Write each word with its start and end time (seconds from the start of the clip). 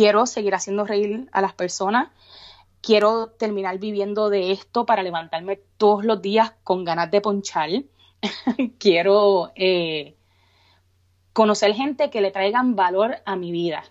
quiero 0.00 0.24
seguir 0.24 0.54
haciendo 0.54 0.86
reír 0.86 1.28
a 1.30 1.42
las 1.42 1.52
personas. 1.52 2.08
Quiero 2.80 3.34
terminar 3.38 3.78
viviendo 3.78 4.30
de 4.30 4.50
esto 4.50 4.86
para 4.86 5.02
levantarme 5.02 5.60
todos 5.76 6.06
los 6.06 6.22
días 6.22 6.54
con 6.64 6.84
ganas 6.86 7.10
de 7.10 7.20
ponchar. 7.20 7.68
quiero 8.78 9.52
eh, 9.56 10.16
conocer 11.34 11.74
gente 11.74 12.08
que 12.08 12.22
le 12.22 12.30
traigan 12.30 12.76
valor 12.76 13.16
a 13.26 13.36
mi 13.36 13.52
vida. 13.52 13.84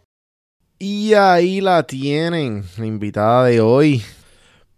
Y 0.79 1.13
ahí 1.13 1.61
la 1.61 1.83
tienen, 1.83 2.63
la 2.79 2.87
invitada 2.87 3.45
de 3.45 3.61
hoy. 3.61 4.01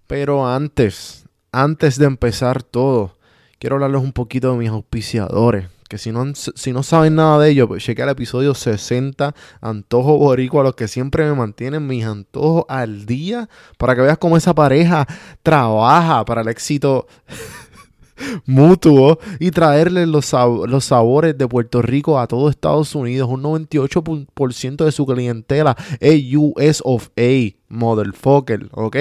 Pero 0.08 0.46
antes, 0.46 1.30
antes 1.54 1.98
de 1.98 2.08
empezar 2.08 2.62
todo, 2.62 3.16
quiero 3.58 3.78
hablarles 3.78 4.02
un 4.02 4.12
poquito 4.12 4.52
de 4.52 4.58
mis 4.58 4.70
auspiciadores. 4.70 5.70
Que 5.92 5.98
si 5.98 6.14
no, 6.14 6.24
si 6.34 6.72
no 6.72 6.84
saben 6.84 7.16
nada 7.16 7.38
de 7.38 7.50
ellos, 7.50 7.68
pues 7.68 7.84
chequea 7.84 8.06
el 8.06 8.12
episodio 8.12 8.56
60, 8.56 9.36
Antojo 9.60 10.18
Boricua, 10.18 10.64
los 10.64 10.74
que 10.74 10.88
siempre 10.88 11.26
me 11.26 11.34
mantienen 11.34 11.86
mis 11.86 12.06
antojos 12.06 12.64
al 12.70 13.06
día, 13.06 13.50
para 13.78 13.94
que 13.94 14.00
veas 14.00 14.18
cómo 14.18 14.38
esa 14.38 14.56
pareja 14.56 15.06
trabaja 15.44 16.24
para 16.24 16.44
el 16.44 16.48
éxito 16.48 17.08
mutuo 18.46 19.20
y 19.38 19.52
traerle 19.52 20.08
los, 20.08 20.32
los, 20.66 20.86
sabores 20.86 21.38
de 21.38 21.46
Puerto 21.46 21.82
Rico 21.82 22.22
a 22.22 22.28
todo 22.28 22.50
Estados 22.50 22.96
Unidos. 22.96 23.28
Un 23.30 23.44
98% 23.44 24.86
de 24.86 24.92
su 24.94 25.06
clientela 25.06 25.76
es 26.00 26.24
US 26.34 26.82
of 26.86 27.10
A, 27.18 27.54
motherfucker, 27.68 28.70
¿ok? 28.72 28.96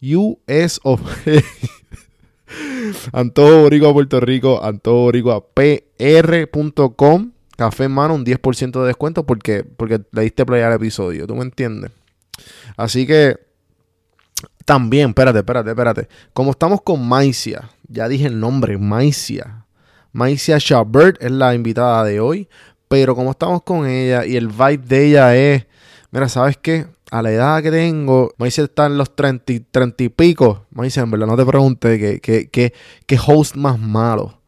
US 0.00 0.80
of 0.84 1.02
A. 1.26 1.42
Antojo 3.12 3.62
Boricua 3.62 3.92
Puerto 3.92 4.20
Rico, 4.20 4.64
Antojo 4.64 5.02
Boricua 5.02 5.44
PR.com. 5.54 7.32
Café 7.56 7.84
en 7.84 7.92
mano, 7.92 8.14
un 8.14 8.24
10% 8.24 8.80
de 8.80 8.86
descuento 8.86 9.26
porque, 9.26 9.64
porque 9.64 10.00
le 10.12 10.22
diste 10.22 10.46
play 10.46 10.62
al 10.62 10.74
episodio. 10.74 11.26
¿Tú 11.26 11.34
me 11.34 11.42
entiendes? 11.42 11.90
Así 12.76 13.06
que 13.06 13.36
también, 14.64 15.08
espérate, 15.08 15.38
espérate, 15.38 15.70
espérate. 15.70 16.08
Como 16.32 16.52
estamos 16.52 16.82
con 16.82 17.06
Maicia, 17.06 17.70
ya 17.88 18.06
dije 18.06 18.26
el 18.26 18.38
nombre, 18.38 18.78
Maicia. 18.78 19.64
Maicia 20.12 20.58
Chabert 20.58 21.22
es 21.22 21.32
la 21.32 21.54
invitada 21.54 22.04
de 22.04 22.20
hoy. 22.20 22.48
Pero 22.88 23.14
como 23.14 23.32
estamos 23.32 23.62
con 23.62 23.86
ella 23.86 24.24
y 24.24 24.36
el 24.36 24.48
vibe 24.48 24.78
de 24.78 25.06
ella 25.06 25.36
es, 25.36 25.66
mira, 26.10 26.28
¿sabes 26.28 26.56
qué? 26.56 26.86
A 27.10 27.22
la 27.22 27.30
edad 27.30 27.62
que 27.62 27.70
tengo, 27.70 28.32
me 28.38 28.46
dice 28.46 28.62
está 28.62 28.86
en 28.86 28.98
los 28.98 29.14
30, 29.14 29.52
y 29.98 30.08
pico. 30.08 30.66
Me 30.70 30.84
dice, 30.84 31.00
en 31.00 31.10
verdad, 31.10 31.26
no 31.26 31.36
te 31.36 31.46
pregunte 31.46 32.20
qué 32.20 33.18
host 33.26 33.56
más 33.56 33.78
malo. 33.78 34.40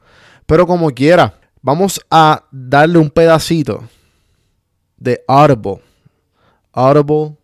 Pero 0.47 0.67
como 0.67 0.91
quiera, 0.91 1.39
vamos 1.63 2.01
a 2.11 2.45
darle 2.51 2.99
un 2.99 3.11
pedacito 3.11 3.85
de 4.97 5.23
Audible. 5.29 5.83
Audible, 6.73 7.37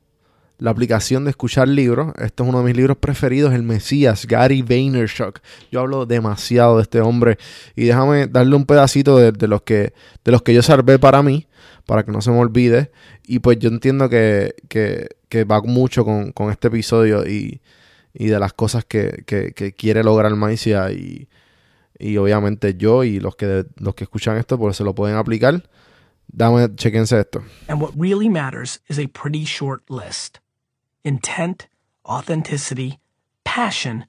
la 0.58 0.70
aplicación 0.70 1.24
de 1.24 1.30
escuchar 1.30 1.68
libros. 1.68 2.12
Este 2.18 2.42
es 2.42 2.48
uno 2.48 2.58
de 2.58 2.64
mis 2.64 2.76
libros 2.76 2.96
preferidos, 2.98 3.52
El 3.54 3.62
Mesías, 3.62 4.26
Gary 4.26 4.62
Vaynerchuk. 4.62 5.40
Yo 5.70 5.80
hablo 5.80 6.06
demasiado 6.06 6.76
de 6.76 6.82
este 6.82 7.00
hombre 7.00 7.38
y 7.74 7.84
déjame 7.84 8.26
darle 8.26 8.56
un 8.56 8.66
pedacito 8.66 9.18
de, 9.18 9.48
los, 9.48 9.62
que, 9.62 9.92
de 10.24 10.32
los 10.32 10.42
que 10.42 10.54
yo 10.54 10.62
salvé 10.62 10.98
para 10.98 11.22
mí 11.22 11.46
para 11.86 12.04
que 12.04 12.12
no 12.12 12.20
se 12.20 12.30
me 12.30 12.38
olvide. 12.38 12.90
Y 13.24 13.38
pues 13.38 13.58
yo 13.58 13.68
entiendo 13.68 14.10
que, 14.10 14.54
va 15.50 15.62
mucho 15.62 16.04
con, 16.04 16.50
este 16.50 16.68
episodio 16.68 17.26
y, 17.26 17.60
de 18.12 18.38
las 18.38 18.52
cosas 18.52 18.84
que, 18.84 19.74
quiere 19.76 20.02
lograr 20.02 20.34
Maicia 20.34 20.90
y, 20.92 21.28
y 21.98 22.16
obviamente 22.18 22.74
yo 22.76 23.04
y 23.04 23.20
los 23.20 23.36
que, 23.36 23.64
los 23.76 23.94
que 23.94 24.04
escuchan 24.04 24.36
esto 24.36 24.58
pues 24.58 24.76
se 24.76 24.84
lo 24.84 24.94
pueden 24.94 25.16
aplicar. 25.16 25.62
Dame, 26.28 26.74
chequense 26.74 27.20
esto. 27.20 27.44
And 27.68 27.80
what 27.80 27.92
really 27.96 28.28
matters 28.28 28.80
is 28.88 28.98
a 28.98 29.06
pretty 29.06 29.44
short 29.44 29.88
list. 29.88 30.40
Intent, 31.04 31.68
authenticity, 32.04 32.98
passion, 33.44 34.06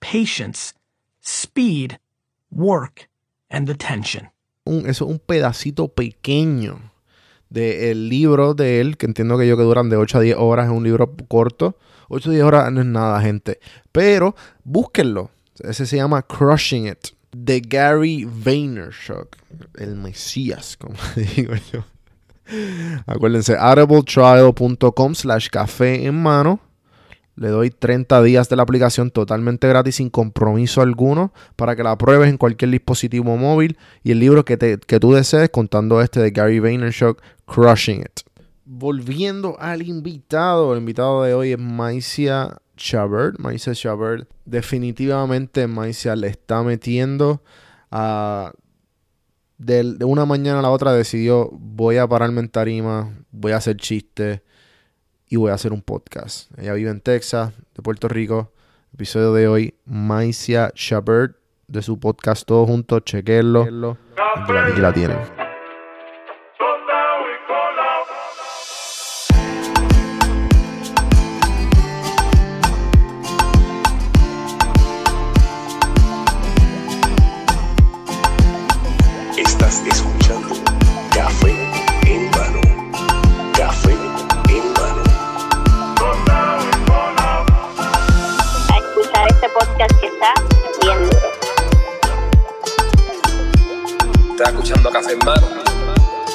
patience, 0.00 0.72
speed, 1.20 1.98
work, 2.50 3.08
and 3.50 3.68
attention. 3.68 4.30
Un, 4.64 4.86
eso 4.88 5.04
es 5.04 5.10
un 5.10 5.18
pedacito 5.18 5.88
pequeño 5.88 6.80
del 7.50 8.08
libro 8.08 8.54
de 8.54 8.80
él, 8.80 8.96
que 8.96 9.06
entiendo 9.06 9.38
que 9.38 9.46
yo 9.46 9.56
que 9.56 9.62
duran 9.62 9.88
de 9.88 9.96
8 9.96 10.18
a 10.18 10.20
10 10.20 10.36
horas, 10.38 10.66
es 10.66 10.72
un 10.72 10.84
libro 10.84 11.14
corto. 11.28 11.76
8 12.08 12.30
a 12.30 12.32
10 12.32 12.44
horas 12.44 12.72
no 12.72 12.80
es 12.80 12.86
nada, 12.86 13.20
gente. 13.20 13.60
Pero 13.92 14.34
búsquenlo. 14.64 15.30
Ese 15.60 15.86
se 15.86 15.96
llama 15.96 16.22
Crushing 16.22 16.86
It. 16.88 17.08
De 17.32 17.60
Gary 17.60 18.24
Vaynerchuk. 18.24 19.36
El 19.76 19.96
Mesías, 19.96 20.76
como 20.76 20.94
digo 21.36 21.54
yo. 21.72 21.84
Acuérdense, 23.06 23.56
audibletrial.com 23.58 25.14
slash 25.14 25.48
café 25.48 26.06
en 26.06 26.14
mano. 26.14 26.60
Le 27.38 27.50
doy 27.50 27.70
30 27.70 28.20
días 28.24 28.48
de 28.48 28.56
la 28.56 28.64
aplicación 28.64 29.12
totalmente 29.12 29.68
gratis 29.68 29.96
sin 29.96 30.10
compromiso 30.10 30.82
alguno 30.82 31.32
para 31.54 31.76
que 31.76 31.84
la 31.84 31.96
pruebes 31.96 32.30
en 32.30 32.36
cualquier 32.36 32.72
dispositivo 32.72 33.36
móvil 33.36 33.78
y 34.02 34.10
el 34.10 34.18
libro 34.18 34.44
que, 34.44 34.56
tú 34.56 35.12
desees 35.12 35.48
contando 35.48 36.02
este 36.02 36.18
de 36.18 36.32
Gary 36.32 36.58
Vaynerchuk, 36.58 37.22
Crushing 37.46 38.00
It. 38.00 38.22
Volviendo 38.64 39.56
al 39.60 39.82
invitado, 39.82 40.72
el 40.72 40.80
invitado 40.80 41.22
de 41.22 41.34
hoy 41.34 41.52
es 41.52 41.60
Maicia 41.60 42.58
Chabert. 42.76 43.38
Maicia 43.38 43.72
Chabert 43.72 44.28
definitivamente 44.44 45.68
Maicia 45.68 46.16
le 46.16 46.26
está 46.26 46.64
metiendo. 46.64 47.40
De, 49.58 49.82
de 49.94 50.04
una 50.04 50.26
mañana 50.26 50.58
a 50.58 50.62
la 50.62 50.70
otra 50.70 50.92
decidió 50.92 51.50
voy 51.52 51.98
a 51.98 52.08
pararme 52.08 52.40
en 52.40 52.48
tarima, 52.48 53.14
voy 53.30 53.52
a 53.52 53.58
hacer 53.58 53.76
chistes 53.76 54.40
y 55.28 55.36
voy 55.36 55.50
a 55.50 55.54
hacer 55.54 55.72
un 55.72 55.82
podcast. 55.82 56.50
Ella 56.58 56.72
vive 56.74 56.90
en 56.90 57.00
Texas, 57.00 57.52
de 57.74 57.82
Puerto 57.82 58.08
Rico. 58.08 58.52
Episodio 58.94 59.32
de 59.32 59.48
hoy, 59.48 59.74
Maicia 59.84 60.72
Shabert, 60.74 61.36
de 61.66 61.82
su 61.82 61.98
podcast 62.00 62.46
Todo 62.46 62.66
Juntos. 62.66 63.04
Chequenlo. 63.04 63.96
Aquí 64.16 64.80
la 64.80 64.92
tienen. 64.92 65.18
escuchando 79.86 80.54
Café 81.14 81.77
en 95.10 95.18
Mano. 95.24 95.46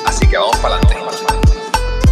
Así 0.05 0.27
que 0.27 0.37
vamos 0.37 0.57
para 0.57 0.75
adelante. 0.75 0.97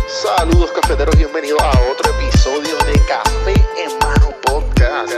Saludos 0.07 0.71
cafeteros, 0.71 1.17
bienvenidos 1.17 1.61
a 1.61 1.69
otro 1.91 2.11
episodio 2.19 2.77
de 2.85 2.99
Café 3.07 3.53
en 3.77 3.97
Mano 3.99 4.35
Podcast. 4.43 5.13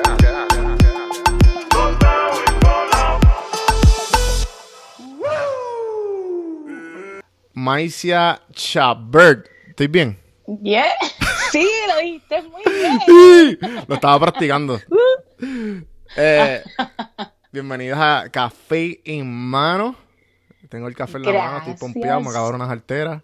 Maicia 7.53 8.41
Chabert. 8.51 9.47
¿Estoy 9.69 9.87
bien? 9.87 10.19
Yeah. 10.61 10.85
Sí, 11.51 11.69
lo 11.87 11.97
dijiste 11.97 12.41
muy 12.41 12.63
bien. 12.65 13.59
Lo 13.87 13.93
estaba 13.93 14.19
practicando. 14.19 14.79
Eh, 16.15 16.63
bienvenidos 17.51 17.97
a 17.99 18.29
Café 18.31 19.01
en 19.03 19.31
Mano. 19.31 19.95
Tengo 20.69 20.87
el 20.87 20.95
café 20.95 21.17
en 21.17 21.23
la 21.23 21.33
mano, 21.33 21.57
estoy 21.59 21.73
pompeado, 21.75 22.21
me 22.21 22.29
acabaron 22.29 22.61
unas 22.61 22.69
alteras. 22.69 23.21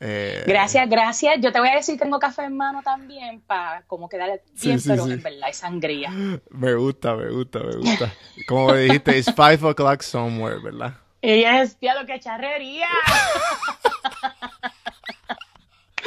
Eh, 0.00 0.44
gracias, 0.46 0.88
gracias. 0.88 1.40
Yo 1.40 1.52
te 1.52 1.58
voy 1.58 1.68
a 1.68 1.74
decir, 1.74 1.98
tengo 1.98 2.18
café 2.18 2.44
en 2.44 2.56
mano 2.56 2.82
también 2.82 3.40
para 3.40 3.82
como 3.82 4.08
quedar 4.08 4.40
bien, 4.62 4.80
pero 4.86 5.06
en 5.06 5.22
verdad 5.22 5.48
es 5.48 5.56
sangría. 5.56 6.10
Me 6.50 6.74
gusta, 6.74 7.16
me 7.16 7.30
gusta, 7.30 7.60
me 7.60 7.76
gusta. 7.76 8.12
Como 8.46 8.72
me 8.72 8.80
dijiste, 8.80 9.18
it's 9.18 9.32
five 9.34 9.58
o'clock 9.68 10.02
somewhere, 10.02 10.60
¿verdad? 10.60 10.94
Y 11.20 11.42
es, 11.42 11.76
lo 11.80 12.06
que 12.06 12.20
charrería. 12.20 12.88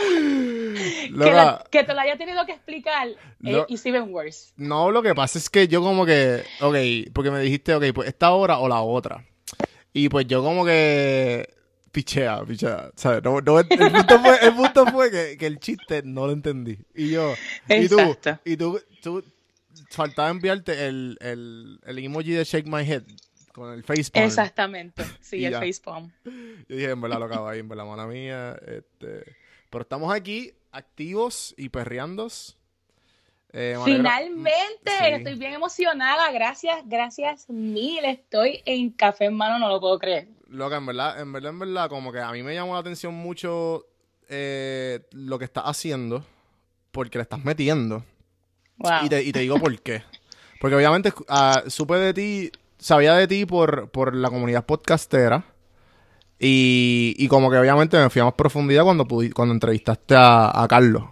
que, 1.70 1.84
te 1.84 1.94
lo 1.94 2.00
haya 2.00 2.18
tenido 2.18 2.46
que 2.46 2.54
explicar 2.54 3.08
eh, 3.44 3.66
y 3.68 3.80
even 3.88 4.14
worse. 4.14 4.54
No, 4.58 4.92
lo 4.92 5.02
que 5.02 5.16
pasa 5.16 5.38
es 5.38 5.50
que 5.50 5.68
yo 5.68 5.82
como 5.82 6.06
que, 6.06 6.44
ok, 6.62 7.12
porque 7.14 7.32
me 7.32 7.40
dijiste, 7.40 7.76
ok, 7.76 7.86
pues 7.94 8.08
esta 8.08 8.32
hora 8.32 8.60
o 8.60 8.68
la 8.68 8.82
otra. 8.82 9.26
Y 9.94 10.10
pues 10.10 10.28
yo 10.28 10.42
como 10.44 10.66
que 10.66 11.54
pichea, 11.92 12.44
pichea, 12.46 12.92
¿sabes? 12.96 13.24
No, 13.24 13.42
no, 13.42 13.60
el, 13.60 13.68
punto 13.68 14.20
fue, 14.20 14.38
el 14.42 14.56
punto 14.56 14.86
fue 14.88 15.12
que, 15.12 15.38
que, 15.38 15.46
el 15.46 15.60
chiste 15.60 16.02
no 16.04 16.28
lo 16.28 16.34
entendí. 16.34 16.78
Y 16.96 17.12
yo, 17.12 17.34
y 17.68 17.88
tú, 17.88 18.18
y 18.46 18.58
tú, 18.58 18.82
tú, 19.02 19.24
faltaba 19.90 20.30
enviarte 20.30 20.88
el, 20.88 21.18
el, 21.20 21.80
el 21.86 22.00
emoji 22.00 22.32
de 22.32 22.44
Shake 22.46 22.68
My 22.68 22.90
Head 22.90 23.04
con 23.52 23.74
el 23.74 23.84
facepalm. 23.84 24.26
Exactamente, 24.26 25.04
sí, 25.20 25.44
el 25.44 25.56
facepalm. 25.56 26.12
Yo 26.24 26.76
dije, 26.76 26.92
en 26.92 27.02
verdad 27.02 27.20
lo 27.20 27.26
acabo 27.26 27.48
ahí, 27.48 27.60
en 27.60 27.68
verdad, 27.68 27.86
mala 27.86 28.08
mía. 28.08 28.58
Este, 28.66 29.36
pero 29.72 29.82
estamos 29.82 30.14
aquí 30.14 30.54
activos 30.72 31.56
y 31.58 31.70
perreandos. 31.70 32.58
Eh, 33.54 33.76
Finalmente, 33.84 34.56
Sí. 34.86 35.06
estoy 35.12 35.36
bien 35.36 35.54
emocionada. 35.54 36.32
Gracias, 36.32 36.84
gracias 36.86 37.50
mil. 37.50 38.06
Estoy 38.06 38.62
en 38.66 38.92
café 38.92 39.26
en 39.26 39.34
mano, 39.36 39.60
no 39.60 39.68
lo 39.68 39.82
puedo 39.82 40.00
creer. 40.00 40.30
Loca, 40.48 40.78
en 40.78 40.86
verdad, 40.86 41.20
en 41.20 41.34
verdad, 41.34 41.50
en 41.52 41.60
verdad, 41.60 41.90
como 41.90 42.12
que 42.12 42.20
a 42.20 42.32
mí 42.32 42.44
me 42.44 42.54
llamó 42.54 42.74
la 42.76 42.80
atención 42.80 43.14
mucho 43.14 43.86
eh, 44.30 45.02
lo 45.12 45.38
que 45.40 45.46
estás 45.46 45.64
haciendo, 45.66 46.26
porque 46.92 47.18
le 47.18 47.24
estás 47.24 47.44
metiendo. 47.44 48.06
Wow. 48.78 49.04
Y 49.04 49.10
te, 49.10 49.24
y 49.24 49.32
te 49.34 49.40
digo 49.40 49.60
por 49.60 49.78
qué. 49.82 50.04
Porque 50.62 50.76
obviamente 50.76 51.12
ah, 51.28 51.64
supe 51.68 51.96
de 51.96 52.14
ti, 52.14 52.52
sabía 52.78 53.16
de 53.16 53.28
ti 53.28 53.46
por, 53.46 53.90
por 53.90 54.16
la 54.16 54.30
comunidad 54.30 54.66
podcastera. 54.66 55.44
Y, 56.44 57.14
y 57.20 57.28
como 57.28 57.52
que 57.52 57.58
obviamente 57.58 58.00
me 58.00 58.10
fui 58.10 58.20
a 58.20 58.26
más 58.26 58.34
profundidad 58.34 58.84
cuando, 58.84 59.08
cuando 59.32 59.54
entrevistaste 59.54 60.16
a, 60.16 60.64
a 60.64 60.68
Carlos. 60.68 61.04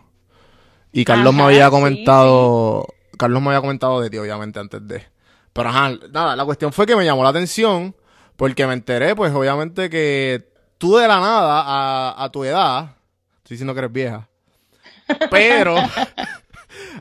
Y 0.92 1.06
Carlos 1.06 1.36
me 1.36 1.44
había 1.44 1.66
sí, 1.66 1.72
comentado. 1.72 2.88
Carlos 3.16 3.40
me 3.40 3.50
había 3.50 3.62
comentado 3.62 4.02
de 4.02 4.10
ti, 4.10 4.18
obviamente, 4.18 4.60
antes 4.60 4.88
de. 4.88 5.06
Pero 5.54 5.70
ajá, 5.70 5.92
nada, 6.12 6.36
la 6.36 6.46
cuestión 6.46 6.74
fue 6.74 6.88
que 6.88 6.96
me 6.96 7.06
llamó 7.06 7.22
la 7.22 7.30
atención. 7.30 7.96
Porque 8.38 8.66
me 8.66 8.74
enteré, 8.74 9.16
pues, 9.16 9.32
obviamente, 9.32 9.88
que 9.92 10.52
tú 10.80 10.96
de 10.96 11.08
la 11.08 11.20
nada, 11.20 11.62
a, 11.62 12.24
a 12.24 12.32
tu 12.32 12.44
edad. 12.44 12.96
Estoy 13.38 13.56
diciendo 13.56 13.76
que 13.76 13.80
eres 13.80 13.92
vieja. 13.92 14.28
Pero. 15.30 15.76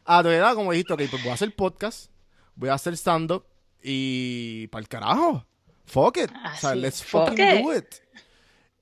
a 0.05 0.23
tu 0.23 0.29
edad, 0.29 0.55
como 0.55 0.73
dijiste, 0.73 0.93
ok, 0.93 1.03
pues 1.09 1.23
voy 1.23 1.31
a 1.31 1.35
hacer 1.35 1.57
podcast, 1.57 2.11
voy 2.57 2.69
a 2.69 2.75
hacer 2.75 2.93
stand-up 2.93 3.47
y 3.83 4.67
para 4.67 4.83
el 4.83 4.89
carajo. 4.89 5.48
Fuck 5.89 6.19
it. 6.19 6.31
o 6.31 6.57
sea, 6.57 6.75
let's 6.75 7.03
fuck 7.03 7.31
fucking 7.31 7.47
it. 7.47 7.63
do 7.63 7.75
it. 7.75 7.95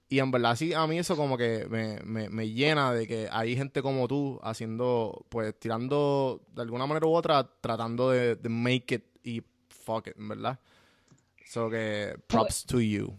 Y 0.09 0.21
en 0.21 0.31
verdad, 0.31 0.55
sí, 0.55 0.73
a 0.73 0.87
mí 0.87 0.99
eso 0.99 1.17
como 1.17 1.37
que 1.37 1.67
me, 1.69 1.99
me, 2.05 2.29
me 2.29 2.49
llena 2.49 2.93
de 2.93 3.09
que 3.09 3.29
hay 3.31 3.57
gente 3.57 3.83
como 3.83 4.07
tú 4.07 4.39
haciendo, 4.43 5.25
pues, 5.29 5.59
tirando 5.59 6.43
de 6.55 6.63
alguna 6.63 6.87
manera 6.87 7.07
u 7.07 7.15
otra, 7.15 7.49
tratando 7.61 8.11
de, 8.11 8.37
de 8.37 8.49
make 8.49 8.95
it 8.95 9.05
y 9.25 9.43
fuck 9.69 10.07
it, 10.07 10.17
en 10.17 10.29
verdad. 10.29 10.61
So 11.45 11.69
que 11.69 12.17
props 12.29 12.65
to 12.67 12.81
you. 12.81 13.13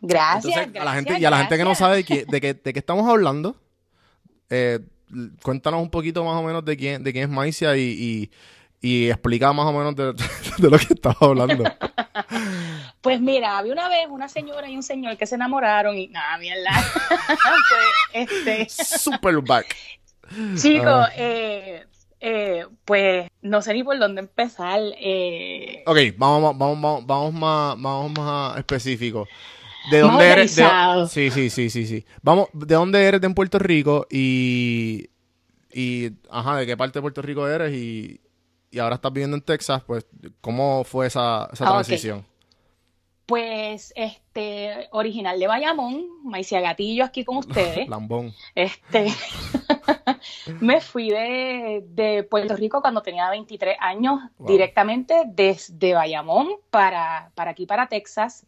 Gracias, 0.00 0.56
Entonces, 0.56 0.80
a 0.80 0.84
la 0.84 0.94
gente, 0.94 1.10
gracias, 1.10 1.22
y 1.22 1.24
a 1.24 1.30
la 1.30 1.38
gente 1.38 1.56
que 1.56 1.64
no 1.64 1.74
sabe 1.74 1.96
de 1.96 2.04
qué, 2.04 2.24
de 2.24 2.40
qué, 2.40 2.54
de 2.54 2.72
qué 2.72 2.78
estamos 2.78 3.08
hablando, 3.08 3.56
eh, 4.50 4.80
cuéntanos 5.42 5.80
un 5.80 5.90
poquito 5.90 6.24
más 6.24 6.36
o 6.36 6.42
menos 6.42 6.64
de 6.64 6.76
quién, 6.76 7.02
de 7.02 7.12
quién 7.12 7.24
es 7.24 7.30
Maicia 7.30 7.76
y, 7.76 8.30
y, 8.80 8.88
y 8.88 9.10
explica 9.10 9.52
más 9.52 9.66
o 9.66 9.72
menos 9.72 9.94
de, 9.94 10.12
de 10.58 10.70
lo 10.70 10.78
que 10.78 10.94
estamos 10.94 11.22
hablando. 11.22 11.64
Pues 13.02 13.20
mira, 13.20 13.58
había 13.58 13.72
una 13.72 13.88
vez 13.88 14.06
una 14.08 14.28
señora 14.28 14.68
y 14.70 14.76
un 14.76 14.82
señor 14.82 15.16
que 15.16 15.26
se 15.26 15.34
enamoraron 15.34 15.96
y 15.98 16.06
nada, 16.08 16.38
mierda. 16.38 16.70
pues, 18.12 18.28
este, 18.30 18.68
Super 18.98 19.40
back. 19.42 19.76
chicos, 20.56 20.86
Ah. 20.88 21.10
eh, 21.16 21.84
eh, 22.20 22.64
pues 22.84 23.28
no 23.42 23.60
sé 23.60 23.74
ni 23.74 23.82
por 23.82 23.98
dónde 23.98 24.20
empezar. 24.20 24.80
eh, 25.00 25.82
Ok, 25.86 25.98
vamos, 26.16 26.56
vamos, 26.56 26.80
vamos, 26.80 27.06
vamos 27.06 27.32
más, 27.34 27.74
vamos 27.82 28.12
más 28.16 28.58
específico. 28.58 29.26
¿De 29.90 29.98
dónde 29.98 30.30
eres? 30.30 30.54
De- 30.54 30.64
sí, 31.10 31.30
sí, 31.32 31.50
sí, 31.50 31.68
sí, 31.68 31.86
sí. 31.86 32.06
Vamos, 32.22 32.48
¿de 32.52 32.74
dónde 32.76 33.02
eres 33.04 33.20
de 33.20 33.26
en 33.26 33.34
Puerto 33.34 33.58
Rico? 33.58 34.06
Y, 34.10 35.10
y, 35.72 36.10
ajá, 36.30 36.56
¿de 36.58 36.66
qué 36.66 36.76
parte 36.76 36.98
de 36.98 37.02
Puerto 37.02 37.20
Rico 37.20 37.48
eres? 37.48 37.72
Y, 37.74 38.20
y 38.70 38.78
ahora 38.78 38.94
estás 38.94 39.12
viviendo 39.12 39.36
en 39.36 39.42
Texas, 39.42 39.82
pues, 39.84 40.06
¿cómo 40.40 40.84
fue 40.84 41.08
esa, 41.08 41.48
esa 41.52 41.64
Ah, 41.66 41.80
ok. 41.80 42.31
Pues, 43.32 43.94
este, 43.96 44.88
original 44.90 45.40
de 45.40 45.46
Bayamón, 45.46 46.06
Maicia 46.22 46.60
Gatillo 46.60 47.02
aquí 47.02 47.24
con 47.24 47.38
ustedes. 47.38 47.88
Lambón. 47.88 48.34
Este, 48.54 49.06
me 50.60 50.82
fui 50.82 51.08
de, 51.08 51.82
de 51.88 52.24
Puerto 52.24 52.54
Rico 52.56 52.82
cuando 52.82 53.00
tenía 53.00 53.30
23 53.30 53.78
años, 53.80 54.20
Wow. 54.36 54.48
directamente 54.48 55.22
desde 55.24 55.94
Bayamón 55.94 56.56
para, 56.68 57.32
para 57.34 57.52
aquí, 57.52 57.64
para 57.64 57.86
Texas. 57.86 58.44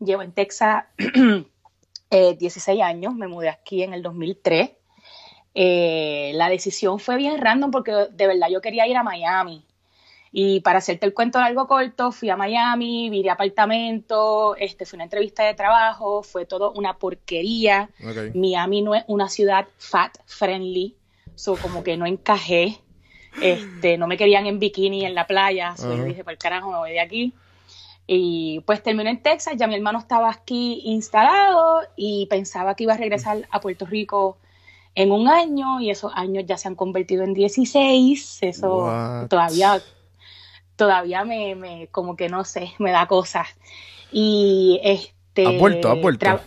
Llevo 0.00 0.22
en 0.22 0.32
Texas 0.32 0.82
eh, 2.10 2.34
16 2.36 2.82
años, 2.82 3.14
me 3.14 3.28
mudé 3.28 3.50
aquí 3.50 3.84
en 3.84 3.94
el 3.94 4.02
2003. 4.02 4.72
Eh, 5.54 6.32
la 6.34 6.48
decisión 6.48 6.98
fue 6.98 7.16
bien 7.16 7.40
random 7.40 7.70
porque 7.70 7.92
de 8.10 8.26
verdad 8.26 8.48
yo 8.50 8.60
quería 8.60 8.88
ir 8.88 8.96
a 8.96 9.04
Miami. 9.04 9.64
Y 10.36 10.58
para 10.62 10.80
hacerte 10.80 11.06
el 11.06 11.14
cuento 11.14 11.38
largo 11.38 11.68
corto, 11.68 12.10
fui 12.10 12.28
a 12.28 12.36
Miami, 12.36 13.08
vi 13.08 13.28
apartamento, 13.28 14.56
este, 14.56 14.84
fue 14.84 14.96
una 14.96 15.04
entrevista 15.04 15.44
de 15.44 15.54
trabajo, 15.54 16.24
fue 16.24 16.44
todo 16.44 16.72
una 16.72 16.98
porquería. 16.98 17.88
Miami 18.34 18.82
no 18.82 18.96
es 18.96 19.04
una 19.06 19.28
ciudad 19.28 19.68
fat 19.78 20.18
friendly, 20.26 20.96
so 21.36 21.54
como 21.54 21.84
que 21.84 21.96
no 21.96 22.04
encajé. 22.04 22.80
Este, 23.40 23.96
no 23.96 24.08
me 24.08 24.16
querían 24.16 24.46
en 24.46 24.58
bikini 24.58 25.04
en 25.04 25.14
la 25.14 25.28
playa, 25.28 25.76
so 25.76 25.90
yo 25.90 25.98
Ajá. 25.98 26.04
dije, 26.04 26.24
por 26.24 26.36
carajo, 26.36 26.72
me 26.72 26.78
voy 26.78 26.90
de 26.90 27.00
aquí. 27.00 27.32
Y 28.08 28.58
pues 28.66 28.82
terminé 28.82 29.10
en 29.10 29.22
Texas, 29.22 29.54
ya 29.56 29.68
mi 29.68 29.76
hermano 29.76 30.00
estaba 30.00 30.30
aquí 30.30 30.82
instalado 30.84 31.82
y 31.94 32.26
pensaba 32.26 32.74
que 32.74 32.82
iba 32.82 32.94
a 32.94 32.96
regresar 32.96 33.46
a 33.52 33.60
Puerto 33.60 33.86
Rico 33.86 34.38
en 34.96 35.12
un 35.12 35.28
año 35.28 35.80
y 35.80 35.90
esos 35.90 36.10
años 36.16 36.42
ya 36.44 36.56
se 36.56 36.66
han 36.66 36.74
convertido 36.74 37.22
en 37.22 37.34
16, 37.34 38.38
eso 38.42 38.76
What? 38.86 39.28
todavía 39.28 39.80
todavía 40.76 41.24
me, 41.24 41.54
me 41.54 41.88
como 41.88 42.16
que 42.16 42.28
no 42.28 42.44
sé, 42.44 42.72
me 42.78 42.90
da 42.92 43.06
cosas. 43.06 43.48
Y 44.12 44.80
este 44.84 45.46
¿Has 45.46 45.58
vuelto? 45.58 45.90
¿Has 45.90 46.00
vuelto? 46.00 46.40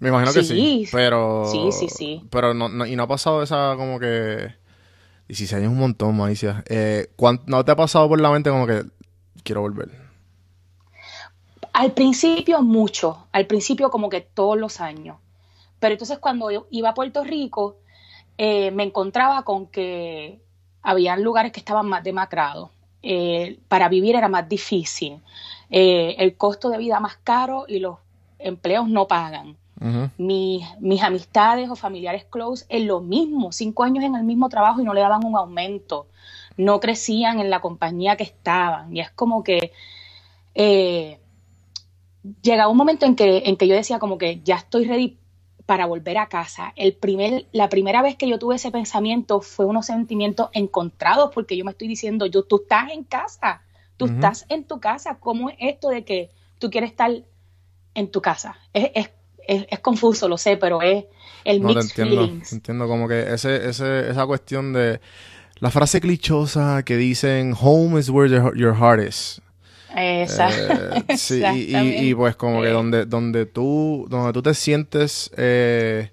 Me 0.00 0.08
imagino 0.08 0.32
que 0.34 0.42
sí, 0.42 0.88
pero... 0.92 1.44
Sí, 1.50 1.72
sí, 1.72 1.88
sí. 1.88 2.22
Pero 2.30 2.52
no, 2.52 2.68
no- 2.68 2.84
y 2.86 2.96
no 2.96 3.04
ha 3.04 3.08
pasado 3.08 3.42
esa 3.42 3.74
como 3.76 3.98
que... 3.98 4.52
16 5.28 5.54
años 5.54 5.68
es 5.70 5.72
un 5.72 5.80
montón, 5.80 6.16
Maicia. 6.16 6.62
Eh, 6.68 7.08
¿cuán- 7.16 7.40
¿No 7.46 7.64
te 7.64 7.72
ha 7.72 7.76
pasado 7.76 8.08
por 8.08 8.20
la 8.20 8.30
mente 8.30 8.50
como 8.50 8.66
que 8.66 8.84
quiero 9.42 9.62
volver? 9.62 9.88
Al 11.72 11.92
principio 11.92 12.62
mucho, 12.62 13.26
al 13.32 13.46
principio 13.46 13.90
como 13.90 14.08
que 14.08 14.20
todos 14.20 14.56
los 14.58 14.80
años. 14.80 15.18
Pero 15.80 15.94
entonces 15.94 16.18
cuando 16.18 16.50
yo 16.50 16.66
iba 16.70 16.90
a 16.90 16.94
Puerto 16.94 17.24
Rico, 17.24 17.78
eh, 18.38 18.70
me 18.72 18.84
encontraba 18.84 19.44
con 19.44 19.66
que 19.68 20.40
habían 20.82 21.22
lugares 21.24 21.52
que 21.52 21.60
estaban 21.60 21.86
más 21.88 22.04
demacrados. 22.04 22.70
Eh, 23.06 23.58
para 23.68 23.90
vivir 23.90 24.16
era 24.16 24.28
más 24.28 24.48
difícil. 24.48 25.20
Eh, 25.68 26.16
el 26.18 26.36
costo 26.38 26.70
de 26.70 26.78
vida 26.78 27.00
más 27.00 27.16
caro 27.16 27.66
y 27.68 27.78
los 27.78 27.98
empleos 28.38 28.88
no 28.88 29.06
pagan. 29.06 29.56
Mis, 30.16 30.64
mis 30.80 31.02
amistades 31.02 31.68
o 31.68 31.76
familiares 31.76 32.24
close 32.24 32.64
en 32.70 32.86
lo 32.86 33.02
mismo, 33.02 33.52
cinco 33.52 33.82
años 33.82 34.02
en 34.02 34.14
el 34.14 34.24
mismo 34.24 34.48
trabajo 34.48 34.80
y 34.80 34.84
no 34.84 34.94
le 34.94 35.02
daban 35.02 35.22
un 35.26 35.36
aumento. 35.36 36.06
No 36.56 36.80
crecían 36.80 37.38
en 37.38 37.50
la 37.50 37.60
compañía 37.60 38.16
que 38.16 38.24
estaban. 38.24 38.96
Y 38.96 39.00
es 39.00 39.10
como 39.10 39.44
que 39.44 39.72
eh, 40.54 41.18
llegaba 42.40 42.70
un 42.70 42.78
momento 42.78 43.04
en 43.04 43.14
que, 43.14 43.42
en 43.44 43.58
que 43.58 43.68
yo 43.68 43.74
decía 43.74 43.98
como 43.98 44.16
que 44.16 44.40
ya 44.42 44.56
estoy 44.56 44.86
ready 44.86 45.18
para 45.66 45.86
volver 45.86 46.18
a 46.18 46.28
casa. 46.28 46.72
El 46.76 46.94
primer, 46.94 47.46
la 47.52 47.68
primera 47.68 48.02
vez 48.02 48.16
que 48.16 48.28
yo 48.28 48.38
tuve 48.38 48.56
ese 48.56 48.70
pensamiento 48.70 49.40
fue 49.40 49.64
unos 49.64 49.86
sentimientos 49.86 50.50
encontrados 50.52 51.30
porque 51.34 51.56
yo 51.56 51.64
me 51.64 51.70
estoy 51.70 51.88
diciendo, 51.88 52.26
yo, 52.26 52.42
tú 52.42 52.62
estás 52.62 52.90
en 52.92 53.04
casa, 53.04 53.62
tú 53.96 54.06
estás 54.06 54.44
en 54.48 54.64
tu 54.64 54.80
casa. 54.80 55.18
¿Cómo 55.18 55.50
es 55.50 55.56
esto 55.60 55.88
de 55.88 56.04
que 56.04 56.30
tú 56.58 56.70
quieres 56.70 56.90
estar 56.90 57.10
en 57.94 58.10
tu 58.10 58.20
casa? 58.20 58.56
Es, 58.72 58.90
es, 58.94 59.10
es, 59.46 59.66
es 59.70 59.78
confuso, 59.80 60.28
lo 60.28 60.36
sé, 60.36 60.56
pero 60.56 60.82
es 60.82 61.06
el 61.44 61.62
No 61.62 61.72
te 61.72 61.80
entiendo. 61.80 62.16
feelings. 62.26 62.50
te 62.50 62.56
Entiendo 62.56 62.86
como 62.86 63.08
que 63.08 63.32
ese, 63.32 63.68
ese, 63.68 64.10
esa 64.10 64.26
cuestión 64.26 64.72
de 64.74 65.00
la 65.60 65.70
frase 65.70 66.00
clichosa 66.00 66.82
que 66.84 66.96
dicen 66.96 67.54
home 67.58 67.98
is 67.98 68.10
where 68.10 68.30
your 68.54 68.74
heart 68.74 69.02
is. 69.02 69.40
Esa- 69.96 70.50
Eh, 70.50 71.16
sí, 71.16 71.34
y, 71.34 71.38
y- 71.38 71.40
y, 71.40 71.62
exactamente. 71.62 72.16
pues 72.16 72.36
como 72.36 72.62
que 72.62 72.68
donde, 72.68 73.06
donde 73.06 73.46
tú, 73.46 74.06
donde 74.08 74.32
tú 74.32 74.42
te 74.42 74.54
sientes 74.54 75.30
eh, 75.36 76.10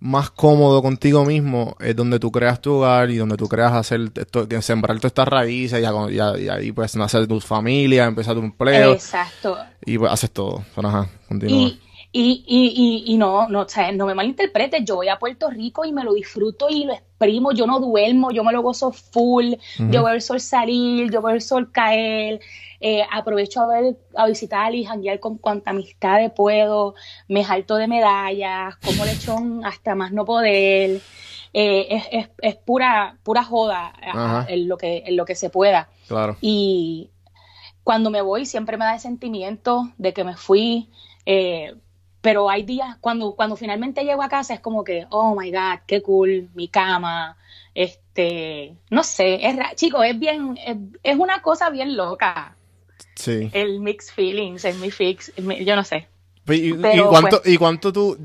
más 0.00 0.30
cómodo 0.30 0.82
contigo 0.82 1.24
mismo 1.24 1.76
es 1.80 1.96
donde 1.96 2.18
tú 2.18 2.30
creas 2.30 2.60
tu 2.60 2.74
hogar 2.74 3.10
y 3.10 3.16
donde 3.16 3.36
tú 3.36 3.48
creas 3.48 3.72
hacer 3.72 4.10
esto, 4.14 4.46
sembrar 4.60 4.96
todas 4.98 5.10
estas 5.10 5.28
raíces 5.28 5.82
y, 5.82 6.18
ahí 6.48 6.72
pues 6.72 6.94
nacer 6.96 7.26
tu 7.26 7.40
familia, 7.40 8.04
empezar 8.04 8.34
tu 8.34 8.40
empleo 8.40 8.92
Exacto. 8.92 9.56
y 9.84 9.96
pues 9.96 10.12
haces 10.12 10.30
todo. 10.30 10.62
Ajá, 10.76 11.08
continúa. 11.26 11.68
Y, 11.68 11.80
y, 12.16 12.44
y, 12.46 13.04
y, 13.06 13.12
y 13.14 13.16
no, 13.16 13.48
no, 13.48 13.62
o 13.62 13.68
sea, 13.68 13.90
no 13.92 14.06
me 14.06 14.14
malinterpretes, 14.14 14.84
yo 14.84 14.96
voy 14.96 15.08
a 15.08 15.18
Puerto 15.18 15.50
Rico 15.50 15.84
y 15.84 15.92
me 15.92 16.04
lo 16.04 16.12
disfruto 16.12 16.68
y 16.70 16.84
lo 16.84 16.92
exprimo, 16.92 17.50
yo 17.52 17.66
no 17.66 17.80
duermo, 17.80 18.30
yo 18.30 18.44
me 18.44 18.52
lo 18.52 18.62
gozo 18.62 18.92
full, 18.92 19.54
yo 19.90 20.04
veo 20.04 20.14
el 20.14 20.22
sol 20.22 20.38
salir, 20.38 21.10
yo 21.10 21.22
veo 21.22 21.34
el 21.34 21.40
sol 21.40 21.72
caer, 21.72 22.40
eh, 22.86 23.02
aprovecho 23.10 23.62
a 23.62 23.66
ver, 23.66 23.96
a 24.14 24.26
visitar 24.26 24.74
y 24.74 24.84
janguear 24.84 25.18
con 25.18 25.38
cuanta 25.38 25.70
amistades 25.70 26.30
puedo, 26.30 26.94
me 27.28 27.42
jalto 27.42 27.76
de 27.76 27.88
medallas, 27.88 28.76
como 28.84 29.06
lechón 29.06 29.64
hasta 29.64 29.94
más 29.94 30.12
no 30.12 30.26
poder, 30.26 31.00
eh, 31.54 31.86
es, 31.88 32.04
es, 32.12 32.28
es 32.42 32.56
pura, 32.56 33.16
pura 33.22 33.42
joda 33.42 33.90
Ajá. 34.02 34.44
en 34.50 34.68
lo 34.68 34.76
que, 34.76 35.02
en 35.06 35.16
lo 35.16 35.24
que 35.24 35.34
se 35.34 35.48
pueda. 35.48 35.88
Claro. 36.08 36.36
Y 36.42 37.08
cuando 37.84 38.10
me 38.10 38.20
voy 38.20 38.44
siempre 38.44 38.76
me 38.76 38.84
da 38.84 38.92
el 38.92 39.00
sentimiento 39.00 39.90
de 39.96 40.12
que 40.12 40.24
me 40.24 40.36
fui, 40.36 40.90
eh, 41.24 41.74
pero 42.20 42.50
hay 42.50 42.64
días 42.64 42.98
cuando, 43.00 43.34
cuando 43.34 43.56
finalmente 43.56 44.04
llego 44.04 44.22
a 44.22 44.28
casa 44.28 44.52
es 44.52 44.60
como 44.60 44.84
que, 44.84 45.06
oh 45.08 45.34
my 45.34 45.50
God, 45.50 45.80
qué 45.86 46.02
cool, 46.02 46.50
mi 46.52 46.68
cama, 46.68 47.38
este, 47.74 48.76
no 48.90 49.02
sé, 49.02 49.46
es 49.46 49.56
chicos, 49.74 50.04
es 50.06 50.18
bien, 50.18 50.58
es, 51.02 51.16
una 51.16 51.42
cosa 51.42 51.70
bien 51.70 51.96
loca. 51.96 52.53
Sí. 53.14 53.50
El 53.52 53.80
mixed 53.80 54.12
feelings, 54.14 54.64
el 54.64 54.76
mi 54.78 54.90
fix, 54.90 55.32
yo 55.36 55.76
no 55.76 55.84
sé. 55.84 56.08
¿Y, 56.46 56.72
cuánto, 56.72 57.40
pues 57.42 57.54
¿Y 57.54 57.56
cuánto 57.56 57.92
tú, 57.92 58.18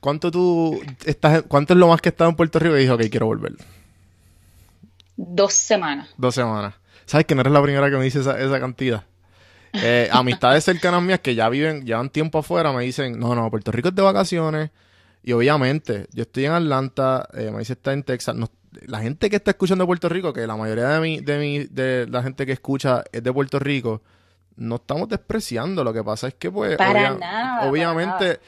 cuánto 0.00 0.30
tú 0.30 0.80
estás, 1.06 1.42
cuánto 1.48 1.72
es 1.72 1.78
lo 1.78 1.88
más 1.88 2.00
que 2.02 2.10
estado 2.10 2.28
en 2.28 2.36
Puerto 2.36 2.58
Rico 2.58 2.76
y 2.76 2.80
dijo, 2.80 2.94
ok, 2.94 3.02
quiero 3.10 3.26
volver? 3.26 3.54
Dos 5.16 5.54
semanas. 5.54 6.10
Dos 6.16 6.34
semanas. 6.34 6.74
¿Sabes 7.06 7.26
que 7.26 7.34
no 7.34 7.40
eres 7.40 7.52
la 7.52 7.62
primera 7.62 7.90
que 7.90 7.96
me 7.96 8.04
dice 8.04 8.20
esa, 8.20 8.38
esa 8.38 8.60
cantidad? 8.60 9.04
Eh, 9.72 10.08
amistades 10.12 10.64
cercanas 10.64 11.02
mías 11.02 11.20
que 11.20 11.34
ya 11.34 11.48
viven, 11.48 11.86
llevan 11.86 12.10
tiempo 12.10 12.38
afuera, 12.38 12.72
me 12.72 12.84
dicen, 12.84 13.18
no, 13.18 13.34
no, 13.34 13.50
Puerto 13.50 13.72
Rico 13.72 13.88
es 13.88 13.94
de 13.94 14.02
vacaciones. 14.02 14.70
Y 15.22 15.32
obviamente, 15.32 16.06
yo 16.12 16.22
estoy 16.22 16.46
en 16.46 16.52
Atlanta, 16.52 17.28
eh, 17.34 17.52
dice 17.58 17.74
está 17.74 17.92
en 17.92 18.02
Texas. 18.02 18.36
la 18.86 19.00
gente 19.00 19.30
que 19.30 19.36
está 19.36 19.52
escuchando 19.52 19.84
de 19.84 19.86
Puerto 19.86 20.08
Rico, 20.08 20.32
que 20.32 20.46
la 20.46 20.56
mayoría 20.56 20.88
de 20.88 21.00
mi, 21.00 21.20
de 21.20 21.38
mi, 21.38 21.58
de 21.64 22.06
la 22.08 22.22
gente 22.22 22.44
que 22.44 22.52
escucha 22.52 23.04
es 23.12 23.22
de 23.22 23.32
Puerto 23.32 23.58
Rico, 23.58 24.02
no 24.56 24.76
estamos 24.76 25.08
despreciando. 25.08 25.84
Lo 25.84 25.92
que 25.92 26.02
pasa 26.02 26.28
es 26.28 26.34
que, 26.34 26.50
pues, 26.50 26.76
obviamente, 27.62 28.40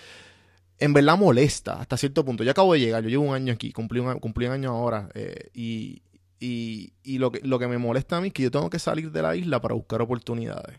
en 0.79 0.93
verdad 0.93 1.17
molesta 1.17 1.75
hasta 1.75 1.97
cierto 1.97 2.25
punto. 2.25 2.43
Yo 2.43 2.51
acabo 2.51 2.73
de 2.73 2.81
llegar, 2.81 3.03
yo 3.05 3.09
llevo 3.09 3.25
un 3.25 3.35
año 3.35 3.53
aquí, 3.53 3.73
cumplí 3.73 4.01
un, 4.01 4.19
cumplí 4.19 4.47
un 4.47 4.53
año 4.53 4.71
ahora, 4.73 5.09
eh, 5.15 5.51
y, 5.55 6.03
y, 6.41 6.93
y 7.05 7.19
lo, 7.19 7.31
que, 7.31 7.41
lo 7.45 7.59
que 7.61 7.69
me 7.69 7.79
molesta 7.79 8.17
a 8.17 8.21
mí 8.21 8.29
es 8.29 8.35
que 8.35 8.43
yo 8.43 8.51
tengo 8.51 8.69
que 8.69 8.81
salir 8.81 9.13
de 9.13 9.23
la 9.23 9.37
isla 9.37 9.61
para 9.61 9.75
buscar 9.75 10.03
oportunidades. 10.03 10.79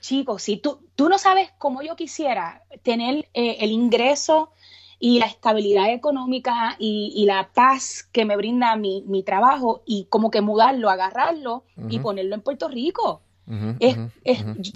Chicos, 0.00 0.42
si 0.42 0.58
tú, 0.58 0.86
tú 0.94 1.08
no 1.08 1.18
sabes 1.18 1.50
cómo 1.58 1.82
yo 1.82 1.96
quisiera 1.96 2.62
tener 2.82 3.28
eh, 3.34 3.56
el 3.60 3.72
ingreso 3.72 4.52
y 5.00 5.18
la 5.18 5.26
estabilidad 5.26 5.92
económica 5.92 6.76
y, 6.78 7.24
la 7.26 7.50
paz 7.52 8.08
que 8.10 8.24
me 8.24 8.36
brinda 8.36 8.74
mi, 8.76 9.04
mi, 9.06 9.22
trabajo 9.22 9.82
y 9.86 10.04
como 10.04 10.30
que 10.30 10.40
mudarlo, 10.40 10.90
agarrarlo 10.90 11.64
y 11.88 11.98
ponerlo 11.98 12.34
en 12.34 12.42
Puerto 12.42 12.68
Rico. 12.68 13.20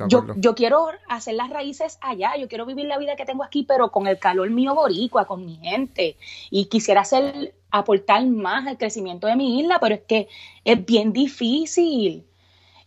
yo, 0.08 0.34
yo, 0.36 0.54
quiero 0.54 0.88
hacer 1.08 1.34
las 1.34 1.50
raíces 1.50 1.98
allá, 2.00 2.36
yo 2.38 2.48
quiero 2.48 2.66
vivir 2.66 2.86
la 2.86 2.98
vida 2.98 3.16
que 3.16 3.24
tengo 3.24 3.44
aquí, 3.44 3.64
pero 3.64 3.90
con 3.90 4.06
el 4.06 4.18
calor 4.18 4.48
mío 4.50 4.74
boricua, 4.74 5.26
con 5.26 5.44
mi 5.44 5.56
gente. 5.56 6.16
Y 6.50 6.66
quisiera 6.66 7.00
hacer, 7.00 7.54
aportar 7.70 8.24
más 8.26 8.66
al 8.66 8.78
crecimiento 8.78 9.26
de 9.26 9.36
mi 9.36 9.60
isla, 9.60 9.78
pero 9.80 9.96
es 9.96 10.02
que 10.02 10.28
es 10.64 10.84
bien 10.86 11.12
difícil. 11.12 12.24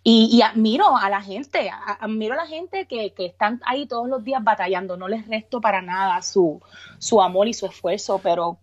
Y, 0.07 0.39
admiro 0.43 0.95
a 0.95 1.09
la 1.09 1.19
gente, 1.19 1.71
admiro 1.99 2.35
a 2.35 2.37
la 2.37 2.45
gente 2.45 2.85
que, 2.85 3.11
están 3.17 3.59
ahí 3.65 3.87
todos 3.87 4.07
los 4.07 4.23
días 4.23 4.43
batallando. 4.43 4.97
No 4.97 5.07
les 5.07 5.27
resto 5.27 5.59
para 5.59 5.81
nada 5.81 6.21
su, 6.21 6.61
su 6.99 7.23
amor 7.23 7.47
y 7.47 7.55
su 7.55 7.65
esfuerzo, 7.65 8.19
pero 8.21 8.59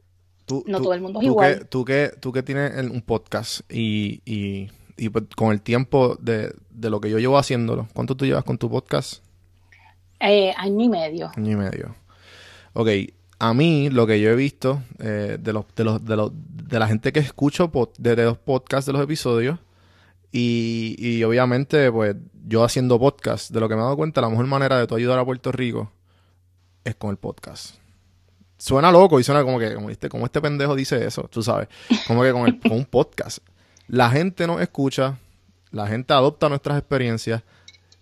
no 0.66 0.80
todo 0.80 0.94
el 0.94 1.00
mundo 1.00 1.18
es 1.18 1.26
igual. 1.26 1.66
tú, 1.66 1.84
que, 1.84 2.12
tú 2.20 2.30
que 2.30 2.44
tienes 2.44 2.88
un 2.88 3.02
podcast 3.02 3.62
y, 3.68 4.22
y, 4.25 5.08
pues 5.08 5.25
con 5.34 5.50
el 5.50 5.61
tiempo 5.61 6.16
de, 6.20 6.54
lo 6.80 7.00
que 7.00 7.11
yo 7.11 7.18
llevo 7.18 7.37
haciéndolo, 7.37 7.88
¿cuánto 7.92 8.16
tú 8.16 8.25
llevas 8.25 8.44
con 8.44 8.56
tu 8.56 8.70
podcast? 8.70 9.20
Eh, 10.20 10.54
año 10.56 10.84
y 10.84 10.88
medio. 10.88 11.32
Año 11.37 11.50
y 11.50 11.56
medio. 11.56 11.96
Ok, 12.75 12.88
a 13.40 13.52
mí 13.52 13.90
lo 13.90 14.06
que 14.06 14.20
yo 14.20 14.30
he 14.30 14.37
visto 14.37 14.80
eh, 15.00 15.38
de, 15.40 15.52
los, 15.52 15.64
de, 15.75 15.82
los, 15.82 16.04
de, 16.04 16.14
los, 16.14 16.30
de 16.32 16.78
la 16.78 16.87
gente 16.87 17.12
que 17.12 17.18
escucho 17.18 17.68
de 17.99 18.14
los 18.14 18.38
podcasts 18.38 18.87
de 18.87 18.92
los 18.92 19.02
episodios 19.02 19.58
y, 20.32 20.96
y 20.98 21.22
obviamente, 21.24 21.92
pues 21.92 22.16
yo 22.46 22.64
haciendo 22.64 22.98
podcast, 22.98 23.50
de 23.50 23.60
lo 23.60 23.68
que 23.68 23.74
me 23.74 23.82
he 23.82 23.84
dado 23.84 23.96
cuenta, 23.96 24.22
la 24.22 24.30
mejor 24.30 24.46
manera 24.46 24.78
de 24.78 24.86
tú 24.86 24.96
ayudar 24.96 25.18
a 25.18 25.24
Puerto 25.24 25.52
Rico 25.52 25.92
es 26.84 26.94
con 26.96 27.10
el 27.10 27.18
podcast. 27.18 27.76
Suena 28.56 28.90
loco 28.90 29.20
y 29.20 29.24
suena 29.24 29.44
como 29.44 29.58
que, 29.58 29.74
como 29.74 29.90
este, 29.90 30.08
como 30.08 30.24
este 30.24 30.40
pendejo 30.40 30.74
dice 30.74 31.04
eso, 31.04 31.28
tú 31.30 31.42
sabes. 31.42 31.68
Como 32.06 32.22
que 32.22 32.32
con, 32.32 32.46
el, 32.46 32.60
con 32.60 32.72
un 32.72 32.84
podcast. 32.84 33.38
La 33.88 34.08
gente 34.08 34.46
nos 34.46 34.60
escucha, 34.60 35.18
la 35.70 35.86
gente 35.86 36.14
adopta 36.14 36.48
nuestras 36.48 36.78
experiencias 36.78 37.42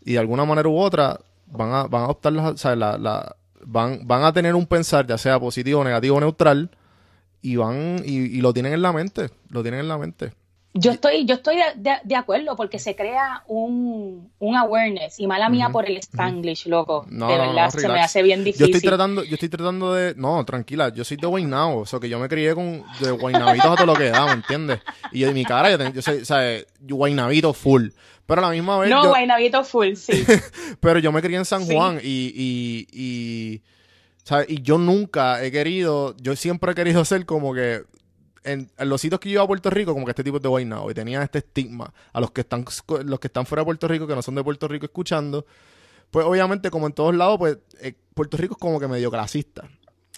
y 0.04 0.12
de 0.12 0.18
alguna 0.18 0.44
manera 0.44 0.68
u 0.68 0.78
otra 0.78 1.18
van 1.46 1.72
a, 1.72 1.84
van 1.84 2.02
a 2.02 2.04
adoptar 2.04 2.32
las, 2.32 2.52
o 2.52 2.56
sea, 2.56 2.76
la, 2.76 2.96
la, 2.96 3.34
van, 3.64 4.06
van 4.06 4.22
a 4.22 4.32
tener 4.32 4.54
un 4.54 4.66
pensar, 4.66 5.06
ya 5.06 5.18
sea 5.18 5.40
positivo, 5.40 5.82
negativo, 5.82 6.20
neutral, 6.20 6.70
y 7.42 7.56
van, 7.56 8.02
y, 8.04 8.18
y 8.18 8.40
lo 8.40 8.52
tienen 8.52 8.74
en 8.74 8.82
la 8.82 8.92
mente, 8.92 9.30
lo 9.48 9.62
tienen 9.62 9.80
en 9.80 9.88
la 9.88 9.98
mente. 9.98 10.32
Yo 10.72 10.92
estoy, 10.92 11.24
yo 11.24 11.34
estoy 11.34 11.56
de, 11.76 12.14
acuerdo 12.14 12.54
porque 12.54 12.78
se 12.78 12.94
crea 12.94 13.42
un, 13.48 14.30
un 14.38 14.56
awareness 14.56 15.18
y 15.18 15.26
mala 15.26 15.48
mía 15.48 15.70
por 15.70 15.84
el 15.90 15.96
Spanglish, 15.96 16.66
loco. 16.66 17.04
de 17.08 17.26
verdad, 17.26 17.70
se 17.70 17.88
me 17.88 18.00
hace 18.00 18.22
bien 18.22 18.44
difícil. 18.44 18.68
Yo 18.68 18.76
estoy 18.76 18.88
tratando, 18.88 19.24
yo 19.24 19.34
estoy 19.34 19.48
tratando 19.48 19.94
de, 19.94 20.14
no, 20.14 20.44
tranquila, 20.44 20.92
yo 20.94 21.02
soy 21.02 21.16
de 21.16 21.26
Guaynabo, 21.26 21.80
o 21.80 21.86
sea 21.86 21.98
que 21.98 22.08
yo 22.08 22.20
me 22.20 22.28
crié 22.28 22.54
con 22.54 22.84
de 23.00 23.10
Guaynabitos 23.10 23.66
a 23.66 23.74
todo 23.74 23.86
lo 23.86 23.94
que 23.94 24.10
da, 24.10 24.26
¿me 24.26 24.32
entiendes? 24.32 24.78
Y 25.10 25.22
de 25.22 25.32
mi 25.34 25.44
cara, 25.44 25.76
yo, 25.76 25.92
yo 25.92 26.02
soy, 26.02 26.64
Guaynabito 26.82 27.52
full. 27.52 27.88
Pero 28.26 28.42
a 28.42 28.44
la 28.44 28.50
misma 28.50 28.78
vez. 28.78 28.90
No, 28.90 29.08
Guaynabito 29.08 29.64
full, 29.64 29.94
sí. 29.94 30.24
pero 30.80 31.00
yo 31.00 31.10
me 31.10 31.20
crié 31.20 31.36
en 31.36 31.44
San 31.44 31.66
Juan 31.66 31.98
y, 32.00 32.32
y, 32.32 32.86
y, 32.92 33.62
¿sabes? 34.22 34.46
y 34.48 34.62
yo 34.62 34.78
nunca 34.78 35.42
he 35.44 35.50
querido, 35.50 36.14
yo 36.18 36.36
siempre 36.36 36.70
he 36.70 36.74
querido 36.76 37.04
ser 37.04 37.26
como 37.26 37.52
que 37.54 37.82
en, 38.44 38.70
los 38.78 39.00
sitios 39.00 39.20
que 39.20 39.28
yo 39.28 39.34
iba 39.34 39.42
a 39.42 39.46
Puerto 39.46 39.70
Rico, 39.70 39.92
como 39.92 40.06
que 40.06 40.12
este 40.12 40.24
tipo 40.24 40.38
es 40.38 40.42
de 40.42 40.48
Guaynabo, 40.48 40.90
y 40.90 40.94
tenía 40.94 41.22
este 41.22 41.38
estigma 41.38 41.92
a 42.12 42.20
los 42.20 42.30
que 42.30 42.42
están 42.42 42.64
los 43.04 43.20
que 43.20 43.26
están 43.26 43.46
fuera 43.46 43.62
de 43.62 43.66
Puerto 43.66 43.88
Rico, 43.88 44.06
que 44.06 44.14
no 44.14 44.22
son 44.22 44.34
de 44.34 44.44
Puerto 44.44 44.68
Rico 44.68 44.86
escuchando, 44.86 45.46
pues 46.10 46.26
obviamente 46.26 46.70
como 46.70 46.86
en 46.86 46.92
todos 46.92 47.14
lados, 47.14 47.38
pues 47.38 47.58
eh, 47.80 47.94
Puerto 48.14 48.36
Rico 48.36 48.54
es 48.54 48.58
como 48.58 48.80
que 48.80 48.88
medio 48.88 49.10
clasista. 49.10 49.68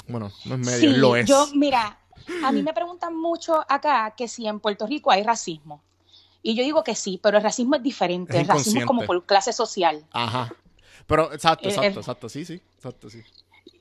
Bueno, 0.08 0.30
no 0.46 0.54
es 0.54 0.60
medio, 0.60 0.96
lo 0.96 1.16
es. 1.16 1.26
Yo, 1.26 1.48
mira, 1.54 1.98
a 2.44 2.52
mí 2.52 2.62
me 2.62 2.72
preguntan 2.72 3.16
mucho 3.16 3.64
acá 3.68 4.14
que 4.16 4.28
si 4.28 4.46
en 4.46 4.60
Puerto 4.60 4.86
Rico 4.86 5.10
hay 5.10 5.22
racismo. 5.22 5.82
Y 6.42 6.54
yo 6.54 6.64
digo 6.64 6.82
que 6.82 6.94
sí, 6.94 7.20
pero 7.22 7.36
el 7.36 7.42
racismo 7.42 7.76
es 7.76 7.82
diferente. 7.82 8.40
el 8.40 8.48
racismo 8.48 8.80
es 8.80 8.86
como 8.86 9.04
por 9.04 9.24
clase 9.24 9.52
social. 9.52 10.04
Ajá. 10.12 10.52
Pero, 11.06 11.32
exacto, 11.32 11.68
eh, 11.68 11.72
exacto, 11.72 12.00
exacto, 12.00 12.28
sí, 12.28 12.44
sí, 12.44 12.60
exacto, 12.76 13.10
sí. 13.10 13.22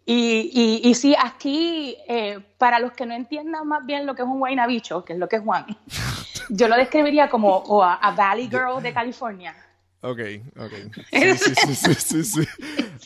Y, 0.05 0.81
y, 0.83 0.95
sí, 0.95 1.15
aquí, 1.17 1.95
eh, 2.07 2.39
para 2.57 2.79
los 2.79 2.91
que 2.93 3.05
no 3.05 3.13
entiendan 3.13 3.67
más 3.67 3.85
bien 3.85 4.05
lo 4.05 4.15
que 4.15 4.23
es 4.23 4.27
un 4.27 4.39
guaynabicho, 4.39 5.05
que 5.05 5.13
es 5.13 5.19
lo 5.19 5.29
que 5.29 5.37
es 5.37 5.43
Juan, 5.43 5.65
yo 6.49 6.67
lo 6.67 6.75
describiría 6.75 7.29
como 7.29 7.83
a, 7.83 8.11
Valley 8.11 8.49
Girl 8.49 8.81
de 8.81 8.93
California. 8.93 9.55
Ok, 10.01 10.19
ok. 10.57 10.73
Sí, 11.11 11.37
sí, 11.37 11.75
sí, 11.75 11.93
sí, 11.93 12.23
sí, 12.23 12.47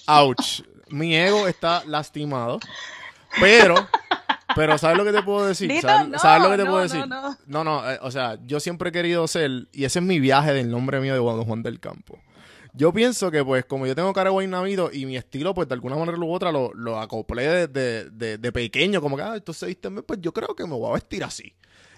Ouch. 0.07 0.61
Mi 0.87 1.15
ego 1.15 1.47
está 1.47 1.83
lastimado, 1.85 2.59
pero... 3.39 3.75
Pero 4.55 4.77
¿sabes 4.77 4.95
lo 4.95 5.03
que 5.03 5.11
te 5.11 5.23
puedo 5.23 5.45
decir? 5.45 5.69
¿Sabes, 5.81 6.43
lo 6.43 6.51
que 6.51 6.57
te 6.57 6.65
puedo 6.65 6.81
decir? 6.81 7.05
No, 7.07 7.35
no, 7.47 7.63
no 7.63 7.91
eh, 7.91 7.99
o 8.01 8.11
sea, 8.11 8.37
yo 8.45 8.59
siempre 8.59 8.89
he 8.89 8.91
querido 8.93 9.27
ser, 9.27 9.67
y 9.73 9.83
ese 9.83 9.99
es 9.99 10.05
mi 10.05 10.19
viaje 10.19 10.53
del 10.53 10.69
nombre 10.69 11.01
mío 11.01 11.13
de 11.13 11.19
Juan 11.19 11.43
Juan 11.43 11.63
del 11.63 11.79
Campo. 11.79 12.19
Yo 12.75 12.91
pienso 12.91 13.31
que, 13.31 13.43
pues, 13.43 13.65
como 13.65 13.87
yo 13.87 13.95
tengo 13.95 14.11
cara 14.11 14.29
de 14.29 14.33
guaynabito 14.33 14.89
y 14.91 15.05
mi 15.05 15.15
estilo, 15.15 15.53
pues, 15.53 15.67
de 15.67 15.75
alguna 15.75 15.95
manera 15.95 16.17
u 16.17 16.31
otra 16.31 16.51
lo, 16.51 16.73
lo 16.73 16.99
acoplé 16.99 17.67
de, 17.67 18.09
de, 18.09 18.51
pequeño, 18.51 19.01
como 19.01 19.15
que, 19.15 19.23
ah, 19.23 19.35
entonces 19.35 19.67
viste, 19.67 19.89
pues 19.89 20.19
yo 20.21 20.33
creo 20.33 20.55
que 20.55 20.65
me 20.65 20.73
voy 20.73 20.89
a 20.89 20.93
vestir 20.93 21.23
así. 21.23 21.53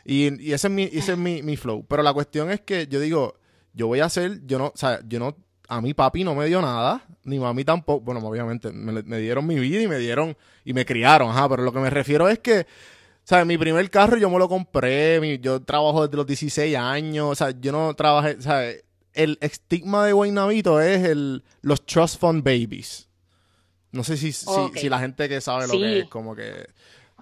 Y, 0.05 0.41
y 0.41 0.53
ese 0.53 0.67
es, 0.67 0.73
mi, 0.73 0.83
ese 0.83 1.13
es 1.13 1.17
mi, 1.17 1.41
mi, 1.41 1.57
flow. 1.57 1.85
Pero 1.87 2.03
la 2.03 2.13
cuestión 2.13 2.51
es 2.51 2.61
que 2.61 2.87
yo 2.87 2.99
digo, 2.99 3.39
yo 3.73 3.87
voy 3.87 3.99
a 4.01 4.05
hacer, 4.05 4.45
yo 4.45 4.59
no, 4.59 4.67
o 4.67 4.73
sea, 4.75 5.01
yo 5.07 5.19
no, 5.19 5.35
a 5.67 5.81
mi 5.81 5.93
papi 5.93 6.23
no 6.23 6.35
me 6.35 6.45
dio 6.45 6.61
nada, 6.61 7.03
ni 7.23 7.39
mami 7.39 7.63
tampoco, 7.65 8.05
bueno, 8.05 8.25
obviamente, 8.25 8.71
me, 8.71 9.19
dieron 9.19 9.45
mi 9.47 9.59
vida 9.59 9.81
y 9.81 9.87
me 9.87 9.97
dieron, 9.97 10.37
y 10.63 10.73
me 10.73 10.85
criaron, 10.85 11.29
ajá, 11.29 11.49
pero 11.49 11.63
lo 11.63 11.73
que 11.73 11.79
me 11.79 11.89
refiero 11.89 12.29
es 12.29 12.39
que, 12.39 12.65
sea, 13.27 13.43
Mi 13.43 13.57
primer 13.57 13.89
carro 13.89 14.17
yo 14.17 14.29
me 14.29 14.39
lo 14.39 14.47
compré, 14.47 15.39
yo 15.39 15.61
trabajo 15.61 16.03
desde 16.05 16.15
los 16.15 16.25
16 16.25 16.77
años, 16.77 17.27
o 17.29 17.35
sea, 17.35 17.51
yo 17.51 17.73
no 17.73 17.93
trabajé, 17.93 18.41
¿sabes? 18.41 18.85
El 19.17 19.37
estigma 19.41 20.05
de 20.05 20.13
Guaynabito 20.13 20.79
es 20.79 21.03
el, 21.03 21.43
los 21.61 21.85
Trust 21.85 22.19
Fund 22.19 22.43
Babies. 22.43 23.09
No 23.91 24.03
sé 24.03 24.15
si, 24.15 24.31
si, 24.31 24.89
la 24.89 24.99
gente 24.99 25.27
que 25.27 25.41
sabe 25.41 25.67
lo 25.67 25.73
que 25.73 25.99
es, 25.99 26.07
como 26.07 26.35
que... 26.35 26.67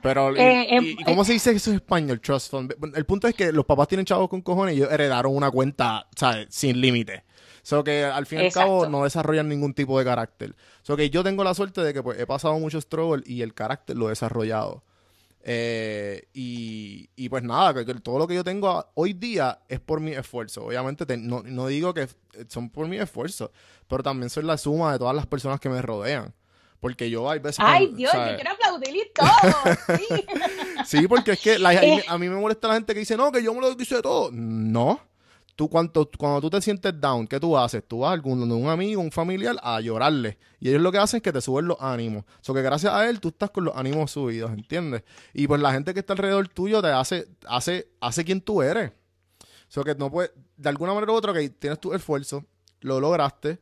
Pero, 0.02 0.36
eh, 0.36 0.68
em, 0.76 0.84
y, 0.86 1.04
cómo 1.04 1.24
se 1.24 1.34
dice 1.34 1.52
eso 1.52 1.72
en 1.72 1.78
español, 1.78 2.20
Trust 2.20 2.52
Fund? 2.52 2.76
El 2.96 3.06
punto 3.06 3.28
es 3.28 3.34
que 3.34 3.52
los 3.52 3.66
papás 3.66 3.88
tienen 3.88 4.06
chavos 4.06 4.30
con 4.30 4.42
cojones 4.42 4.76
y 4.76 4.78
ellos 4.78 4.92
heredaron 4.92 5.36
una 5.36 5.50
cuenta, 5.50 6.08
¿sabes? 6.16 6.48
Sin 6.50 6.80
límite. 6.80 7.24
So 7.64 7.84
que 7.84 8.04
al 8.04 8.26
fin 8.28 8.42
y 8.42 8.46
al 8.46 8.52
cabo 8.52 8.88
no 8.88 9.06
desarrollan 9.06 9.50
ningún 9.50 9.74
tipo 9.74 9.98
de 9.98 10.06
carácter. 10.06 10.56
So 10.84 10.96
que 10.96 11.10
yo 11.10 11.24
tengo 11.24 11.44
la 11.44 11.56
suerte 11.56 11.82
de 11.82 11.94
que 11.94 12.04
pues, 12.04 12.20
he 12.20 12.28
pasado 12.28 12.60
mucho 12.60 12.80
struggle 12.80 13.24
y 13.26 13.42
el 13.42 13.54
carácter 13.54 13.96
lo 13.96 14.08
he 14.08 14.10
desarrollado. 14.10 14.84
Eh, 15.48 16.28
y, 16.34 17.30
pues 17.30 17.44
nada, 17.44 17.86
que, 17.86 17.94
todo 17.96 18.18
lo 18.18 18.28
que 18.28 18.34
yo 18.34 18.44
tengo 18.44 18.84
hoy 18.96 19.14
día 19.14 19.60
es 19.70 19.80
por 19.80 20.00
mi 20.00 20.12
esfuerzo. 20.12 20.66
Obviamente 20.66 21.06
no, 21.18 21.68
digo 21.68 21.94
que 21.94 22.08
son 22.50 22.72
por 22.72 22.88
mi 22.88 22.98
esfuerzo, 22.98 23.52
pero 23.88 24.02
también 24.02 24.32
soy 24.32 24.44
la 24.44 24.58
suma 24.58 24.94
de 24.94 25.00
todas 25.00 25.16
las 25.16 25.28
personas 25.28 25.60
que 25.60 25.70
me 25.70 25.84
rodean. 25.84 26.34
Porque 26.80 27.12
yo 27.12 27.30
hay 27.30 27.40
veces... 27.40 27.60
Ay, 27.60 27.94
Dios, 27.94 28.12
yo 28.12 28.36
quiero 28.36 28.52
aplaudir 28.52 28.96
y 28.96 29.12
todo. 29.14 29.96
Sí. 30.86 31.08
porque 31.08 31.32
es 31.32 31.40
que 31.40 31.54
eh. 31.56 32.04
a 32.08 32.18
mí 32.18 32.28
me 32.28 32.36
molesta 32.36 32.68
la 32.68 32.76
gente 32.76 32.94
que 32.94 33.00
dice, 33.00 33.16
no, 33.16 33.32
que 33.32 33.44
yo 33.44 33.54
me 33.54 33.62
lo 33.62 33.72
hice 33.72 34.02
todo. 34.02 34.32
No. 34.32 35.00
Tú 35.56 35.70
cuando, 35.70 36.10
cuando 36.18 36.42
tú 36.42 36.50
te 36.50 36.62
sientes 36.62 37.00
down, 37.00 37.28
¿qué 37.28 37.40
tú 37.40 37.58
haces? 37.58 37.84
Tú 37.88 38.00
vas 38.00 38.10
a 38.10 38.14
algún, 38.14 38.52
un 38.52 38.70
amigo, 38.70 39.02
un 39.02 39.12
familiar, 39.12 39.56
a 39.64 39.80
llorarle. 39.80 40.38
Y 40.60 40.70
ellos 40.70 40.82
lo 40.82 40.92
que 40.92 40.98
hacen 40.98 41.18
es 41.18 41.24
que 41.24 41.32
te 41.32 41.42
suben 41.42 41.68
los 41.68 41.78
ánimos. 41.80 42.26
O 42.48 42.54
que 42.54 42.62
gracias 42.62 42.94
a 42.94 43.10
él 43.10 43.20
tú 43.20 43.30
estás 43.30 43.50
con 43.50 43.66
los 43.66 43.76
ánimos 43.76 44.12
subidos, 44.12 44.52
¿entiendes? 44.52 45.04
Y 45.34 45.48
pues 45.48 45.62
la 45.62 45.72
gente 45.72 45.94
que 45.94 46.02
está 46.02 46.14
alrededor 46.14 46.48
tuyo 46.50 46.82
te 46.82 46.90
hace, 46.90 47.28
hace, 47.48 47.88
hace 48.02 48.26
quien 48.26 48.42
tú 48.42 48.62
eres. 48.62 48.92
O 49.42 49.72
sea 49.76 49.84
que 49.84 49.96
no 49.96 50.12
puedes, 50.12 50.32
de 50.58 50.70
alguna 50.70 50.94
manera 50.94 51.12
u 51.12 51.16
otra, 51.16 51.34
que 51.34 51.50
tienes 51.50 51.80
tu 51.80 51.94
esfuerzo, 51.94 52.46
lo 52.82 53.00
lograste, 53.00 53.60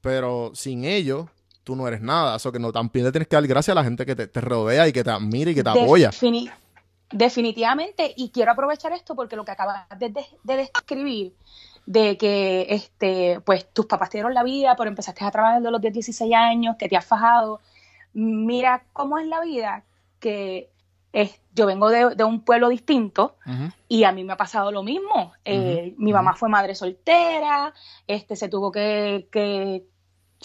pero 0.00 0.52
sin 0.54 0.84
ellos 0.84 1.26
tú 1.64 1.76
no 1.76 1.86
eres 1.86 2.00
nada. 2.00 2.36
Eso 2.36 2.50
que 2.50 2.58
no 2.58 2.72
también 2.72 3.06
le 3.06 3.12
tienes 3.12 3.28
que 3.28 3.36
dar 3.36 3.46
gracias 3.46 3.72
a 3.72 3.80
la 3.80 3.84
gente 3.84 4.04
que 4.04 4.16
te, 4.16 4.26
te 4.26 4.40
rodea 4.40 4.88
y 4.88 4.92
que 4.92 5.04
te 5.04 5.10
admira 5.10 5.50
y 5.52 5.54
que 5.54 5.62
te 5.62 5.70
apoya. 5.70 6.10
Defini- 7.10 7.18
definitivamente, 7.18 8.12
y 8.16 8.30
quiero 8.30 8.52
aprovechar 8.52 8.92
esto 8.92 9.14
porque 9.14 9.36
lo 9.36 9.44
que 9.44 9.50
acabas 9.52 9.88
de, 9.98 10.10
de- 10.10 10.26
de 10.44 10.56
describir, 10.56 11.34
de 11.86 12.16
que 12.16 12.66
este, 12.70 13.40
pues 13.44 13.72
tus 13.72 13.86
papás 13.86 14.10
te 14.10 14.18
dieron 14.18 14.34
la 14.34 14.42
vida, 14.44 14.76
pero 14.76 14.88
empezaste 14.90 15.24
a 15.24 15.30
trabajar 15.30 15.60
de 15.62 15.70
los 15.70 15.80
10, 15.80 15.92
16 15.94 16.34
años, 16.34 16.76
que 16.78 16.88
te 16.88 16.96
has 16.96 17.04
fajado. 17.04 17.60
Mira 18.12 18.84
cómo 18.92 19.18
es 19.18 19.26
la 19.26 19.40
vida, 19.40 19.84
que 20.20 20.70
es, 21.12 21.40
yo 21.54 21.66
vengo 21.66 21.88
de, 21.88 22.14
de 22.14 22.22
un 22.24 22.42
pueblo 22.44 22.68
distinto, 22.68 23.34
y 23.88 24.04
a 24.04 24.12
mí 24.12 24.22
me 24.22 24.32
ha 24.34 24.36
pasado 24.36 24.70
lo 24.70 24.82
mismo. 24.84 25.32
Eh, 25.44 25.94
Mi 25.98 26.12
mamá 26.12 26.34
fue 26.34 26.48
madre 26.48 26.74
soltera, 26.76 27.72
este, 28.06 28.36
se 28.36 28.48
tuvo 28.48 28.70
que, 28.70 29.26
que 29.32 29.84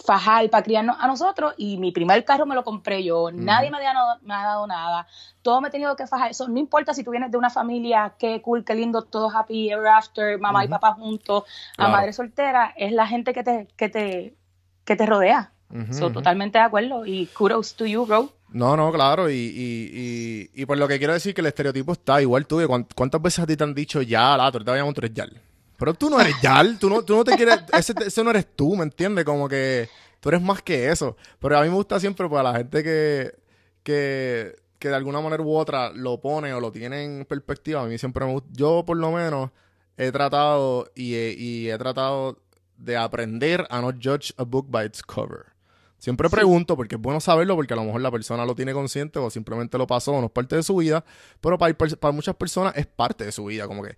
fajar 0.04 0.50
para 0.50 0.64
criarnos 0.64 0.98
a 1.00 1.08
nosotros 1.08 1.54
y 1.58 1.78
mi 1.78 1.92
primer 1.92 2.26
carro 2.26 2.46
me 2.46 2.56
lo 2.56 2.64
compré 2.64 3.04
yo. 3.04 3.32
Nadie 3.32 3.72
me, 3.72 3.78
había 3.78 3.94
dado- 3.94 4.20
me 4.24 4.34
ha 4.34 4.44
dado 4.44 4.68
nada. 4.68 5.08
Todo 5.42 5.62
me 5.62 5.70
he 5.70 5.72
tenido 5.72 5.96
que 5.96 6.06
fajar. 6.08 6.32
Eso 6.32 6.48
no 6.48 6.60
importa 6.60 6.94
si 6.94 7.04
tú 7.04 7.12
vienes 7.12 7.32
de 7.32 7.38
una 7.38 7.50
familia, 7.50 8.14
qué 8.20 8.42
cool, 8.42 8.66
qué 8.66 8.76
lindo, 8.76 9.04
todos 9.04 9.34
happy 9.34 9.70
ever 9.72 9.88
after, 9.88 10.38
mamá 10.40 10.66
y 10.66 10.68
papá 10.68 10.94
juntos, 10.94 11.44
Claro. 11.76 11.94
a 11.94 11.98
madre 11.98 12.14
soltera. 12.14 12.74
Es 12.76 12.92
la 12.92 13.08
gente 13.08 13.34
que 13.34 13.44
te, 13.44 13.68
que 13.78 13.90
te, 13.90 14.36
que 14.84 14.96
te 14.96 15.06
rodea. 15.06 15.52
So, 15.92 16.06
ujú. 16.06 16.14
totalmente 16.14 16.58
de 16.58 16.64
acuerdo. 16.64 17.06
Y 17.06 17.26
kudos 17.28 17.76
to 17.76 17.86
you, 17.86 18.06
bro. 18.06 18.32
No, 18.50 18.78
no, 18.78 18.92
claro, 18.92 19.30
y, 19.30 19.34
y, 19.34 20.50
y, 20.56 20.62
y 20.62 20.66
por 20.66 20.78
lo 20.78 20.88
que 20.88 20.98
quiero 21.00 21.12
decir 21.14 21.34
que 21.34 21.42
el 21.42 21.48
estereotipo 21.48 21.92
está 21.94 22.22
igual 22.22 22.46
tú, 22.46 22.62
¿cuántas 22.96 23.22
veces 23.22 23.40
a 23.40 23.48
ti 23.48 23.58
te 23.58 23.64
han 23.64 23.74
dicho 23.74 24.02
ya, 24.02 24.38
la, 24.38 24.52
tú 24.52 24.60
te 24.64 24.70
vayamos, 24.72 24.94
tú 24.94 25.02
eres 25.02 25.14
Yal? 25.14 25.42
Pero 25.78 25.94
tú 25.94 26.10
no 26.10 26.20
eres 26.20 26.36
Yal, 26.42 26.80
tú 26.80 26.90
no, 26.90 27.04
tú 27.04 27.16
no 27.16 27.24
te 27.24 27.36
quieres, 27.36 27.60
ese, 27.74 27.94
ese 28.06 28.24
no 28.24 28.30
eres 28.30 28.48
tú, 28.56 28.76
¿me 28.76 28.84
entiendes? 28.84 29.26
Como 29.26 29.50
que 29.50 29.90
tú 30.20 30.30
eres 30.30 30.42
más 30.42 30.62
que 30.62 30.90
eso. 30.90 31.18
Pero 31.40 31.58
a 31.58 31.64
mí 31.64 31.70
me 31.70 31.76
gusta 31.76 32.00
siempre 32.00 32.30
para 32.30 32.52
la 32.52 32.58
gente 32.58 32.84
que, 32.84 33.36
que, 33.84 34.56
que 34.80 34.90
de 34.90 34.96
alguna 34.96 35.22
manera 35.22 35.44
u 35.44 35.56
otra 35.56 35.92
lo 35.92 36.20
pone 36.22 36.54
o 36.54 36.60
lo 36.60 36.72
tiene 36.72 37.04
en 37.04 37.26
perspectiva, 37.26 37.82
a 37.82 37.86
mí 37.86 37.98
siempre 37.98 38.26
me 38.26 38.34
gusta, 38.34 38.50
yo 38.54 38.84
por 38.86 38.98
lo 38.98 39.12
menos 39.12 39.52
he 39.98 40.12
tratado 40.12 40.92
y 40.96 41.16
he, 41.16 41.34
y 41.38 41.70
he 41.70 41.78
tratado 41.78 42.40
de 42.78 42.98
aprender 42.98 43.66
a 43.70 43.82
no 43.82 43.92
judge 43.92 44.34
a 44.38 44.44
book 44.44 44.68
by 44.70 44.86
its 44.86 45.02
cover. 45.02 45.56
Siempre 45.98 46.30
pregunto, 46.30 46.76
porque 46.76 46.96
es 46.96 47.02
bueno 47.02 47.20
saberlo, 47.20 47.56
porque 47.56 47.74
a 47.74 47.78
lo 47.78 47.84
mejor 47.84 48.02
la 48.02 48.12
persona 48.12 48.46
lo 48.46 48.54
tiene 48.54 48.74
consciente 48.74 49.18
o 49.18 49.30
simplemente 49.30 49.78
lo 49.78 49.88
pasó 49.88 50.12
o 50.12 50.20
no 50.20 50.28
es 50.28 50.32
parte 50.32 50.56
de 50.56 50.64
su 50.64 50.76
vida, 50.76 51.04
pero 51.42 51.58
para, 51.58 51.74
para 51.74 52.12
muchas 52.12 52.36
personas 52.36 52.76
es 52.76 52.86
parte 52.86 53.26
de 53.26 53.32
su 53.32 53.46
vida, 53.46 53.66
como 53.68 53.82
que, 53.82 53.96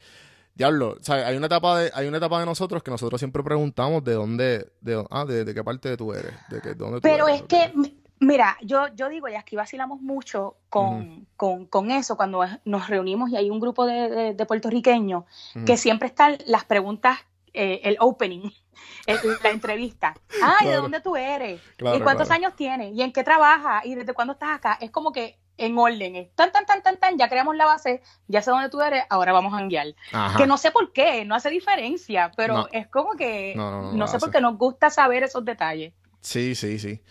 diablo, 0.58 0.98
o 1.00 1.04
sea, 1.04 1.28
hay 1.28 1.38
una 1.38 1.46
etapa 1.46 1.80
de, 1.80 1.92
hay 1.94 2.08
una 2.08 2.18
etapa 2.18 2.40
de 2.40 2.46
nosotros 2.46 2.82
que 2.84 2.92
nosotros 2.92 3.20
siempre 3.22 3.44
preguntamos 3.44 4.04
de 4.04 4.14
dónde, 4.14 4.72
de, 4.82 5.06
ah, 5.12 5.24
de, 5.26 5.46
de 5.46 5.54
qué 5.54 5.64
parte 5.64 5.96
tú 5.96 6.14
eres, 6.14 6.34
de 6.50 6.60
que, 6.62 6.74
dónde 6.74 6.98
tú 6.98 7.02
Pero 7.04 7.28
eres, 7.28 7.42
es 7.42 7.48
que, 7.48 7.72
mira, 8.20 8.58
yo, 8.64 8.88
yo 8.96 9.08
digo, 9.10 9.28
y 9.30 9.36
aquí 9.36 9.56
vacilamos 9.56 10.02
mucho 10.02 10.58
con, 10.70 11.28
con, 11.38 11.66
con 11.68 11.92
eso, 11.92 12.18
cuando 12.18 12.44
nos 12.66 12.90
reunimos 12.90 13.30
y 13.30 13.38
hay 13.38 13.50
un 13.52 13.60
grupo 13.60 13.86
de, 13.86 14.10
de- 14.10 14.34
de 14.34 14.46
puertorriqueños, 14.46 15.24
que 15.66 15.78
siempre 15.78 16.08
están 16.08 16.38
las 16.48 16.66
preguntas, 16.66 17.20
eh, 17.54 17.82
el 17.84 17.98
opening, 18.00 18.50
el- 19.06 19.18
la 19.44 19.50
entrevista. 19.52 20.16
Ay, 20.44 20.68
¿de 20.70 20.76
dónde 20.76 21.02
tú 21.02 21.16
eres? 21.16 21.62
Claro, 21.78 21.98
¿Y 21.98 22.02
cuántos 22.02 22.28
claro. 22.28 22.42
años 22.44 22.56
tienes? 22.56 22.94
¿Y 22.96 23.02
en 23.04 23.14
qué 23.14 23.24
trabajas? 23.24 23.86
¿Y 23.86 23.94
desde 23.96 24.14
cuándo 24.14 24.34
estás 24.34 24.50
acá? 24.58 24.78
Es 24.82 24.90
como 24.92 25.12
que 25.12 25.38
en 25.58 25.78
orden, 25.78 26.16
es 26.16 26.30
tan, 26.36 26.52
tan, 26.52 26.66
tan, 26.66 26.82
tan, 26.84 26.98
tan, 26.98 27.18
ya 27.18 27.30
creamos 27.30 27.56
la 27.56 27.66
base, 27.66 28.02
ya 28.28 28.42
sé 28.42 28.52
dónde 28.52 28.70
tú 28.70 28.82
eres, 28.82 29.04
ahora 29.10 29.32
vamos 29.34 29.54
a 29.54 29.62
enviar. 29.62 29.88
Ajá. 30.14 30.38
Que 30.38 30.46
no 30.48 30.58
sé 30.58 30.72
por 30.72 30.94
qué, 30.94 31.26
no 31.26 31.36
hace 31.36 31.50
diferencia, 31.50 32.32
pero 32.38 32.54
No. 32.58 32.68
es 32.72 32.88
como 32.88 33.14
que 33.14 33.54
No, 33.56 33.82
no, 33.82 33.92
no, 33.94 34.08
sé 34.08 34.20
por 34.20 34.30
qué 34.32 34.40
nos 34.42 34.58
gusta 34.58 34.90
saber 34.90 35.24
esos 35.24 35.44
detalles. 35.44 35.94
Sí, 36.22 36.56
sí, 36.56 36.78
sí. 36.80 37.02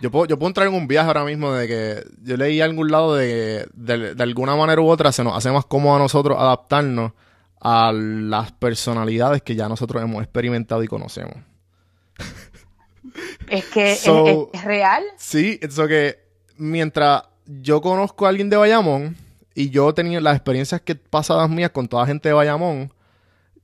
Yo 0.00 0.10
puedo, 0.10 0.26
yo 0.26 0.38
puedo 0.38 0.48
entrar 0.48 0.66
en 0.66 0.74
un 0.74 0.86
viaje 0.88 1.06
ahora 1.08 1.24
mismo 1.24 1.52
de 1.52 1.66
que 1.68 2.04
yo 2.22 2.36
leí 2.36 2.60
a 2.60 2.64
algún 2.66 2.90
lado 2.90 3.14
de 3.16 3.26
que 3.26 3.70
de, 3.72 4.14
de 4.14 4.22
alguna 4.22 4.54
manera 4.56 4.80
u 4.82 4.88
otra 4.88 5.10
se 5.12 5.24
nos 5.24 5.34
hace 5.36 5.50
más 5.50 5.64
cómodo 5.64 5.96
a 5.96 5.98
nosotros 5.98 6.36
adaptarnos 6.38 7.12
a 7.60 7.92
las 7.92 8.52
personalidades 8.52 9.40
que 9.42 9.54
ya 9.56 9.68
nosotros 9.68 10.02
hemos 10.02 10.22
experimentado 10.22 10.82
y 10.82 10.88
conocemos. 10.88 11.36
Es 13.48 13.64
que 13.66 13.94
So- 13.94 14.50
es, 14.52 14.60
es 14.60 14.64
real. 14.64 15.02
Sí, 15.16 15.58
eso 15.62 15.86
que 15.86 16.18
mientras 16.58 17.22
yo 17.46 17.80
conozco 17.80 18.26
a 18.26 18.30
alguien 18.30 18.50
de 18.50 18.56
Bayamón 18.56 19.16
y 19.54 19.70
yo 19.70 19.90
he 19.90 19.92
tenido 19.92 20.20
las 20.20 20.36
experiencias 20.36 20.80
que 20.80 20.94
pasadas 20.94 21.48
mías 21.48 21.70
con 21.70 21.88
toda 21.88 22.06
gente 22.06 22.28
de 22.28 22.34
Bayamón, 22.34 22.92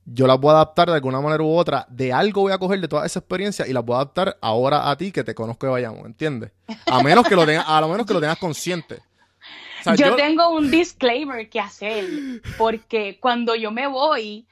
yo 0.05 0.27
las 0.27 0.39
voy 0.39 0.51
a 0.51 0.55
adaptar 0.55 0.89
de 0.89 0.95
alguna 0.95 1.21
manera 1.21 1.43
u 1.43 1.55
otra. 1.55 1.85
De 1.89 2.11
algo 2.11 2.41
voy 2.41 2.51
a 2.51 2.57
coger 2.57 2.81
de 2.81 2.87
toda 2.87 3.05
esa 3.05 3.19
experiencia 3.19 3.67
y 3.67 3.73
las 3.73 3.85
voy 3.85 3.95
a 3.95 3.97
adaptar 3.97 4.37
ahora 4.41 4.89
a 4.89 4.97
ti 4.97 5.11
que 5.11 5.23
te 5.23 5.35
conozco 5.35 5.65
de 5.65 5.71
Bayamón, 5.71 6.07
¿entiendes? 6.07 6.51
A 6.85 7.01
menos 7.03 7.27
que 7.27 7.35
lo 7.35 7.45
tengas, 7.45 7.65
a 7.67 7.79
lo 7.79 7.87
menos 7.87 8.05
que 8.05 8.13
lo 8.13 8.19
tengas 8.19 8.37
consciente. 8.37 8.95
O 9.79 9.83
sea, 9.83 9.95
yo, 9.95 10.15
tengo 10.15 10.49
un 10.49 10.71
disclaimer 10.71 11.49
que 11.49 11.59
hacer, 11.59 12.05
porque 12.57 13.19
cuando 13.19 13.53
yo 13.55 13.71
me 13.71 13.87
voy 13.87 14.47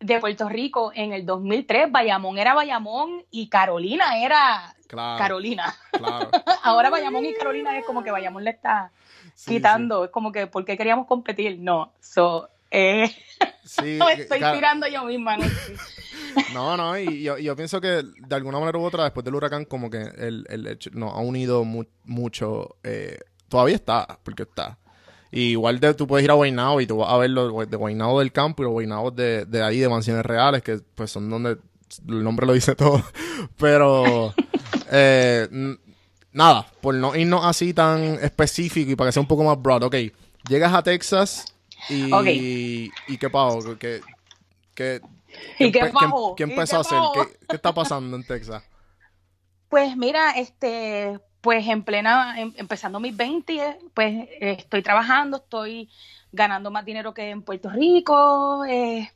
de 0.00 0.20
Puerto 0.20 0.48
Rico 0.48 0.92
en 0.94 1.12
el 1.12 1.24
2003, 1.24 1.90
Bayamón 1.90 2.38
era 2.38 2.54
Bayamón 2.54 3.24
y 3.30 3.48
Carolina 3.48 4.18
era 4.22 4.75
Claro, 4.86 5.18
Carolina. 5.18 5.74
claro. 5.92 6.30
Ahora 6.62 6.90
Bayamón 6.90 7.24
y 7.24 7.34
Carolina 7.34 7.76
es 7.78 7.84
como 7.84 8.02
que 8.04 8.10
Bayamón 8.10 8.44
le 8.44 8.50
está 8.50 8.90
Sí, 9.34 9.54
quitando, 9.54 10.04
es 10.04 10.10
como 10.10 10.30
que, 10.32 10.46
¿por 10.46 10.64
qué 10.64 10.76
queríamos 10.76 11.06
competir? 11.06 11.58
No, 11.58 11.92
so, 12.00 12.48
eh, 12.70 13.08
Sí, 13.64 13.98
me 14.06 14.14
sí, 14.16 14.22
estoy 14.22 14.38
tirando 14.38 14.86
yo 14.86 15.04
misma. 15.04 15.36
¿no? 15.36 15.44
No, 16.54 16.76
no, 16.76 16.98
y 16.98 17.22
yo, 17.22 17.38
yo 17.38 17.56
pienso 17.56 17.80
que 17.80 18.02
de 18.02 18.34
alguna 18.36 18.58
manera 18.60 18.78
u 18.78 18.84
otra, 18.84 19.04
después 19.04 19.24
del 19.24 19.34
huracán, 19.34 19.64
como 19.64 19.90
que 19.90 20.00
el, 20.02 20.44
el 20.48 20.66
hecho 20.66 20.90
nos 20.92 21.12
ha 21.12 21.18
unido 21.18 21.64
mu- 21.64 21.84
mucho. 22.04 22.76
eh, 22.84 23.18
todavía 23.48 23.74
está, 23.76 24.18
porque 24.22 24.42
está. 24.44 24.78
Y 25.30 25.50
igual 25.52 25.80
de, 25.80 25.94
tú 25.94 26.06
puedes 26.06 26.24
ir 26.24 26.30
a 26.30 26.34
Guaynabo 26.34 26.80
y 26.80 26.86
tú 26.86 26.98
vas 26.98 27.10
a 27.12 27.16
ver 27.16 27.30
los 27.30 27.68
de 27.68 27.76
Guaynabo 27.76 28.20
del 28.20 28.32
campo 28.32 28.62
y 28.62 28.64
los 28.64 28.72
Guaynabos 28.72 29.16
de, 29.16 29.44
de 29.46 29.62
ahí, 29.62 29.78
de 29.80 29.88
Mansiones 29.88 30.24
Reales, 30.24 30.62
que 30.62 30.78
pues 30.94 31.10
son 31.10 31.28
donde 31.28 31.58
el 32.08 32.22
nombre 32.24 32.46
lo 32.46 32.52
dice 32.52 32.74
todo. 32.74 33.02
Pero, 33.58 34.32
eh, 34.90 35.48
nada, 36.32 36.66
por 36.80 36.94
no 36.94 37.14
irnos 37.16 37.44
así 37.44 37.72
tan 37.74 38.02
específico 38.22 38.90
y 38.90 38.96
para 38.96 39.08
que 39.08 39.12
sea 39.12 39.22
un 39.22 39.28
poco 39.28 39.44
más 39.44 39.60
broad. 39.60 39.84
Ok, 39.84 39.96
llegas 40.48 40.74
a 40.74 40.82
Texas 40.82 41.52
y, 41.88 42.92
y 43.06 43.18
qué 43.18 43.30
pasó, 43.30 43.78
que, 43.78 44.02
que, 44.74 45.02
¿Y 45.58 45.72
qué? 45.72 45.80
¿Qué, 46.36 46.42
¿Y 46.42 46.42
empezó 46.42 46.76
qué 46.76 46.76
a 46.76 46.80
hacer? 46.80 47.10
¿Qué, 47.12 47.38
qué 47.48 47.56
está 47.56 47.72
pasando 47.74 48.16
en 48.16 48.24
Texas? 48.24 48.62
Pues 49.68 49.96
mira, 49.96 50.32
este, 50.32 51.18
pues 51.40 51.66
en 51.68 51.82
plena, 51.84 52.40
em- 52.40 52.54
empezando 52.56 53.00
mis 53.00 53.16
20, 53.16 53.78
pues 53.94 54.14
eh, 54.40 54.56
estoy 54.58 54.82
trabajando, 54.82 55.38
estoy 55.38 55.90
ganando 56.32 56.70
más 56.70 56.84
dinero 56.84 57.14
que 57.14 57.30
en 57.30 57.42
Puerto 57.42 57.68
Rico, 57.70 58.64
eh, 58.64 59.10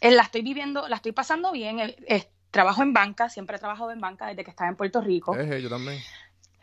eh, 0.00 0.10
la 0.12 0.22
estoy 0.22 0.42
viviendo, 0.42 0.88
la 0.88 0.96
estoy 0.96 1.12
pasando 1.12 1.52
bien, 1.52 1.80
eh, 1.80 2.30
trabajo 2.56 2.82
en 2.82 2.94
banca, 2.94 3.28
siempre 3.28 3.56
he 3.56 3.58
trabajado 3.58 3.90
en 3.90 4.00
banca 4.00 4.26
desde 4.28 4.42
que 4.42 4.50
estaba 4.50 4.70
en 4.70 4.76
Puerto 4.76 5.02
Rico. 5.02 5.36
Eh, 5.36 5.60
yo 5.60 5.68
también. 5.68 6.00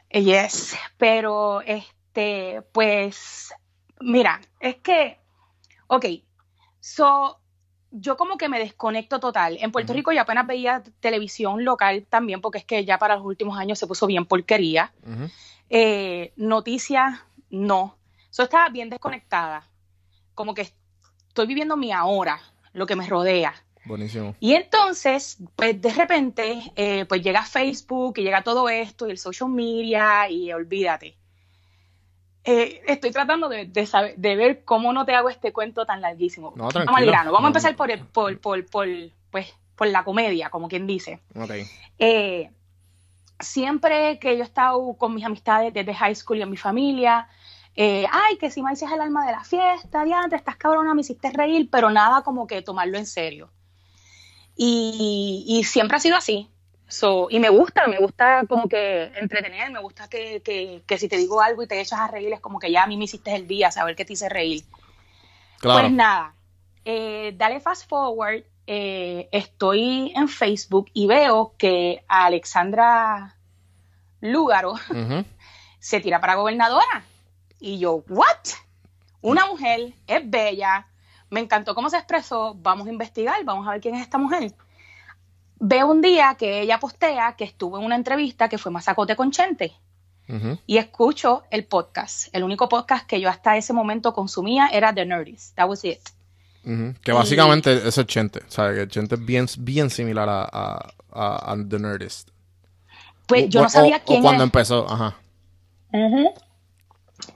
Eh, 0.09 0.23
Yes, 0.23 0.75
pero 0.97 1.61
este, 1.61 2.63
pues, 2.71 3.53
mira, 3.99 4.41
es 4.59 4.77
que, 4.77 5.19
ok, 5.87 6.05
so, 6.79 7.39
yo 7.91 8.17
como 8.17 8.37
que 8.37 8.49
me 8.49 8.57
desconecto 8.57 9.19
total. 9.19 9.57
En 9.61 9.71
Puerto. 9.71 9.93
Rico 9.93 10.11
yo 10.11 10.21
apenas 10.21 10.47
veía 10.47 10.81
televisión 10.99 11.63
local 11.63 12.07
también, 12.09 12.41
porque 12.41 12.57
es 12.57 12.65
que 12.65 12.85
ya 12.85 12.97
para 12.97 13.15
los 13.15 13.25
últimos 13.25 13.57
años 13.57 13.77
se 13.77 13.85
puso 13.85 14.07
bien 14.07 14.25
porquería. 14.25 14.91
Eh, 15.69 16.33
noticias, 16.35 17.19
no. 17.51 17.95
So, 18.31 18.43
estaba 18.43 18.69
bien 18.69 18.89
desconectada. 18.89 19.69
Como 20.33 20.55
que 20.55 20.73
estoy 21.27 21.45
viviendo 21.45 21.77
mi 21.77 21.91
ahora, 21.91 22.39
lo 22.73 22.87
que 22.87 22.95
me 22.95 23.07
rodea. 23.07 23.53
Buenísimo. 23.85 24.35
Y 24.39 24.53
entonces, 24.53 25.37
pues 25.55 25.81
de 25.81 25.93
repente, 25.93 26.71
eh, 26.75 27.05
pues 27.05 27.21
llega 27.21 27.43
Facebook 27.43 28.13
y 28.17 28.23
llega 28.23 28.41
todo 28.41 28.69
esto 28.69 29.07
y 29.07 29.11
el 29.11 29.17
social 29.17 29.49
media 29.49 30.29
y 30.29 30.51
olvídate. 30.53 31.17
Eh, 32.45 32.81
estoy 32.87 33.11
tratando 33.11 33.47
de, 33.47 33.65
de 33.65 33.85
saber, 33.85 34.15
de 34.17 34.35
ver 34.35 34.63
cómo 34.65 34.91
no 34.91 35.05
te 35.05 35.13
hago 35.15 35.29
este 35.29 35.53
cuento 35.53 35.85
tan 35.85 36.01
larguísimo. 36.01 36.53
No, 36.55 36.69
Vamos 36.73 36.97
al 36.97 37.05
grano. 37.05 37.31
Vamos 37.31 37.45
a 37.45 37.49
empezar 37.49 37.75
por, 37.75 37.91
el, 37.91 38.05
por, 38.05 38.39
por, 38.39 38.65
por, 38.65 38.87
pues, 39.31 39.53
por 39.75 39.87
la 39.87 40.03
comedia, 40.03 40.49
como 40.49 40.67
quien 40.67 40.85
dice. 40.85 41.21
Ok. 41.35 41.51
Eh, 41.99 42.51
siempre 43.39 44.19
que 44.19 44.35
yo 44.35 44.43
he 44.43 44.45
estado 44.45 44.93
con 44.97 45.13
mis 45.13 45.25
amistades 45.25 45.73
desde 45.73 45.93
high 45.93 46.15
school 46.15 46.37
y 46.37 46.41
en 46.41 46.49
mi 46.49 46.57
familia, 46.57 47.27
eh, 47.75 48.05
ay, 48.11 48.37
que 48.37 48.51
si 48.51 48.61
me 48.61 48.71
dices 48.71 48.91
el 48.91 49.01
alma 49.01 49.25
de 49.25 49.31
la 49.31 49.43
fiesta, 49.43 50.03
diantre, 50.03 50.37
estás 50.37 50.57
cabrona, 50.57 50.93
me 50.93 51.01
hiciste 51.01 51.31
reír, 51.31 51.69
pero 51.71 51.89
nada 51.89 52.23
como 52.23 52.45
que 52.45 52.61
tomarlo 52.61 52.97
en 52.97 53.05
serio. 53.05 53.51
Y, 54.55 55.45
y 55.47 55.63
siempre 55.63 55.97
ha 55.97 55.99
sido 55.99 56.15
así. 56.15 56.49
So, 56.87 57.27
y 57.29 57.39
me 57.39 57.49
gusta, 57.49 57.87
me 57.87 57.97
gusta 57.97 58.45
como 58.47 58.69
que 58.69 59.11
entretener, 59.15 59.71
me 59.71 59.79
gusta 59.79 60.07
que, 60.07 60.41
que, 60.43 60.83
que 60.85 60.97
si 60.99 61.07
te 61.07 61.17
digo 61.17 61.41
algo 61.41 61.63
y 61.63 61.67
te 61.67 61.81
echas 61.81 61.99
a 61.99 62.07
reír, 62.07 62.31
es 62.33 62.39
como 62.39 62.59
que 62.59 62.71
ya 62.71 62.83
a 62.83 62.87
mí 62.87 62.97
me 62.97 63.05
hiciste 63.05 63.35
el 63.35 63.47
día, 63.47 63.71
saber 63.71 63.95
que 63.95 64.05
te 64.05 64.13
hice 64.13 64.29
reír. 64.29 64.63
Claro. 65.59 65.79
Pues 65.79 65.91
nada, 65.91 66.35
eh, 66.85 67.33
dale 67.35 67.61
fast 67.61 67.89
forward, 67.89 68.43
eh, 68.67 69.27
estoy 69.31 70.13
en 70.15 70.27
Facebook 70.27 70.91
y 70.93 71.07
veo 71.07 71.55
que 71.57 72.03
a 72.07 72.25
Alexandra 72.25 73.37
Lúgaro 74.21 74.75
se 75.79 75.99
tira 75.99 76.21
para 76.21 76.35
gobernadora. 76.35 77.05
Y 77.59 77.79
yo, 77.79 78.03
¿what? 78.07 78.25
Una 79.21 79.45
mujer, 79.47 79.93
es 80.05 80.29
bella, 80.29 80.87
me 81.33 81.39
encantó 81.39 81.73
cómo 81.75 81.89
se 81.89 81.97
expresó, 81.97 82.55
vamos 82.61 82.87
a 82.87 82.91
investigar, 82.91 83.43
vamos 83.43 83.67
a 83.67 83.71
ver 83.71 83.81
quién 83.81 83.95
es 83.95 84.01
esta 84.01 84.17
mujer. 84.17 84.53
Veo 85.59 85.87
un 85.89 86.01
día 86.01 86.35
que 86.37 86.61
ella 86.61 86.79
postea 86.79 87.35
que 87.37 87.43
estuvo 87.43 87.77
en 87.79 87.85
una 87.85 87.95
entrevista 87.95 88.49
que 88.49 88.57
fue 88.57 88.71
Mazacote 88.71 89.15
con 89.15 89.31
Chente 89.31 89.73
Ujú. 90.29 90.59
y 90.67 90.77
escucho 90.77 91.43
el 91.51 91.65
podcast. 91.65 92.27
El 92.35 92.43
único 92.43 92.67
podcast 92.69 93.05
que 93.07 93.19
yo 93.21 93.29
hasta 93.29 93.55
ese 93.57 93.73
momento 93.73 94.13
consumía 94.13 94.67
era 94.67 94.93
The 94.93 95.05
Nerdist. 95.05 95.55
That 95.55 95.67
was 95.69 95.83
it. 95.85 95.99
Ujú. 96.65 96.93
Que 97.03 97.11
básicamente 97.11 97.87
eso 97.87 98.01
es 98.01 98.07
Chente. 98.07 98.39
O 98.47 98.51
sea, 98.51 98.73
que 98.73 98.87
Chente 98.87 99.15
es 99.15 99.25
bien, 99.25 99.47
bien 99.59 99.89
similar 99.89 100.27
a, 100.29 100.43
a, 100.43 100.89
a- 101.11 101.51
a 101.53 101.57
The 101.67 101.79
Nerdist. 101.79 102.29
Pues 103.27 103.49
yo 103.49 103.61
O- 103.61 103.63
no 103.63 103.69
sabía 103.69 103.97
o- 103.97 103.99
o 103.99 104.05
quién 104.05 104.21
cuando 104.21 104.43
era. 104.43 104.45
empezó, 104.45 104.85
ajá. 104.89 105.15
Ujú. 105.93 106.33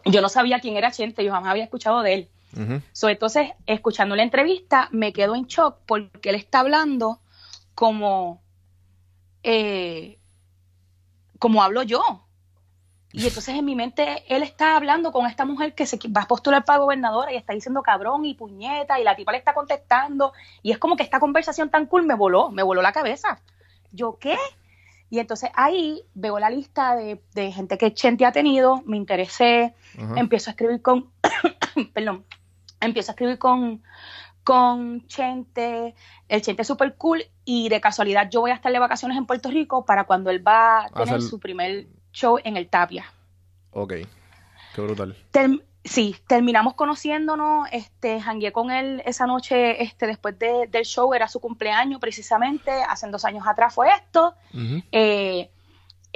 Yo 0.05 0.21
no 0.21 0.29
sabía 0.29 0.59
quién 0.59 0.75
era 0.75 0.91
Chente, 0.91 1.23
yo 1.23 1.31
jamás 1.31 1.51
había 1.51 1.63
escuchado 1.63 2.01
de 2.01 2.13
él. 2.13 2.29
Ujú. 2.57 2.81
So, 2.91 3.09
entonces, 3.09 3.51
escuchando 3.65 4.15
la 4.15 4.23
entrevista, 4.23 4.89
me 4.91 5.13
quedo 5.13 5.35
en 5.35 5.45
shock 5.45 5.77
porque 5.85 6.29
él 6.29 6.35
está 6.35 6.59
hablando 6.59 7.19
como, 7.75 8.41
eh, 9.43 10.17
como 11.39 11.61
hablo 11.61 11.83
yo. 11.83 12.01
Y 13.13 13.25
entonces 13.25 13.55
en 13.55 13.65
mi 13.65 13.75
mente 13.75 14.23
él 14.27 14.43
está 14.43 14.75
hablando 14.75 15.11
con 15.11 15.25
esta 15.25 15.45
mujer 15.45 15.73
que 15.73 15.85
se 15.85 15.97
va 16.09 16.23
a 16.23 16.27
postular 16.27 16.65
para 16.65 16.79
gobernadora 16.79 17.31
y 17.31 17.37
está 17.37 17.53
diciendo 17.53 17.81
cabrón 17.81 18.25
y 18.25 18.33
puñeta 18.33 18.99
y 18.99 19.03
la 19.03 19.15
tipa 19.15 19.31
le 19.31 19.37
está 19.37 19.53
contestando 19.53 20.33
y 20.61 20.71
es 20.71 20.77
como 20.77 20.95
que 20.97 21.03
esta 21.03 21.19
conversación 21.19 21.69
tan 21.69 21.85
cool 21.85 22.05
me 22.05 22.15
voló, 22.15 22.51
me 22.51 22.63
voló 22.63 22.81
la 22.81 22.91
cabeza. 22.91 23.39
¿Yo 23.91 24.17
qué? 24.19 24.37
Y 25.09 25.19
entonces 25.19 25.49
ahí 25.55 26.03
veo 26.15 26.37
la 26.37 26.49
lista 26.49 26.95
de, 26.95 27.21
de 27.33 27.51
gente 27.51 27.77
que 27.77 27.93
Chente 27.93 28.25
ha 28.25 28.31
tenido, 28.31 28.83
me 28.85 28.97
interesé, 28.97 29.73
empiezo 30.15 30.49
a 30.49 30.51
escribir 30.51 30.81
con, 30.81 31.09
perdón, 31.93 32.25
empiezo 32.79 33.11
a 33.11 33.13
escribir 33.13 33.37
con, 33.37 33.83
con 34.43 35.05
Chente, 35.07 35.95
el 36.29 36.41
Chente 36.41 36.61
es 36.61 36.67
súper 36.67 36.95
cool 36.95 37.23
y 37.45 37.69
de 37.69 37.81
casualidad 37.81 38.29
yo 38.29 38.41
voy 38.41 38.51
a 38.51 38.55
estar 38.55 38.71
de 38.71 38.79
vacaciones 38.79 39.17
en 39.17 39.25
Puerto 39.25 39.49
Rico 39.49 39.85
para 39.85 40.05
cuando 40.05 40.29
él 40.29 40.45
va 40.45 40.85
a 40.85 40.89
tener 40.89 41.15
Hacer- 41.15 41.21
su 41.21 41.39
primer 41.39 41.87
show 42.13 42.39
en 42.43 42.57
el 42.57 42.67
Tapia. 42.69 43.05
Ok. 43.71 43.93
Qué 44.73 44.81
brutal. 44.81 45.15
Term- 45.31 45.61
sí, 45.83 46.15
terminamos 46.27 46.73
conociéndonos, 46.75 47.67
este, 47.71 48.21
jangué 48.21 48.51
con 48.51 48.71
él 48.71 49.01
esa 49.05 49.25
noche, 49.25 49.81
este, 49.83 50.07
después 50.07 50.37
de- 50.39 50.67
del 50.67 50.85
show, 50.85 51.13
era 51.13 51.27
su 51.27 51.39
cumpleaños 51.39 51.99
precisamente, 51.99 52.71
hace 52.71 53.07
dos 53.09 53.25
años 53.25 53.45
atrás 53.47 53.73
fue 53.73 53.89
esto. 53.89 54.33
Eh, 54.91 55.49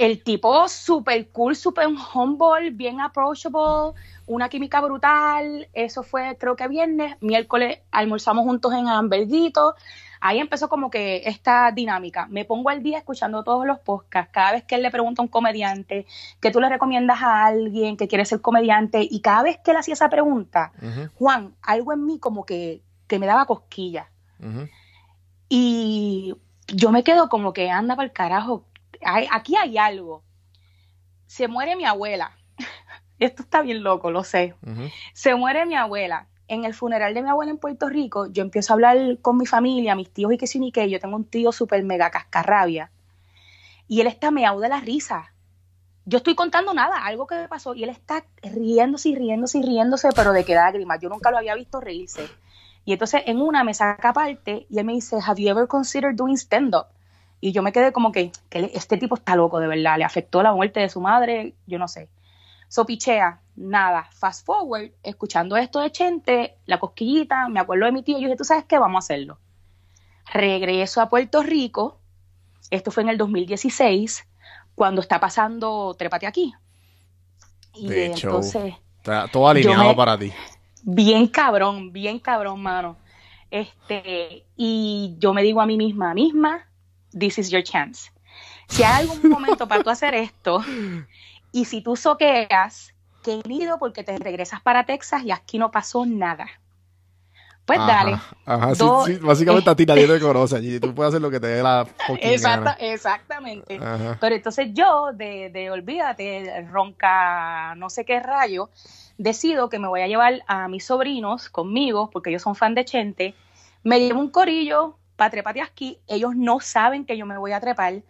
el 0.04 0.22
tipo 0.22 0.68
súper 0.68 1.28
cool, 1.30 1.54
súper 1.54 1.86
humble, 2.14 2.70
bien 2.70 3.00
approachable, 3.00 3.98
una 4.26 4.48
química 4.48 4.80
brutal. 4.80 5.68
Eso 5.72 6.02
fue, 6.02 6.36
creo 6.38 6.56
que 6.56 6.66
viernes. 6.68 7.16
Miércoles 7.20 7.80
almorzamos 7.90 8.44
juntos 8.44 8.72
en 8.72 8.88
Amberguito. 8.88 9.74
Ahí 10.20 10.38
empezó 10.38 10.68
como 10.68 10.90
que 10.90 11.22
esta 11.26 11.72
dinámica. 11.72 12.26
Me 12.30 12.44
pongo 12.44 12.70
al 12.70 12.82
día 12.82 12.98
escuchando 12.98 13.42
todos 13.42 13.66
los 13.66 13.80
podcasts. 13.80 14.32
Cada 14.32 14.52
vez 14.52 14.64
que 14.64 14.76
él 14.76 14.82
le 14.82 14.90
pregunta 14.90 15.20
a 15.20 15.24
un 15.24 15.28
comediante 15.28 16.06
que 16.40 16.50
tú 16.50 16.60
le 16.60 16.68
recomiendas 16.68 17.20
a 17.22 17.46
alguien 17.46 17.96
que 17.96 18.06
quiere 18.06 18.24
ser 18.24 18.40
comediante, 18.40 19.06
y 19.08 19.20
cada 19.20 19.42
vez 19.42 19.58
que 19.64 19.72
él 19.72 19.76
hacía 19.76 19.94
esa 19.94 20.08
pregunta. 20.10 20.72
Juan, 21.14 21.54
algo 21.62 21.92
en 21.92 22.06
mí 22.06 22.18
como 22.18 22.44
que, 22.44 22.82
que 23.08 23.18
me 23.18 23.26
daba 23.26 23.46
cosquillas. 23.46 24.06
Ujú. 24.38 24.68
Y 25.48 26.34
yo 26.68 26.92
me 26.92 27.02
quedo 27.02 27.28
como 27.28 27.52
que 27.52 27.70
anda 27.70 27.96
para 27.96 28.06
el 28.06 28.12
carajo. 28.12 28.64
Hay- 29.04 29.28
aquí 29.30 29.56
hay 29.56 29.78
algo. 29.78 30.22
Se 31.26 31.48
muere 31.48 31.76
mi 31.76 31.84
abuela. 31.84 32.36
Esto 33.18 33.42
está 33.42 33.62
bien 33.62 33.82
loco, 33.82 34.10
lo 34.10 34.24
sé. 34.24 34.54
Se 35.12 35.34
muere 35.34 35.64
mi 35.66 35.74
abuela. 35.76 36.28
En 36.48 36.64
el 36.64 36.74
funeral 36.74 37.14
de 37.14 37.22
mi 37.22 37.28
abuela 37.30 37.50
en 37.52 37.58
Puerto 37.58 37.88
Rico, 37.88 38.26
yo 38.30 38.42
empiezo 38.42 38.72
a 38.72 38.74
hablar 38.74 38.98
con 39.22 39.38
mi 39.38 39.46
familia, 39.46 39.94
mis 39.94 40.12
tíos 40.12 40.32
y 40.32 40.38
que 40.38 40.46
sí 40.46 40.58
ni 40.58 40.72
qué. 40.72 40.90
Yo 40.90 41.00
tengo 41.00 41.16
un 41.16 41.24
tío 41.24 41.52
súper 41.52 41.82
mega 41.84 42.10
cascarrabia. 42.10 42.90
Y 43.88 44.00
él 44.00 44.06
está 44.06 44.30
meado 44.30 44.60
de 44.60 44.68
la 44.68 44.80
risa. 44.80 45.32
Yo 46.04 46.18
estoy 46.18 46.34
contando 46.34 46.74
nada, 46.74 47.04
algo 47.06 47.26
que 47.26 47.36
me 47.36 47.48
pasó. 47.48 47.74
Y 47.74 47.84
él 47.84 47.90
está 47.90 48.24
riéndose 48.42 49.10
y 49.10 49.14
riéndose 49.14 49.58
y 49.58 49.62
riéndose, 49.62 50.08
pero 50.14 50.32
de 50.32 50.44
que 50.44 50.54
lágrimas. 50.54 50.98
Yo 51.00 51.08
nunca 51.08 51.30
lo 51.30 51.38
había 51.38 51.54
visto 51.54 51.80
reírse. 51.80 52.28
Y 52.84 52.92
entonces 52.92 53.22
en 53.26 53.40
una 53.40 53.62
me 53.64 53.72
saca 53.72 54.08
aparte 54.10 54.66
y 54.68 54.78
él 54.78 54.84
me 54.84 54.92
dice, 54.94 55.16
¿Have 55.24 55.40
you 55.40 55.48
ever 55.48 55.68
considered 55.68 56.16
doing 56.16 56.36
stand-up? 56.36 56.86
Y 57.44 57.50
yo 57.50 57.62
me 57.62 57.72
quedé 57.72 57.92
como 57.92 58.12
que, 58.12 58.30
que 58.48 58.70
este 58.72 58.96
tipo 58.98 59.16
está 59.16 59.34
loco, 59.34 59.58
de 59.58 59.66
verdad. 59.66 59.98
Le 59.98 60.04
afectó 60.04 60.44
la 60.44 60.52
muerte 60.54 60.78
de 60.78 60.88
su 60.88 61.00
madre, 61.00 61.54
yo 61.66 61.76
no 61.78 61.88
sé. 61.88 62.08
So 62.68 62.86
pichea, 62.86 63.40
nada. 63.56 64.08
Fast 64.12 64.46
forward, 64.46 64.92
escuchando 65.02 65.56
esto 65.56 65.80
de 65.80 65.90
Chente, 65.90 66.54
la 66.66 66.78
cosquillita, 66.78 67.48
me 67.48 67.58
acuerdo 67.58 67.86
de 67.86 67.92
mi 67.92 68.04
tío. 68.04 68.16
Yo 68.18 68.26
dije, 68.28 68.36
¿tú 68.36 68.44
sabes 68.44 68.64
qué? 68.64 68.78
Vamos 68.78 69.02
a 69.02 69.04
hacerlo. 69.04 69.38
Regreso 70.32 71.00
a 71.00 71.08
Puerto 71.08 71.42
Rico. 71.42 71.98
Esto 72.70 72.92
fue 72.92 73.02
en 73.02 73.08
el 73.08 73.18
2016, 73.18 74.24
cuando 74.76 75.00
está 75.00 75.18
pasando 75.18 75.94
Trépate 75.98 76.26
aquí. 76.28 76.54
Y 77.74 77.88
De 77.88 78.06
hecho, 78.06 78.28
entonces 78.28 78.74
Está 78.98 79.26
todo 79.26 79.48
alineado 79.48 79.82
me- 79.88 79.94
para 79.96 80.16
ti. 80.16 80.32
bien 80.84 81.26
cabrón, 81.26 81.92
bien 81.92 82.20
cabrón, 82.20 82.62
mano. 82.62 82.96
Este, 83.50 84.46
y 84.56 85.16
yo 85.18 85.34
me 85.34 85.42
digo 85.42 85.60
a 85.60 85.66
mí 85.66 85.76
misma, 85.76 86.14
misma, 86.14 86.68
this 87.18 87.38
is 87.38 87.50
your 87.50 87.62
chance. 87.62 88.10
Si 88.68 88.82
hay 88.82 89.02
algún 89.02 89.18
momento 89.30 89.66
para 89.68 89.82
tú 89.82 89.90
hacer 89.90 90.14
esto, 90.14 90.64
y 91.52 91.64
si 91.64 91.80
tú 91.82 91.96
soqueas, 91.96 92.94
que 93.22 93.40
he 93.44 93.52
ido 93.52 93.78
porque 93.78 94.02
te 94.02 94.16
regresas 94.18 94.60
para 94.60 94.84
Texas 94.84 95.22
y 95.24 95.30
aquí 95.30 95.58
no 95.58 95.70
pasó 95.70 96.04
nada. 96.06 96.46
Pues 97.64 97.78
Ajá, 97.78 97.92
dale. 97.92 98.18
Ajá, 98.44 98.74
sí, 98.74 98.84
Do- 98.84 99.04
sí, 99.06 99.14
básicamente 99.18 99.70
a 99.70 99.76
ti 99.76 99.86
nadie 99.86 100.08
te 100.08 100.18
conoce 100.20 100.56
allí. 100.56 100.80
Tú 100.80 100.92
puedes 100.92 101.10
hacer 101.10 101.22
lo 101.22 101.30
que 101.30 101.38
te 101.38 101.46
dé 101.46 101.62
la 101.62 101.86
Exacta- 102.20 102.76
gana. 102.76 102.92
exactamente. 102.92 103.76
Ajá. 103.76 104.18
Pero 104.20 104.34
entonces 104.34 104.70
yo, 104.72 105.12
de, 105.12 105.50
de 105.50 105.70
olvídate, 105.70 106.66
ronca 106.70 107.74
no 107.76 107.88
sé 107.88 108.04
qué 108.04 108.18
rayo, 108.18 108.68
decido 109.16 109.68
que 109.68 109.78
me 109.78 109.86
voy 109.86 110.00
a 110.00 110.08
llevar 110.08 110.42
a 110.48 110.66
mis 110.66 110.84
sobrinos 110.84 111.48
conmigo, 111.50 112.10
porque 112.10 112.30
ellos 112.30 112.42
son 112.42 112.56
fan 112.56 112.74
de 112.74 112.84
Chente. 112.84 113.34
Me 113.84 114.00
llevo 114.00 114.18
un 114.20 114.30
corillo 114.30 114.96
para 115.22 115.30
trepate 115.30 115.62
aquí. 115.62 116.00
Ellos 116.08 116.34
no 116.34 116.58
saben 116.58 117.04
que 117.04 117.16
yo 117.16 117.26
me 117.26 117.38
voy 117.38 117.52
a 117.52 117.60
trepar. 117.60 118.02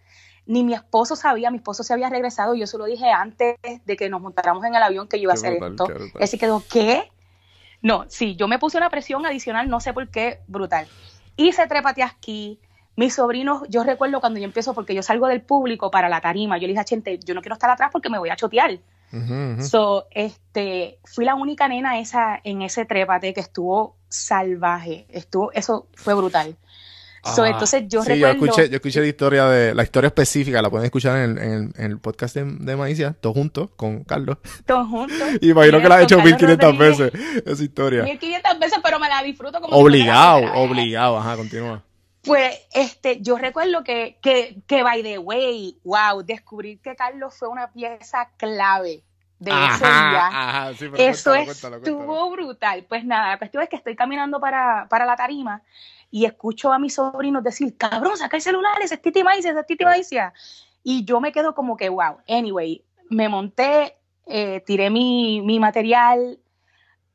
Ni 0.47 0.63
mi 0.63 0.73
esposo 0.73 1.15
sabía, 1.15 1.51
mi 1.51 1.57
esposo 1.57 1.83
se 1.83 1.93
había 1.93 2.09
regresado. 2.09 2.55
Yo 2.55 2.65
se 2.65 2.79
lo 2.79 2.85
dije 2.85 3.11
antes 3.11 3.57
de 3.85 3.95
que 3.95 4.09
nos 4.09 4.19
montáramos 4.19 4.65
en 4.65 4.73
el 4.73 4.81
avión 4.81 5.07
que 5.07 5.17
yo 5.17 5.23
iba 5.23 5.33
a 5.33 5.35
hacer 5.35 5.59
brutal, 5.59 5.71
esto. 5.71 5.85
brutal. 5.85 6.27
Se 6.27 6.39
quedó, 6.39 6.63
¿qué? 6.67 7.11
No, 7.83 8.05
sí, 8.07 8.35
yo 8.35 8.47
me 8.47 8.57
puse 8.57 8.77
una 8.77 8.89
presión 8.89 9.25
adicional, 9.27 9.69
no 9.69 9.79
sé 9.79 9.93
por 9.93 10.07
qué, 10.09 10.39
brutal. 10.47 10.87
Hice 11.37 11.67
trépate 11.67 12.01
aquí. 12.01 12.59
Mis 12.95 13.13
sobrinos, 13.13 13.61
yo 13.69 13.83
recuerdo 13.83 14.19
cuando 14.19 14.39
yo 14.39 14.45
empiezo, 14.45 14.73
porque 14.73 14.95
yo 14.95 15.03
salgo 15.03 15.27
del 15.27 15.41
público 15.41 15.91
para 15.91 16.09
la 16.09 16.19
tarima, 16.19 16.57
yo 16.57 16.63
le 16.63 16.69
dije 16.69 16.79
a 16.79 16.85
Chente, 16.85 17.19
yo 17.19 17.35
no 17.35 17.41
quiero 17.41 17.53
estar 17.53 17.69
atrás 17.69 17.89
porque 17.91 18.09
me 18.09 18.17
voy 18.17 18.29
a 18.29 18.35
chotear. 18.35 18.79
So, 19.61 20.07
este, 20.09 20.97
fui 21.03 21.23
la 21.23 21.35
única 21.35 21.67
nena 21.67 21.99
esa, 21.99 22.39
en 22.43 22.63
ese 22.63 22.85
trépate 22.85 23.35
que 23.35 23.41
estuvo 23.41 23.95
salvaje. 24.09 25.05
Estuvo, 25.09 25.51
eso 25.51 25.87
fue 25.93 26.15
brutal. 26.15 26.55
So, 27.23 27.43
Ah, 27.43 27.49
entonces 27.49 27.83
yo 27.87 28.01
sí, 28.03 28.09
recuerdo. 28.15 28.37
yo 28.39 28.45
escuché, 28.45 28.69
yo 28.69 28.75
escuché 28.75 28.99
la 28.99 29.07
historia 29.07 29.45
de 29.45 29.73
la 29.73 29.83
historia 29.83 30.07
específica, 30.07 30.61
la 30.61 30.69
pueden 30.69 30.85
escuchar 30.85 31.17
en 31.19 31.31
el, 31.31 31.37
en 31.37 31.51
el, 31.53 31.73
en 31.77 31.91
el 31.91 31.99
podcast 31.99 32.35
de, 32.35 32.43
de 32.43 32.75
Maicia, 32.75 33.13
todos 33.13 33.35
juntos, 33.35 33.69
con 33.77 34.03
Carlos. 34.03 34.37
todos 34.65 34.87
juntos. 34.89 35.17
Y 35.39 35.51
imagino 35.51 35.79
que 35.81 35.87
la 35.87 35.95
has 35.95 36.03
hecho 36.03 36.17
Carlos 36.17 36.33
1500 36.41 36.77
Rodríguez. 36.77 37.13
veces, 37.13 37.43
esa 37.45 37.63
historia. 37.63 38.03
1500 38.03 38.59
veces, 38.59 38.79
pero 38.83 38.99
me 38.99 39.07
la 39.07 39.23
disfruto 39.23 39.61
como 39.61 39.73
si 39.75 39.81
Obligado, 39.81 40.41
vez. 40.41 40.51
obligado, 40.55 41.17
ajá, 41.17 41.37
continúa. 41.37 41.81
Pues, 42.23 42.57
este, 42.73 43.21
yo 43.21 43.37
recuerdo 43.37 43.83
que, 43.83 44.17
que, 44.21 44.57
que, 44.67 44.83
by 44.83 45.01
the 45.03 45.17
way, 45.17 45.77
wow, 45.83 46.23
descubrir 46.23 46.79
que 46.81 46.95
Carlos 46.95 47.33
fue 47.37 47.47
una 47.49 47.71
pieza 47.71 48.29
clave 48.37 49.03
de 49.39 49.51
ese 49.51 49.83
día. 49.85 50.27
ajá, 50.27 50.71
sí, 50.73 50.87
pero 50.89 50.97
Eso 50.97 51.31
cuéntalo, 51.31 51.45
cuéntalo, 51.45 51.75
estuvo 51.77 52.05
cuéntalo. 52.05 52.31
brutal. 52.31 52.85
Pues 52.87 53.03
nada, 53.05 53.29
la 53.29 53.37
cuestión 53.37 53.63
es 53.63 53.67
que 53.69 53.75
estoy 53.75 53.95
caminando 53.95 54.39
para, 54.39 54.87
para 54.89 55.05
la 55.05 55.15
tarima 55.17 55.61
y 56.13 56.25
escucho 56.25 56.71
a 56.71 56.77
mis 56.77 56.93
sobrinos 56.93 57.43
decir, 57.43 57.75
cabrón, 57.75 58.15
saca 58.17 58.37
el 58.37 58.43
celular, 58.43 58.79
ese 58.83 58.93
es 58.93 59.01
Titi 59.01 59.23
Maicia, 59.23 59.49
ese 59.49 59.61
es 59.61 59.65
Titi 59.65 59.83
Maicia. 59.83 60.31
Y 60.83 61.05
yo 61.05 61.19
me 61.19 61.31
quedo 61.31 61.55
como 61.55 61.75
que, 61.75 61.89
wow. 61.89 62.17
Anyway, 62.29 62.85
me 63.09 63.29
monté, 63.29 63.97
eh, 64.27 64.61
tiré 64.63 64.91
mi, 64.91 65.41
mi 65.41 65.59
material. 65.59 66.37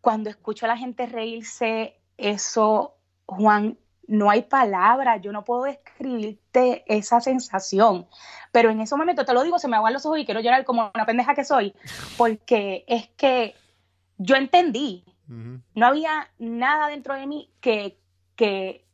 Cuando 0.01 0.31
escucho 0.31 0.67
a 0.67 0.71
la 0.71 0.77
gente 0.77 1.07
reírse, 1.07 1.97
eso, 2.17 2.97
Juan, 3.27 3.79
no 4.09 4.31
hay 4.31 4.43
palabras, 4.43 5.23
yo 5.23 5.31
no 5.31 5.45
puedo 5.45 5.63
describirte 5.63 6.83
esa 6.89 7.21
sensación. 7.21 8.09
Pero 8.51 8.71
en 8.71 8.81
ese 8.81 8.97
momento, 8.97 9.25
te 9.25 9.33
lo 9.33 9.45
digo, 9.45 9.61
se 9.61 9.69
me 9.69 9.77
aguan 9.77 9.93
los 9.93 10.05
ojos 10.07 10.19
y 10.19 10.25
quiero 10.25 10.41
llorar 10.41 10.65
como 10.65 10.91
una 10.93 11.07
pendeja 11.07 11.37
que 11.37 11.45
soy, 11.45 11.73
porque 12.17 12.85
es 12.89 13.07
que 13.11 13.55
yo 14.17 14.35
entendí, 14.35 15.05
no 15.29 15.87
había 15.87 16.33
nada 16.41 16.89
dentro 16.89 17.15
de 17.15 17.29
mí 17.29 17.53
que, 17.61 18.01
que 18.35 18.88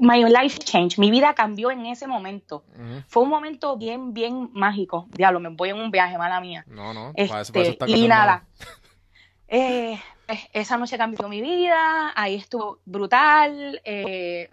my 0.00 0.24
life 0.24 0.58
changed, 0.60 0.98
mi 0.98 1.10
vida 1.10 1.34
cambió 1.34 1.70
en 1.70 1.86
ese 1.86 2.06
momento. 2.06 2.64
Fue 3.08 3.22
un 3.22 3.28
momento 3.28 3.76
bien, 3.76 4.14
bien 4.14 4.50
mágico. 4.52 5.06
Diablo, 5.10 5.40
me 5.40 5.48
voy 5.50 5.70
en 5.70 5.76
un 5.80 5.90
viaje, 5.90 6.16
mala 6.18 6.40
mía. 6.40 6.64
No, 6.66 6.94
no, 6.94 7.12
Este, 7.14 7.28
para 7.28 7.42
eso, 7.42 7.52
para 7.52 7.62
eso 7.64 7.72
está 7.72 7.86
y 7.88 8.08
nada, 8.08 8.46
eh, 9.48 10.00
eh, 10.28 10.38
esa 10.52 10.76
noche 10.78 10.96
cambió 10.96 11.28
mi 11.28 11.40
vida, 11.42 12.12
ahí 12.14 12.36
estuvo 12.36 12.78
brutal. 12.84 13.80
eh, 13.84 14.50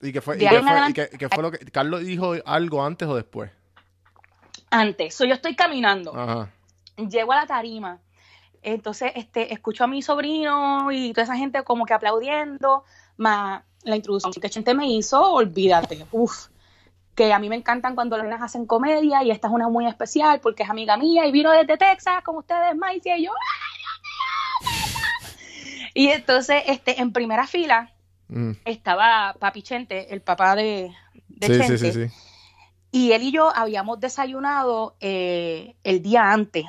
¿Y 0.00 0.12
qué 0.12 0.20
fue, 0.20 0.36
y 0.36 0.40
qué 0.40 0.48
fue- 0.48 0.56
y 0.56 0.70
adelante- 0.70 1.08
qué- 1.10 1.18
qué 1.18 1.28
fue 1.28 1.42
lo 1.42 1.50
que... 1.50 1.58
¿Carlos 1.58 2.04
dijo 2.04 2.34
algo 2.44 2.84
antes 2.84 3.08
o 3.08 3.14
después? 3.16 3.50
antes, 4.70 5.14
so, 5.14 5.24
yo 5.24 5.34
estoy 5.34 5.54
caminando, 5.54 6.14
Ajá. 6.14 6.50
llego 7.08 7.32
a 7.32 7.36
la 7.36 7.46
tarima, 7.46 8.00
entonces 8.72 9.12
este, 9.14 9.52
escucho 9.52 9.84
a 9.84 9.86
mi 9.86 10.02
sobrino 10.02 10.90
y 10.92 11.12
toda 11.12 11.24
esa 11.24 11.36
gente 11.36 11.62
como 11.64 11.86
que 11.86 11.94
aplaudiendo, 11.94 12.84
más 13.16 13.62
la 13.82 13.96
introducción 13.96 14.32
que 14.32 14.50
Chente 14.50 14.74
me 14.74 14.88
hizo, 14.88 15.20
olvídate, 15.32 16.06
uff, 16.12 16.48
que 17.14 17.32
a 17.32 17.38
mí 17.38 17.48
me 17.48 17.56
encantan 17.56 17.94
cuando 17.94 18.16
las 18.16 18.26
nenas 18.26 18.42
hacen 18.42 18.66
comedia 18.66 19.22
y 19.22 19.30
esta 19.30 19.48
es 19.48 19.54
una 19.54 19.68
muy 19.68 19.86
especial 19.86 20.40
porque 20.40 20.64
es 20.64 20.70
amiga 20.70 20.96
mía 20.96 21.26
y 21.26 21.32
vino 21.32 21.50
desde 21.50 21.78
Texas 21.78 22.22
con 22.24 22.36
ustedes, 22.36 22.76
Maicia, 22.76 23.16
y 23.16 23.24
yo, 23.26 23.32
¡ay, 23.32 23.78
Dios 23.78 24.80
mío! 24.82 25.88
Y 25.94 26.08
entonces, 26.08 26.62
este, 26.66 27.00
en 27.00 27.12
primera 27.12 27.46
fila 27.46 27.92
Mm. 28.28 28.52
estaba 28.64 29.36
Papi 29.38 29.62
Chente, 29.62 30.12
el 30.12 30.20
papá 30.20 30.56
de, 30.56 30.92
de 31.28 31.46
Sí, 31.46 31.52
sí, 31.54 31.60
Chente, 31.60 31.78
sí, 31.78 32.08
sí. 32.08 32.14
y 32.90 33.12
él 33.12 33.22
y 33.22 33.30
yo 33.30 33.52
habíamos 33.54 34.00
desayunado 34.00 34.96
eh, 35.00 35.76
el 35.84 36.02
día 36.02 36.32
antes. 36.32 36.64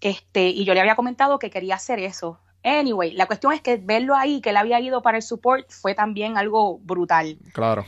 Este, 0.00 0.48
y 0.48 0.64
yo 0.64 0.74
le 0.74 0.80
había 0.80 0.96
comentado 0.96 1.38
que 1.38 1.50
quería 1.50 1.74
hacer 1.74 1.98
eso. 1.98 2.38
Anyway, 2.62 3.12
la 3.12 3.26
cuestión 3.26 3.52
es 3.52 3.60
que 3.60 3.76
verlo 3.76 4.14
ahí, 4.14 4.40
que 4.40 4.50
él 4.50 4.56
había 4.56 4.80
ido 4.80 5.02
para 5.02 5.16
el 5.16 5.22
support, 5.22 5.70
fue 5.70 5.94
también 5.94 6.36
algo 6.36 6.78
brutal. 6.78 7.38
Claro. 7.52 7.84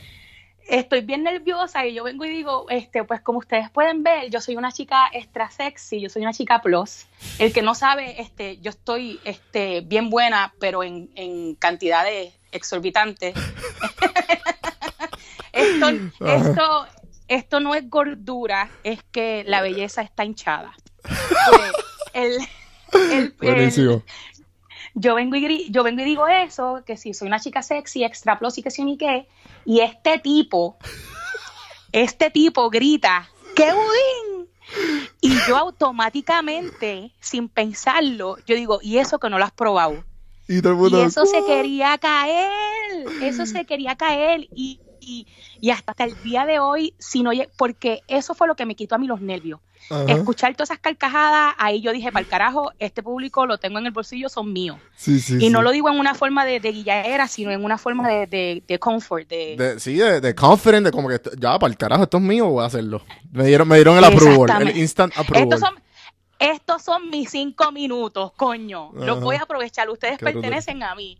Estoy 0.67 1.01
bien 1.01 1.23
nerviosa 1.23 1.85
y 1.85 1.93
yo 1.93 2.05
vengo 2.05 2.25
y 2.25 2.29
digo, 2.29 2.65
este, 2.69 3.03
pues 3.03 3.21
como 3.21 3.39
ustedes 3.39 3.69
pueden 3.69 4.01
ver, 4.01 4.29
yo 4.29 4.39
soy 4.39 4.55
una 4.55 4.71
chica 4.71 5.09
extra 5.11 5.51
sexy, 5.51 5.99
yo 5.99 6.09
soy 6.09 6.21
una 6.21 6.33
chica 6.33 6.61
plus. 6.61 7.05
El 7.37 7.51
que 7.51 7.61
no 7.61 7.75
sabe, 7.75 8.21
este, 8.21 8.57
yo 8.59 8.69
estoy 8.69 9.19
este, 9.25 9.81
bien 9.81 10.09
buena, 10.09 10.53
pero 10.59 10.83
en, 10.83 11.11
en 11.15 11.55
cantidades 11.55 12.33
exorbitantes. 12.51 13.35
esto, 15.51 15.89
esto, 16.25 16.87
esto 17.27 17.59
no 17.59 17.75
es 17.75 17.89
gordura, 17.89 18.69
es 18.83 19.03
que 19.11 19.43
la 19.45 19.61
belleza 19.61 20.01
está 20.01 20.23
hinchada. 20.23 20.73
Pues, 21.03 21.71
el- 23.11 23.33
el- 23.41 23.59
yo 24.95 25.15
vengo 25.15 25.35
y 25.35 25.71
yo 25.71 25.83
vengo 25.83 26.01
y 26.01 26.05
digo 26.05 26.27
eso, 26.27 26.83
que 26.85 26.97
si 26.97 27.13
soy 27.13 27.27
una 27.27 27.39
chica 27.39 27.61
sexy, 27.63 28.03
extra 28.03 28.37
plus 28.39 28.57
y 28.59 28.63
que 28.63 28.71
sí 28.71 28.83
ni 28.83 28.97
qué, 28.97 29.27
y 29.65 29.79
este 29.79 30.19
tipo, 30.19 30.77
este 31.91 32.29
tipo 32.29 32.69
grita, 32.69 33.29
¡qué 33.55 33.71
budín! 33.73 34.47
Y 35.21 35.33
yo 35.47 35.57
automáticamente, 35.57 37.11
sin 37.19 37.49
pensarlo, 37.49 38.37
yo 38.45 38.55
digo, 38.55 38.79
¿y 38.81 38.97
eso 38.97 39.19
que 39.19 39.29
no 39.29 39.37
lo 39.39 39.45
has 39.45 39.51
probado? 39.51 40.03
Y 40.47 40.61
Y 40.99 41.01
eso 41.07 41.25
se 41.25 41.43
quería 41.45 41.97
caer, 41.97 42.51
eso 43.21 43.45
se 43.45 43.65
quería 43.65 43.95
caer 43.95 44.47
y, 44.55 44.79
y, 45.05 45.27
y 45.61 45.69
hasta 45.71 45.93
el 46.03 46.15
día 46.23 46.45
de 46.45 46.59
hoy, 46.59 46.93
si 46.99 47.21
no, 47.23 47.31
porque 47.57 48.01
eso 48.07 48.33
fue 48.33 48.47
lo 48.47 48.55
que 48.55 48.65
me 48.65 48.75
quitó 48.75 48.95
a 48.95 48.97
mí 48.97 49.07
los 49.07 49.21
nervios. 49.21 49.59
Escuchar 50.07 50.53
todas 50.55 50.69
esas 50.69 50.79
carcajadas, 50.79 51.55
ahí 51.57 51.81
yo 51.81 51.91
dije, 51.91 52.09
para 52.11 52.23
el 52.23 52.29
carajo, 52.29 52.71
este 52.79 53.03
público 53.03 53.45
lo 53.45 53.57
tengo 53.57 53.79
en 53.79 53.85
el 53.85 53.91
bolsillo, 53.91 54.29
son 54.29 54.53
míos. 54.53 54.77
Sí, 54.95 55.19
sí, 55.19 55.35
Y 55.35 55.39
sí. 55.41 55.49
no 55.49 55.61
lo 55.61 55.71
digo 55.71 55.89
en 55.89 55.99
una 55.99 56.15
forma 56.15 56.45
de, 56.45 56.61
de 56.61 56.71
guilladera, 56.71 57.27
sino 57.27 57.51
en 57.51 57.65
una 57.65 57.77
forma 57.77 58.07
de, 58.07 58.25
de, 58.27 58.63
de 58.65 58.79
comfort. 58.79 59.27
De, 59.27 59.55
De- 59.57 59.79
sí, 59.81 59.95
de, 59.95 60.21
de 60.21 60.33
confident, 60.33 60.85
de 60.85 60.91
como 60.91 61.09
que 61.09 61.19
ya, 61.37 61.59
para 61.59 61.69
el 61.69 61.77
carajo, 61.77 62.03
esto 62.03 62.15
es 62.17 62.23
mío, 62.23 62.47
voy 62.47 62.63
a 62.63 62.67
hacerlo. 62.67 63.03
Me 63.31 63.43
dieron, 63.45 63.67
me 63.67 63.75
dieron 63.75 63.97
el 63.97 64.05
approval, 64.05 64.61
el 64.69 64.77
instant 64.77 65.11
approval. 65.17 65.43
estos, 65.43 65.59
son, 65.59 65.75
estos 66.39 66.81
son 66.81 67.09
mis 67.09 67.29
cinco 67.29 67.73
minutos, 67.73 68.31
coño. 68.37 68.91
Los 68.93 69.17
Ajá. 69.17 69.25
voy 69.25 69.35
a 69.35 69.41
aprovechar. 69.41 69.89
Ustedes 69.89 70.17
Qué 70.17 70.23
brutal. 70.25 70.41
pertenecen 70.41 70.81
a 70.83 70.95
mí. 70.95 71.17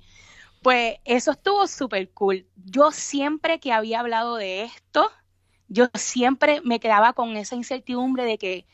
Pues 0.63 0.97
eso 1.03 1.31
estuvo 1.31 1.67
súper 1.67 2.09
cool. 2.11 2.47
Yo 2.65 2.91
siempre 2.91 3.59
que 3.59 3.73
había 3.73 3.99
hablado 3.99 4.37
de 4.37 4.63
esto, 4.63 5.11
yo 5.67 5.87
siempre 5.93 6.61
me 6.63 6.79
quedaba 6.79 7.13
con 7.13 7.35
esa 7.35 7.55
incertidumbre 7.55 8.23
de 8.23 8.37
que 8.37 8.65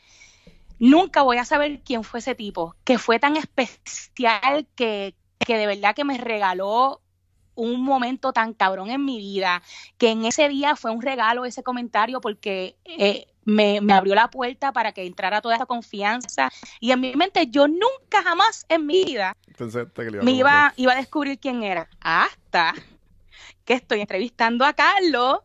nunca 0.78 1.22
voy 1.22 1.38
a 1.38 1.44
saber 1.44 1.82
quién 1.82 2.04
fue 2.04 2.20
ese 2.20 2.34
tipo, 2.34 2.76
que 2.84 2.98
fue 2.98 3.18
tan 3.18 3.36
especial 3.36 4.66
que, 4.76 5.16
que 5.38 5.58
de 5.58 5.66
verdad 5.66 5.94
que 5.94 6.04
me 6.04 6.16
regaló 6.16 7.02
un 7.54 7.82
momento 7.82 8.32
tan 8.32 8.54
cabrón 8.54 8.90
en 8.90 9.04
mi 9.04 9.18
vida, 9.18 9.62
que 9.98 10.10
en 10.10 10.24
ese 10.24 10.48
día 10.48 10.76
fue 10.76 10.92
un 10.92 11.02
regalo 11.02 11.44
ese 11.44 11.62
comentario 11.62 12.20
porque 12.20 12.76
eh, 12.84 13.26
me, 13.50 13.80
me 13.80 13.92
abrió 13.92 14.14
la 14.14 14.28
puerta 14.30 14.72
para 14.72 14.92
que 14.92 15.04
entrara 15.06 15.40
toda 15.40 15.56
esa 15.56 15.66
confianza 15.66 16.50
y 16.80 16.92
en 16.92 17.00
mi 17.00 17.14
mente 17.14 17.46
yo 17.48 17.68
nunca 17.68 18.22
jamás 18.24 18.64
en 18.68 18.86
mi 18.86 19.04
vida 19.04 19.36
Pensaste 19.56 20.04
que 20.06 20.10
me 20.22 20.30
iba, 20.32 20.72
iba 20.76 20.92
a 20.92 20.96
descubrir 20.96 21.38
quién 21.38 21.62
era. 21.62 21.88
Hasta 22.00 22.74
que 23.66 23.74
estoy 23.74 24.00
entrevistando 24.00 24.64
a 24.64 24.72
Carlos 24.72 25.40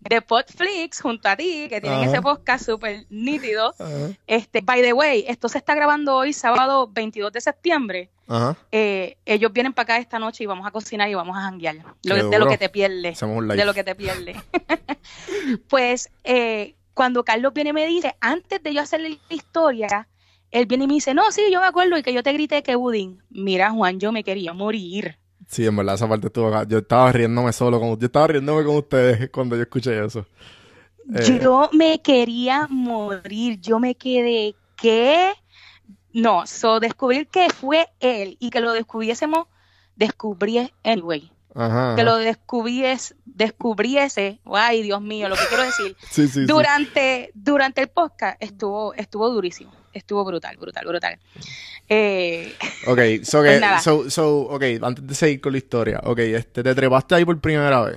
de 0.00 0.20
Podflix 0.22 1.00
junto 1.00 1.28
a 1.28 1.36
ti, 1.36 1.66
que 1.68 1.80
tienen 1.80 2.00
Ajá. 2.00 2.10
ese 2.10 2.22
podcast 2.22 2.64
súper 2.64 3.06
nítido. 3.10 3.74
Ajá. 3.78 4.16
Este, 4.26 4.62
by 4.62 4.82
the 4.82 4.92
way, 4.92 5.24
esto 5.28 5.48
se 5.48 5.58
está 5.58 5.74
grabando 5.74 6.16
hoy, 6.16 6.32
sábado 6.32 6.88
22 6.90 7.32
de 7.32 7.40
septiembre. 7.40 8.10
Ajá. 8.26 8.56
Eh, 8.72 9.16
ellos 9.26 9.52
vienen 9.52 9.74
para 9.74 9.84
acá 9.84 9.98
esta 9.98 10.18
noche 10.18 10.42
y 10.44 10.46
vamos 10.46 10.66
a 10.66 10.70
cocinar 10.70 11.08
y 11.08 11.14
vamos 11.14 11.36
a 11.36 11.42
janguear. 11.42 11.76
Lo- 12.02 12.30
de 12.30 12.38
lo 12.38 12.46
que 12.48 12.58
te 12.58 12.68
pierdes. 12.68 13.20
De 13.20 13.64
lo 13.64 13.74
que 13.74 13.84
te 13.84 13.94
pierdes. 13.94 14.36
pues 15.68 16.10
eh, 16.24 16.74
cuando 16.94 17.24
Carlos 17.24 17.52
viene 17.54 17.70
y 17.70 17.72
me 17.74 17.86
dice, 17.86 18.16
antes 18.20 18.62
de 18.62 18.74
yo 18.74 18.82
hacerle 18.82 19.18
la 19.28 19.34
historia, 19.34 20.08
él 20.50 20.66
viene 20.66 20.84
y 20.84 20.86
me 20.88 20.94
dice, 20.94 21.14
no, 21.14 21.30
sí, 21.30 21.42
yo 21.52 21.60
me 21.60 21.66
acuerdo 21.66 21.96
y 21.96 22.02
que 22.02 22.12
yo 22.12 22.22
te 22.22 22.32
grité 22.32 22.62
que 22.62 22.74
budín. 22.76 23.22
Mira, 23.30 23.70
Juan, 23.70 24.00
yo 24.00 24.12
me 24.12 24.24
quería 24.24 24.52
morir. 24.52 25.18
Sí, 25.48 25.66
en 25.66 25.76
verdad, 25.76 25.96
esa 25.96 26.08
parte 26.08 26.28
estuvo 26.28 26.48
acá. 26.48 26.64
Yo 26.68 26.78
estaba 26.78 27.10
riéndome 27.10 27.52
solo, 27.52 27.80
con, 27.80 27.98
yo 27.98 28.06
estaba 28.06 28.28
riéndome 28.28 28.64
con 28.64 28.76
ustedes 28.76 29.30
cuando 29.32 29.56
yo 29.56 29.62
escuché 29.62 30.04
eso. 30.04 30.26
Eh, 31.14 31.40
Yo 31.42 31.68
me 31.72 32.00
quería 32.00 32.66
morir. 32.68 33.60
Yo 33.60 33.80
me 33.80 33.94
quedé, 33.94 34.54
¿qué? 34.76 35.32
No, 36.12 36.46
so 36.46 36.80
descubrir 36.80 37.28
que 37.28 37.50
fue 37.50 37.88
él 38.00 38.36
y 38.40 38.50
que 38.50 38.60
lo 38.60 38.72
descubriésemos, 38.72 39.46
descubrí 39.96 40.72
anyway. 40.84 41.30
Ajá. 41.54 41.94
Que 41.96 42.02
ajá. 42.02 42.10
lo 42.10 42.16
descubriese, 42.18 43.14
descubriese, 43.24 44.40
ay 44.46 44.82
Dios 44.82 45.00
mío, 45.02 45.28
lo 45.28 45.36
que 45.36 45.46
quiero 45.48 45.64
decir, 45.64 45.96
Sí, 46.10 46.26
sí, 46.28 46.40
sí. 46.40 46.46
durante, 46.46 47.30
durante 47.34 47.80
el 47.82 47.88
podcast 47.88 48.36
estuvo, 48.42 48.94
estuvo 48.94 49.28
durísimo, 49.30 49.72
estuvo 49.92 50.24
brutal, 50.24 50.56
brutal, 50.56 50.86
brutal. 50.86 51.18
Eh, 51.88 52.54
Ok, 52.86 52.98
so, 53.24 53.40
Pues 53.40 53.60
que, 53.60 53.80
so, 53.82 54.08
so, 54.10 54.38
ok, 54.42 54.62
antes 54.82 55.06
de 55.06 55.14
seguir 55.14 55.40
con 55.40 55.52
la 55.52 55.58
historia, 55.58 56.00
ok, 56.04 56.18
este, 56.20 56.62
te 56.62 56.74
trepaste 56.74 57.14
ahí 57.16 57.24
por 57.24 57.40
primera 57.40 57.82
vez. 57.82 57.96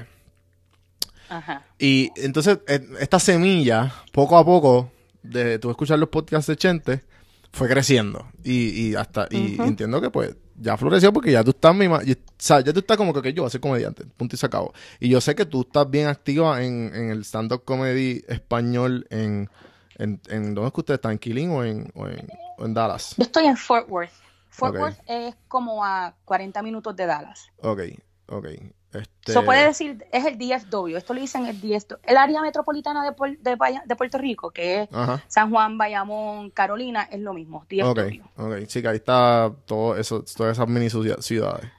ajá. 1.30 1.64
Y 1.78 2.12
entonces, 2.16 2.60
eh, 2.68 2.80
esta 3.00 3.20
semilla, 3.20 3.94
poco 4.12 4.38
a 4.38 4.44
poco, 4.46 4.92
de 5.22 5.60
tú 5.60 5.70
escuchar 5.70 6.00
los 6.00 6.10
podcasts 6.10 6.48
de 6.48 6.56
Chente, 6.58 7.04
fue 7.52 7.68
creciendo. 7.70 8.28
Y, 8.44 8.88
y 8.90 8.96
hasta, 8.96 9.28
y 9.30 9.62
entiendo 9.62 10.02
que 10.02 10.10
pues 10.10 10.36
ya 10.56 10.78
floreció 10.78 11.12
porque 11.14 11.32
ya 11.32 11.44
tú 11.44 11.52
estás 11.52 11.76
misma, 11.76 12.02
y- 12.06 12.14
o 12.14 12.18
sea, 12.38 12.60
ya 12.62 12.72
tú 12.74 12.80
estás 12.80 12.98
como 12.98 13.14
que 13.14 13.34
yo 13.34 13.44
voy 13.44 13.48
a 13.48 13.52
ser 13.52 13.62
comediante, 13.62 14.06
punto 14.06 14.36
y 14.36 14.40
se 14.40 14.46
acabó. 14.46 14.74
Y 15.00 15.10
yo 15.10 15.20
sé 15.22 15.36
que 15.36 15.46
tú 15.46 15.62
estás 15.62 15.90
bien 15.90 16.08
activa 16.08 16.64
en, 16.64 16.92
en 16.94 17.10
el 17.10 17.22
stand-up 17.24 17.64
comedy 17.66 18.24
español 18.28 19.06
en, 19.10 19.50
en, 19.98 20.20
en 20.30 20.54
¿dónde 20.54 20.68
es 20.68 20.74
que 20.74 20.80
ustedes 20.82 20.98
están? 20.98 21.14
¿En 21.14 21.20
Killing 21.20 21.50
o 21.52 21.64
en, 21.64 21.92
o 21.96 22.08
en, 22.08 22.28
o 22.58 22.66
en 22.66 22.74
Dallas? 22.74 23.16
Yo 23.18 23.24
estoy 23.24 23.46
en 23.46 23.58
Fort 23.58 23.90
Worth. 23.90 24.12
Fort. 24.50 24.76
Worth 24.76 25.00
es 25.08 25.36
como 25.48 25.84
a 25.84 26.16
40 26.26 26.62
minutos 26.62 26.96
de 26.96 27.06
Dallas. 27.08 27.48
Ok, 27.62 27.82
ok. 28.28 28.48
Este... 28.94 29.42
Puede 29.42 29.66
decir, 29.66 30.06
es 30.12 30.26
el 30.26 30.38
DFW, 30.38 30.96
esto 30.98 31.14
le 31.14 31.22
dicen 31.22 31.46
el 31.46 31.60
DFW, 31.60 31.96
el 32.04 32.18
área 32.18 32.42
metropolitana 32.42 33.04
de, 33.04 33.12
Puer- 33.16 33.40
de, 33.86 33.96
Puerto 33.96 34.18
Rico, 34.18 34.52
que 34.52 34.82
es 34.84 34.90
Ajá. 34.92 35.24
San 35.28 35.50
Juan, 35.50 35.78
Bayamón, 35.78 36.50
Carolina, 36.52 37.04
es 37.12 37.20
lo 37.20 37.34
mismo, 37.34 37.66
DFW. 37.70 37.90
Ok, 37.90 38.00
ok. 38.38 38.54
Sí, 38.68 38.82
que 38.82 38.88
ahí 38.90 38.98
está 38.98 39.52
todo 39.66 39.98
eso, 39.98 40.24
todas 40.36 40.58
esas 40.58 40.68
mini 40.68 40.90
ciudad- 40.90 41.20
ciudades. 41.22 41.70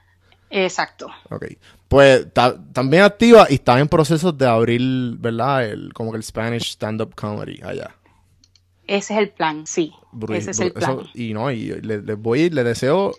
Exacto. 0.50 1.08
Ok. 1.30 1.46
Pues 1.88 2.32
ta- 2.32 2.56
también 2.72 3.02
activa 3.02 3.46
y 3.50 3.54
está 3.54 3.78
en 3.80 3.88
procesos 3.88 4.36
de 4.38 4.46
abrir, 4.46 5.16
¿verdad? 5.18 5.64
El, 5.66 5.92
como 5.92 6.10
que 6.12 6.16
el 6.18 6.22
Spanish 6.22 6.70
stand-up 6.72 7.14
comedy 7.14 7.60
allá. 7.62 7.94
Ese 8.86 9.14
es 9.14 9.20
el 9.20 9.30
plan, 9.30 9.66
sí. 9.66 9.92
Ese 10.30 10.50
es 10.52 10.60
el 10.60 10.72
plan. 10.72 11.00
eso- 11.00 11.08
y 11.14 11.32
no, 11.34 11.50
y 11.50 11.70
le- 11.80 12.02
les 12.02 12.18
voy, 12.18 12.50
les 12.50 12.64
deseo 12.64 13.14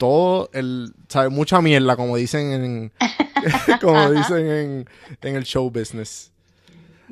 todo 0.00 0.48
el, 0.54 0.94
¿sabes? 1.08 1.30
Mucha 1.30 1.60
mierda, 1.60 1.94
como 1.94 2.16
dicen 2.16 2.52
en, 2.52 2.92
como 3.82 4.10
dicen 4.10 4.46
en, 4.50 4.88
en 5.20 5.36
el 5.36 5.44
show 5.44 5.70
business. 5.70 6.32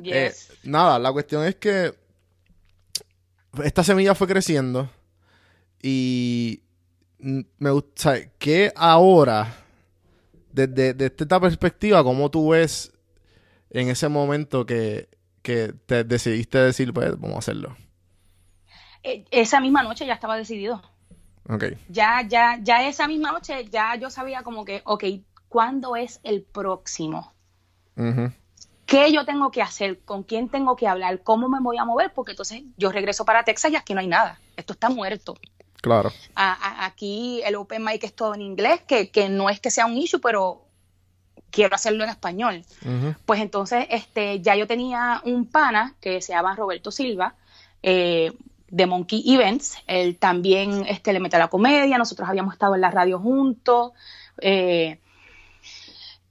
Eh, 0.03 0.31
Yes. 0.33 0.51
nada, 0.63 0.97
la 0.97 1.11
cuestión 1.11 1.45
es 1.45 1.55
que 1.55 1.93
esta 3.63 3.83
semilla 3.83 4.15
fue 4.15 4.27
creciendo 4.27 4.89
y 5.83 6.61
me 7.19 7.69
gusta. 7.69 8.15
¿Qué 8.39 8.71
ahora, 8.75 9.53
desde, 10.51 10.93
desde 10.95 11.15
esta 11.23 11.39
perspectiva, 11.39 12.03
cómo 12.03 12.31
tú 12.31 12.49
ves 12.49 12.91
en 13.69 13.89
ese 13.89 14.07
momento 14.09 14.65
que, 14.65 15.09
que 15.43 15.73
te 15.85 16.03
decidiste 16.03 16.57
decir, 16.57 16.91
pues 16.91 17.11
vamos 17.19 17.35
a 17.35 17.39
hacerlo? 17.39 17.77
Eh, 19.03 19.25
esa 19.31 19.59
misma 19.61 19.83
noche 19.83 20.05
ya 20.07 20.13
estaba 20.13 20.37
decidido. 20.37 20.81
Ok. 21.49 21.63
Ya, 21.89 22.21
ya, 22.27 22.59
ya 22.61 22.87
esa 22.87 23.07
misma 23.07 23.31
noche 23.31 23.65
ya 23.69 23.95
yo 23.95 24.09
sabía 24.09 24.43
como 24.43 24.65
que, 24.65 24.81
ok, 24.85 25.03
¿cuándo 25.47 25.95
es 25.95 26.19
el 26.23 26.43
próximo? 26.43 27.33
¿Qué 28.85 29.11
yo 29.11 29.25
tengo 29.25 29.51
que 29.51 29.61
hacer? 29.61 29.99
¿Con 29.99 30.23
quién 30.23 30.49
tengo 30.49 30.75
que 30.75 30.87
hablar? 30.87 31.21
¿Cómo 31.23 31.47
me 31.49 31.59
voy 31.59 31.77
a 31.77 31.85
mover? 31.85 32.11
Porque 32.13 32.31
entonces 32.31 32.63
yo 32.77 32.91
regreso 32.91 33.25
para 33.25 33.43
Texas 33.43 33.71
y 33.71 33.75
aquí 33.75 33.93
no 33.93 33.99
hay 33.99 34.07
nada. 34.07 34.39
Esto 34.55 34.73
está 34.73 34.89
muerto. 34.89 35.35
Claro. 35.81 36.11
A- 36.35 36.53
a- 36.53 36.85
aquí 36.85 37.41
el 37.45 37.55
open 37.55 37.83
mic 37.83 38.03
es 38.03 38.15
todo 38.15 38.33
en 38.35 38.41
inglés, 38.41 38.81
que, 38.87 39.09
que 39.11 39.29
no 39.29 39.49
es 39.49 39.59
que 39.59 39.69
sea 39.71 39.85
un 39.85 39.97
issue, 39.97 40.19
pero 40.19 40.65
quiero 41.51 41.75
hacerlo 41.75 42.03
en 42.03 42.09
español. 42.09 42.63
Pues 43.25 43.41
entonces 43.41 43.85
este, 43.89 44.41
ya 44.41 44.55
yo 44.55 44.65
tenía 44.67 45.21
un 45.23 45.45
pana 45.45 45.95
que 46.01 46.21
se 46.21 46.33
llama 46.33 46.55
Roberto 46.55 46.91
Silva, 46.91 47.35
eh, 47.83 48.33
de 48.71 48.85
Monkey 48.85 49.23
Events. 49.25 49.77
Él 49.87 50.17
también 50.17 50.85
este, 50.87 51.13
le 51.13 51.19
mete 51.19 51.35
a 51.35 51.39
la 51.39 51.47
comedia, 51.47 51.97
nosotros 51.97 52.27
habíamos 52.27 52.53
estado 52.53 52.75
en 52.75 52.81
la 52.81 52.91
radio 52.91 53.19
juntos. 53.19 53.91
eh, 54.41 54.99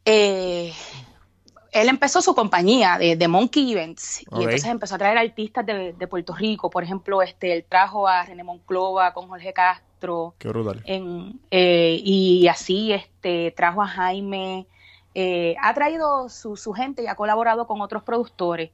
eh, 0.05 0.73
él 1.73 1.89
empezó 1.89 2.23
su 2.23 2.35
compañía 2.35 2.97
de, 2.99 3.17
de 3.17 3.29
Monkey 3.29 3.73
Events 3.73 4.23
y 4.23 4.43
entonces 4.43 4.65
empezó 4.65 4.95
a 4.95 4.99
traer 4.99 5.19
artistas 5.19 5.67
de, 5.67 5.93
de 5.93 6.07
Puerto 6.07 6.35
Rico. 6.35 6.71
Por 6.71 6.83
ejemplo, 6.83 7.21
este, 7.23 7.53
él 7.53 7.65
trajo 7.69 8.09
a 8.09 8.25
René 8.25 8.43
Monclova 8.43 9.13
con 9.13 9.29
Jorge 9.29 9.53
Castro. 9.53 10.35
Qué 10.39 10.49
brutal. 10.49 10.83
En, 10.87 11.39
eh, 11.51 12.01
y 12.03 12.49
así 12.49 12.93
este, 12.93 13.53
trajo 13.57 13.83
a 13.83 13.87
Jaime, 13.87 14.67
eh, 15.15 15.57
ha 15.61 15.75
traído 15.75 16.29
su, 16.29 16.57
su 16.57 16.73
gente 16.73 17.03
y 17.03 17.07
ha 17.07 17.15
colaborado 17.15 17.67
con 17.67 17.81
otros 17.81 18.03
productores. 18.03 18.71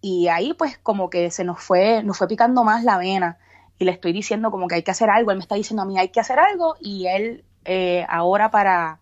Y 0.00 0.28
ahí 0.28 0.54
pues 0.54 0.78
como 0.78 1.10
que 1.10 1.30
se 1.30 1.44
nos 1.44 1.60
fue, 1.60 2.02
nos 2.02 2.18
fue 2.18 2.28
picando 2.28 2.64
más 2.64 2.84
la 2.84 2.96
vena. 2.98 3.38
Y 3.78 3.84
le 3.84 3.92
estoy 3.92 4.12
diciendo 4.12 4.50
como 4.50 4.68
que 4.68 4.76
hay 4.76 4.82
que 4.82 4.90
hacer 4.90 5.10
algo. 5.10 5.30
Él 5.30 5.38
me 5.38 5.42
está 5.42 5.54
diciendo 5.54 5.82
a 5.82 5.86
mí 5.86 5.98
hay 5.98 6.08
que 6.08 6.20
hacer 6.20 6.38
algo. 6.38 6.76
Y 6.80 7.06
él 7.06 7.44
eh, 7.64 8.06
ahora 8.08 8.50
para 8.50 8.98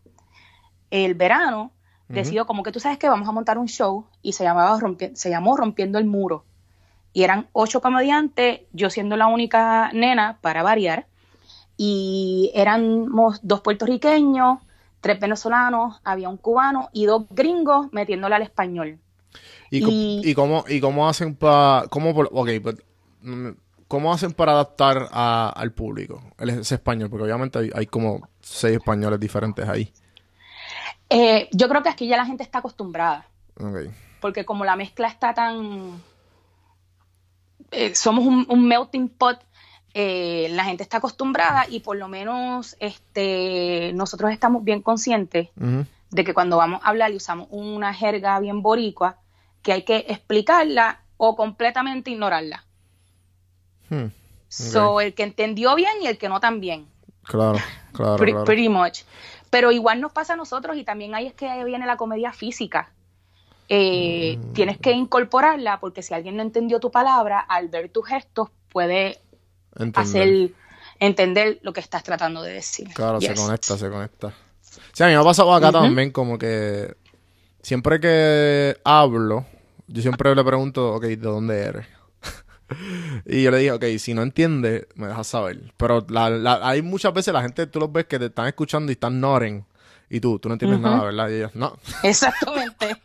el 0.91 1.15
verano 1.15 1.73
decidió 2.09 2.47
como 2.47 2.63
que 2.63 2.73
tú 2.73 2.81
sabes 2.81 2.97
que 2.97 3.09
vamos 3.09 3.29
a 3.29 3.33
montar 3.33 3.59
un 3.59 3.69
show 3.69 4.07
y 4.23 4.33
se 4.33 4.43
llamaba 4.43 4.79
Rompi- 4.79 5.15
se 5.15 5.29
llamó 5.31 5.57
Rompiendo 5.57 5.99
el 5.99 6.07
Muro. 6.07 6.45
Y 7.13 7.23
eran 7.23 7.49
ocho 7.53 7.81
comediantes, 7.81 8.61
yo 8.73 8.89
siendo 8.89 9.17
la 9.17 9.27
única 9.27 9.91
nena 9.93 10.39
para 10.41 10.63
variar 10.63 11.07
y 11.77 12.51
éramos 12.55 13.41
dos 13.43 13.61
puertorriqueños, 13.61 14.59
tres 15.01 15.21
venezolanos, 15.21 16.01
había 16.03 16.29
un 16.29 16.39
cubano 16.39 16.89
y 16.93 17.07
dos 17.07 17.25
gringos 17.31 17.89
metiéndole 17.93 18.35
al 18.37 18.43
español. 18.43 18.99
¿Y, 19.71 19.83
co- 19.83 19.91
Y- 19.91 20.23
y 20.25 20.35
cómo, 20.35 20.65
y 20.69 20.81
cómo 20.81 21.09
hacen 21.09 21.35
para... 21.35 21.85
Cómo, 21.91 22.15
por- 22.15 22.31
ok, 22.33 22.49
pues, 22.63 22.77
mm, 23.23 23.49
¿cómo 23.87 24.13
hacen 24.13 24.33
para 24.33 24.53
adaptar 24.53 25.09
a- 25.13 25.53
al 25.55 25.73
público? 25.73 26.23
El, 26.39 26.51
ese 26.51 26.77
español, 26.77 27.11
porque 27.11 27.25
obviamente 27.25 27.59
hay, 27.59 27.71
hay 27.75 27.87
como 27.87 28.29
seis 28.41 28.77
españoles 28.79 29.21
diferentes 29.21 29.69
ahí. 29.69 29.93
Eh, 31.11 31.49
yo 31.53 31.69
creo 31.69 31.83
que 31.83 31.89
aquí 31.89 32.07
ya 32.07 32.17
la 32.17 32.27
gente 32.27 32.43
está 32.43 32.59
acostumbrada, 32.59 33.27
Ok. 33.59 33.91
porque 34.21 34.45
como 34.45 34.65
la 34.65 34.77
mezcla 34.77 35.09
está 35.09 35.33
tan... 35.35 36.03
eh, 37.71 37.95
somos 37.95 38.25
un, 38.27 38.47
un 38.49 38.67
melting 38.67 39.09
pot, 39.09 39.39
eh, 39.95 40.49
la 40.53 40.65
gente 40.65 40.83
está 40.83 40.99
acostumbrada 40.99 41.67
y 41.69 41.81
por 41.81 41.97
lo 41.97 42.09
menos 42.09 42.77
este, 42.79 43.91
nosotros 43.95 44.31
estamos 44.33 44.63
bien 44.65 44.83
conscientes 44.83 45.49
de 46.11 46.25
que 46.25 46.35
cuando 46.35 46.57
vamos 46.59 46.81
a 46.85 46.89
hablar 46.89 47.11
y 47.11 47.17
usamos 47.17 47.49
una 47.51 47.93
jerga 47.95 48.39
bien 48.41 48.63
boricua, 48.63 49.17
que 49.62 49.73
hay 49.73 49.83
que 49.83 50.07
explicarla 50.09 51.01
o 51.16 51.37
completamente 51.37 52.11
ignorarla. 52.11 52.64
Hmm. 53.90 54.07
So, 54.49 55.01
el 55.01 55.14
que 55.14 55.23
entendió 55.25 55.75
bien 55.75 55.92
y 56.03 56.07
el 56.07 56.16
que 56.18 56.29
no 56.29 56.40
también. 56.40 56.87
Claro, 57.25 57.59
claro, 57.92 58.16
Pretty, 58.16 58.33
claro. 58.33 58.44
pretty 58.44 58.68
much. 58.68 59.01
Pero 59.51 59.73
igual 59.73 60.01
nos 60.01 60.12
pasa 60.12 60.35
a 60.35 60.37
nosotros 60.37 60.77
y 60.77 60.85
también 60.85 61.14
ahí 61.14 61.27
es 61.27 61.35
que 61.35 61.49
ahí 61.49 61.64
viene 61.64 61.87
la 61.87 61.97
comedia 61.97 62.33
física. 62.33 62.90
Eh, 63.68 64.38
Mm. 64.38 64.53
Tienes 64.55 64.79
que 64.79 64.92
incorporarla 64.92 65.79
porque 65.81 66.03
si 66.03 66.14
alguien 66.14 66.37
no 66.37 66.42
entendió 66.42 66.81
tu 66.81 66.90
palabra, 66.90 67.38
al 67.40 67.68
ver 67.68 67.90
tus 67.90 68.07
gestos 68.07 68.49
puede 68.71 69.18
Entender. 69.77 70.03
hacer 70.03 70.51
entender 71.01 71.59
lo 71.62 71.73
que 71.73 71.81
estás 71.81 72.03
tratando 72.03 72.42
de 72.42 72.53
decir. 72.55 72.88
Claro, 72.94 73.21
se 73.21 73.35
conecta, 73.35 73.77
se 73.77 73.90
conecta. 73.90 74.33
Sí, 74.92 75.03
a 75.03 75.07
mí 75.07 75.12
me 75.12 75.18
ha 75.21 75.25
pasado 75.25 75.53
acá 75.55 75.71
también 75.71 76.11
como 76.11 76.38
que 76.38 76.94
siempre 77.69 78.01
que 78.01 78.77
hablo, 78.83 79.45
yo 79.87 80.01
siempre 80.03 80.35
le 80.35 80.43
pregunto, 80.43 80.95
ok, 80.95 81.03
¿de 81.05 81.17
dónde 81.17 81.61
eres? 81.61 81.87
y 83.27 83.43
yo 83.43 83.51
le 83.51 83.59
dije, 83.59 83.73
ok, 83.73 83.85
si 83.99 84.15
no 84.15 84.23
entiendes, 84.23 84.87
me 84.95 85.07
dejas 85.07 85.27
saber. 85.27 85.73
Pero 85.77 86.05
la, 86.09 86.31
la- 86.31 86.61
hay 86.69 86.81
muchas 86.83 87.13
veces 87.13 87.35
la 87.35 87.43
gente, 87.43 87.67
tú 87.67 87.79
los 87.81 87.93
ves 87.93 88.07
que 88.07 88.19
te 88.19 88.27
están 88.27 88.47
escuchando 88.47 88.91
y 88.91 88.95
están 88.95 89.21
nodding. 89.21 89.65
Y 90.11 90.21
tú, 90.21 90.39
tú 90.39 90.49
no 90.49 90.55
entiendes 90.55 90.81
nada, 90.81 91.05
¿verdad? 91.05 91.29
Y 91.29 91.35
ellos, 91.35 91.55
no. 91.55 91.77
Exactamente. 92.03 92.97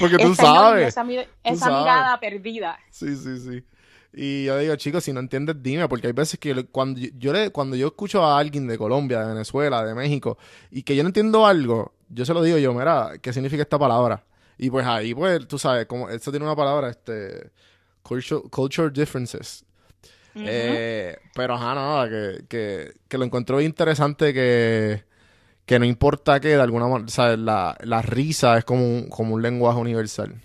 Porque 0.00 0.18
tú 0.18 0.34
sabes. 0.34 0.88
Esa, 0.88 1.02
tú 1.04 1.56
sabes. 1.58 1.78
mirada 1.80 2.18
perdida. 2.20 2.78
Sí, 2.90 3.14
sí, 3.16 3.38
sí. 3.38 3.62
Y 4.12 4.44
yo 4.46 4.58
digo, 4.58 4.74
chicos, 4.74 5.04
si 5.04 5.12
no 5.12 5.20
entiendes, 5.20 5.54
dime, 5.62 5.86
porque 5.86 6.08
hay 6.08 6.12
veces 6.12 6.40
que 6.40 6.52
yo 6.54 6.66
cuando 6.70 6.98
yo, 6.98 7.10
yo 7.16 7.32
le- 7.32 7.50
cuando 7.50 7.76
yo 7.76 7.86
escucho 7.88 8.24
a 8.24 8.38
alguien 8.38 8.66
de 8.66 8.76
Colombia, 8.76 9.20
de 9.20 9.28
Venezuela, 9.34 9.84
de 9.84 9.94
México, 9.94 10.36
y 10.72 10.82
que 10.82 10.96
yo 10.96 11.04
no 11.04 11.10
entiendo 11.10 11.46
algo, 11.46 11.92
yo 12.08 12.24
se 12.24 12.34
lo 12.34 12.42
digo 12.42 12.58
yo, 12.58 12.72
mira, 12.74 13.12
¿qué 13.20 13.32
significa 13.32 13.62
esta 13.62 13.78
palabra? 13.78 14.24
Y 14.56 14.70
pues 14.70 14.86
ahí, 14.86 15.14
pues, 15.14 15.46
tú 15.46 15.58
sabes, 15.58 15.86
como 15.86 16.08
esto 16.08 16.30
tiene 16.30 16.44
una 16.44 16.56
palabra, 16.56 16.90
este, 16.90 17.50
culture, 18.02 18.42
culture 18.50 18.90
differences. 18.90 19.64
Eh, 20.34 21.16
pero 21.34 21.54
ajá, 21.54 21.74
nada, 21.74 22.08
que, 22.08 22.44
que, 22.48 22.92
que 23.08 23.18
lo 23.18 23.24
encontré 23.24 23.62
interesante 23.64 24.32
que, 24.32 25.04
que 25.66 25.78
no 25.78 25.84
importa 25.84 26.38
que 26.38 26.48
de 26.48 26.62
alguna 26.62 26.86
manera, 26.86 27.10
¿sabes? 27.10 27.38
La, 27.38 27.76
la 27.80 28.02
risa 28.02 28.56
es 28.58 28.64
como 28.64 28.84
un, 28.84 29.08
como 29.08 29.34
un 29.34 29.42
lenguaje 29.42 29.80
universal. 29.80 30.40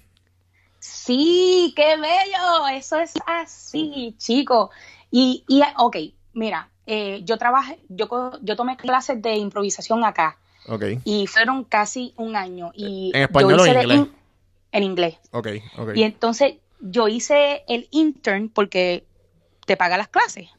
Sí, 0.79 1.73
qué 1.75 1.95
bello. 1.97 2.67
Eso 2.73 2.97
es 2.99 3.13
así, 3.25 4.15
chico. 4.17 4.71
Y, 5.11 5.43
y 5.47 5.61
ok, 5.77 5.97
mira, 6.33 6.69
eh, 6.87 7.21
yo 7.23 7.37
trabajé, 7.37 7.79
yo, 7.87 8.09
yo 8.41 8.55
tomé 8.55 8.77
clases 8.77 9.21
de 9.21 9.35
improvisación 9.35 10.03
acá 10.03 10.39
Ok, 10.67 10.83
y 11.03 11.27
fueron 11.27 11.63
casi 11.65 12.13
un 12.17 12.35
año. 12.35 12.71
Y 12.73 13.11
¿En 13.13 13.23
español 13.23 13.59
o 13.59 13.65
en 13.65 13.81
inglés? 13.81 13.97
in- 13.97 14.13
en 14.71 14.83
inglés. 14.83 15.17
ok, 15.31 15.47
ok. 15.77 15.89
Y 15.95 16.03
entonces 16.03 16.55
yo 16.79 17.07
hice 17.07 17.63
el 17.67 17.87
intern 17.91 18.49
porque 18.49 19.05
te 19.65 19.77
paga 19.77 19.97
las 19.97 20.07
clases, 20.09 20.49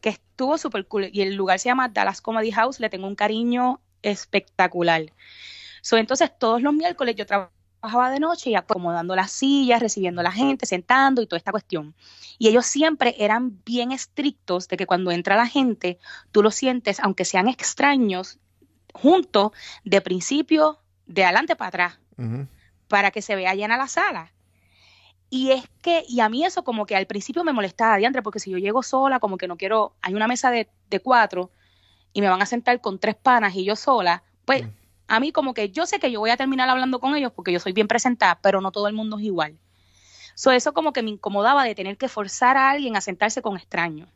que 0.00 0.08
estuvo 0.10 0.56
súper 0.58 0.86
cool. 0.86 1.10
Y 1.12 1.22
el 1.22 1.34
lugar 1.34 1.58
se 1.58 1.68
llama 1.68 1.88
Dallas 1.88 2.20
Comedy 2.20 2.50
House, 2.52 2.80
le 2.80 2.88
tengo 2.90 3.06
un 3.06 3.14
cariño 3.14 3.80
espectacular. 4.02 5.12
So, 5.82 5.96
entonces 5.96 6.30
todos 6.38 6.62
los 6.62 6.72
miércoles 6.72 7.16
yo 7.16 7.26
trabajaba 7.26 8.10
de 8.10 8.20
noche 8.20 8.50
y 8.50 8.54
acomodando 8.54 9.16
las 9.16 9.30
sillas, 9.32 9.80
recibiendo 9.80 10.20
a 10.20 10.24
la 10.24 10.32
gente, 10.32 10.66
sentando 10.66 11.22
y 11.22 11.26
toda 11.26 11.38
esta 11.38 11.50
cuestión. 11.50 11.94
Y 12.38 12.48
ellos 12.48 12.66
siempre 12.66 13.14
eran 13.18 13.60
bien 13.64 13.92
estrictos 13.92 14.68
de 14.68 14.76
que 14.76 14.86
cuando 14.86 15.10
entra 15.10 15.36
la 15.36 15.46
gente, 15.46 15.98
tú 16.32 16.42
lo 16.42 16.50
sientes, 16.50 17.00
aunque 17.00 17.24
sean 17.24 17.48
extraños, 17.48 18.38
juntos, 18.92 19.52
de 19.84 20.00
principio, 20.00 20.78
de 21.06 21.24
adelante 21.24 21.56
para 21.56 21.68
atrás 21.68 21.98
para 22.90 23.12
que 23.12 23.22
se 23.22 23.36
vea 23.36 23.54
llena 23.54 23.78
la 23.78 23.86
sala. 23.86 24.32
Y 25.30 25.52
es 25.52 25.64
que, 25.80 26.04
y 26.08 26.20
a 26.20 26.28
mí 26.28 26.44
eso 26.44 26.64
como 26.64 26.86
que 26.86 26.96
al 26.96 27.06
principio 27.06 27.44
me 27.44 27.52
molestaba, 27.52 27.96
diantre, 27.96 28.20
porque 28.20 28.40
si 28.40 28.50
yo 28.50 28.58
llego 28.58 28.82
sola, 28.82 29.20
como 29.20 29.38
que 29.38 29.46
no 29.46 29.56
quiero, 29.56 29.94
hay 30.02 30.12
una 30.12 30.26
mesa 30.26 30.50
de, 30.50 30.68
de 30.90 30.98
cuatro 31.00 31.52
y 32.12 32.20
me 32.20 32.28
van 32.28 32.42
a 32.42 32.46
sentar 32.46 32.80
con 32.80 32.98
tres 32.98 33.14
panas 33.14 33.54
y 33.54 33.64
yo 33.64 33.76
sola, 33.76 34.24
pues 34.44 34.64
a 35.06 35.20
mí 35.20 35.30
como 35.30 35.54
que 35.54 35.70
yo 35.70 35.86
sé 35.86 36.00
que 36.00 36.10
yo 36.10 36.18
voy 36.18 36.30
a 36.30 36.36
terminar 36.36 36.68
hablando 36.68 36.98
con 36.98 37.14
ellos 37.14 37.32
porque 37.32 37.52
yo 37.52 37.60
soy 37.60 37.72
bien 37.72 37.86
presentada, 37.86 38.40
pero 38.42 38.60
no 38.60 38.72
todo 38.72 38.88
el 38.88 38.94
mundo 38.94 39.18
es 39.18 39.24
igual. 39.24 39.56
So, 40.34 40.50
eso 40.50 40.74
como 40.74 40.92
que 40.92 41.04
me 41.04 41.10
incomodaba 41.10 41.62
de 41.62 41.76
tener 41.76 41.96
que 41.96 42.08
forzar 42.08 42.56
a 42.56 42.70
alguien 42.70 42.96
a 42.96 43.00
sentarse 43.00 43.40
con 43.40 43.56
extraños. 43.56 44.08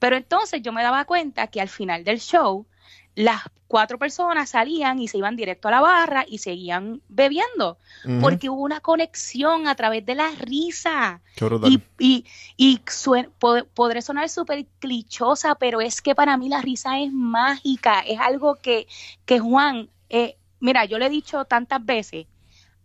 Pero 0.00 0.16
entonces 0.16 0.62
yo 0.62 0.72
me 0.72 0.82
daba 0.82 1.04
cuenta 1.04 1.46
que 1.46 1.60
al 1.60 1.68
final 1.68 2.02
del 2.02 2.18
show, 2.18 2.66
las 3.14 3.42
cuatro 3.68 3.98
personas 3.98 4.50
salían 4.50 4.98
y 5.00 5.08
se 5.08 5.18
iban 5.18 5.36
directo 5.36 5.68
a 5.68 5.72
la 5.72 5.80
barra 5.80 6.24
y 6.28 6.38
seguían 6.38 7.00
bebiendo, 7.08 7.78
porque 8.20 8.50
hubo 8.50 8.62
una 8.62 8.80
conexión 8.80 9.66
a 9.66 9.74
través 9.74 10.04
de 10.04 10.14
la 10.14 10.30
risa. 10.30 11.20
Qué 11.34 11.44
brutal. 11.44 11.72
Y, 11.72 11.82
y, 11.98 12.24
y 12.56 12.78
pod- 12.78 13.66
podré 13.74 14.02
sonar 14.02 14.28
súper 14.28 14.66
clichosa, 14.78 15.54
pero 15.56 15.80
es 15.80 16.02
que 16.02 16.14
para 16.14 16.36
mí 16.36 16.48
la 16.48 16.60
risa 16.60 17.00
es 17.00 17.12
mágica, 17.12 18.00
es 18.00 18.20
algo 18.20 18.56
que, 18.56 18.86
que 19.24 19.38
Juan, 19.38 19.90
eh, 20.08 20.36
mira, 20.60 20.84
yo 20.84 20.98
le 20.98 21.06
he 21.06 21.10
dicho 21.10 21.44
tantas 21.44 21.84
veces, 21.84 22.26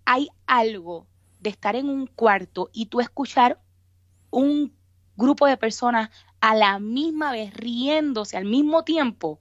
hay 0.06 0.30
algo 0.48 1.06
de 1.40 1.50
estar 1.52 1.76
en 1.76 1.90
un 1.90 2.08
cuarto 2.08 2.70
y 2.74 2.88
tú 2.88 3.00
escuchar 3.00 3.60
un 4.32 4.74
grupo 5.16 5.46
de 5.48 5.58
personas 5.58 6.10
a 6.42 6.56
la 6.56 6.80
misma 6.80 7.32
vez 7.32 7.54
riéndose 7.54 8.38
al 8.38 8.46
mismo 8.46 8.84
tiempo. 8.84 9.40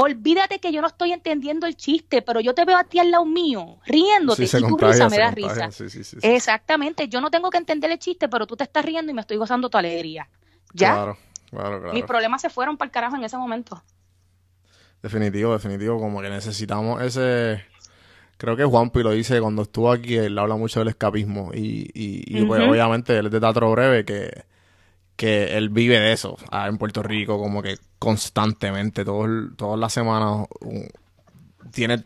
Olvídate 0.00 0.60
que 0.60 0.70
yo 0.70 0.80
no 0.80 0.86
estoy 0.86 1.10
entendiendo 1.12 1.66
el 1.66 1.74
chiste, 1.76 2.22
pero 2.22 2.38
yo 2.38 2.54
te 2.54 2.64
veo 2.64 2.76
a 2.78 2.84
ti 2.84 3.00
al 3.00 3.10
lado 3.10 3.24
mío, 3.24 3.78
riéndote, 3.84 4.46
Sí, 4.46 4.56
y 4.56 4.60
tu 4.60 4.68
contagia, 4.76 4.92
risa 4.92 5.08
me 5.08 5.18
da 5.18 5.34
contagia. 5.34 5.66
risa. 5.66 5.88
Sí, 5.90 6.04
sí. 6.04 6.16
Exactamente, 6.22 7.08
yo 7.08 7.20
no 7.20 7.32
tengo 7.32 7.50
que 7.50 7.58
entender 7.58 7.90
el 7.90 7.98
chiste, 7.98 8.28
pero 8.28 8.46
tú 8.46 8.54
te 8.56 8.62
estás 8.62 8.84
riendo 8.84 9.10
y 9.10 9.14
me 9.14 9.22
estoy 9.22 9.38
gozando 9.38 9.68
tu 9.68 9.76
alegría. 9.76 10.28
¿Ya? 10.72 10.92
Claro, 10.92 11.18
claro, 11.50 11.78
claro. 11.80 11.92
Mis 11.94 12.04
problemas 12.04 12.40
se 12.40 12.48
fueron 12.48 12.76
para 12.76 12.86
el 12.86 12.92
carajo 12.92 13.16
en 13.16 13.24
ese 13.24 13.36
momento. 13.36 13.82
Definitivo, 15.02 15.52
definitivo, 15.52 15.98
como 15.98 16.20
que 16.22 16.28
necesitamos 16.30 17.02
ese... 17.02 17.64
Creo 18.36 18.56
que 18.56 18.64
Juanpi 18.64 19.02
lo 19.02 19.10
dice 19.10 19.40
cuando 19.40 19.62
estuvo 19.62 19.90
aquí, 19.90 20.14
él 20.16 20.38
habla 20.38 20.54
mucho 20.54 20.78
del 20.78 20.90
escapismo 20.90 21.50
y, 21.52 21.90
y, 21.92 22.38
y, 22.38 22.44
pues, 22.44 22.62
obviamente 22.62 23.18
él 23.18 23.26
es 23.26 23.32
de 23.32 23.40
Teatro 23.40 23.68
Breve 23.72 24.04
que, 24.04 24.44
que 25.16 25.56
él 25.56 25.70
vive 25.70 25.98
de 25.98 26.12
eso 26.12 26.36
ah, 26.52 26.68
en 26.68 26.78
Puerto 26.78 27.02
Rico 27.02 27.36
como 27.36 27.62
que 27.62 27.78
constantemente, 27.98 29.04
todo 29.04 29.26
todas 29.56 29.78
las 29.78 29.92
semanas 29.92 30.46
tiene 31.72 32.04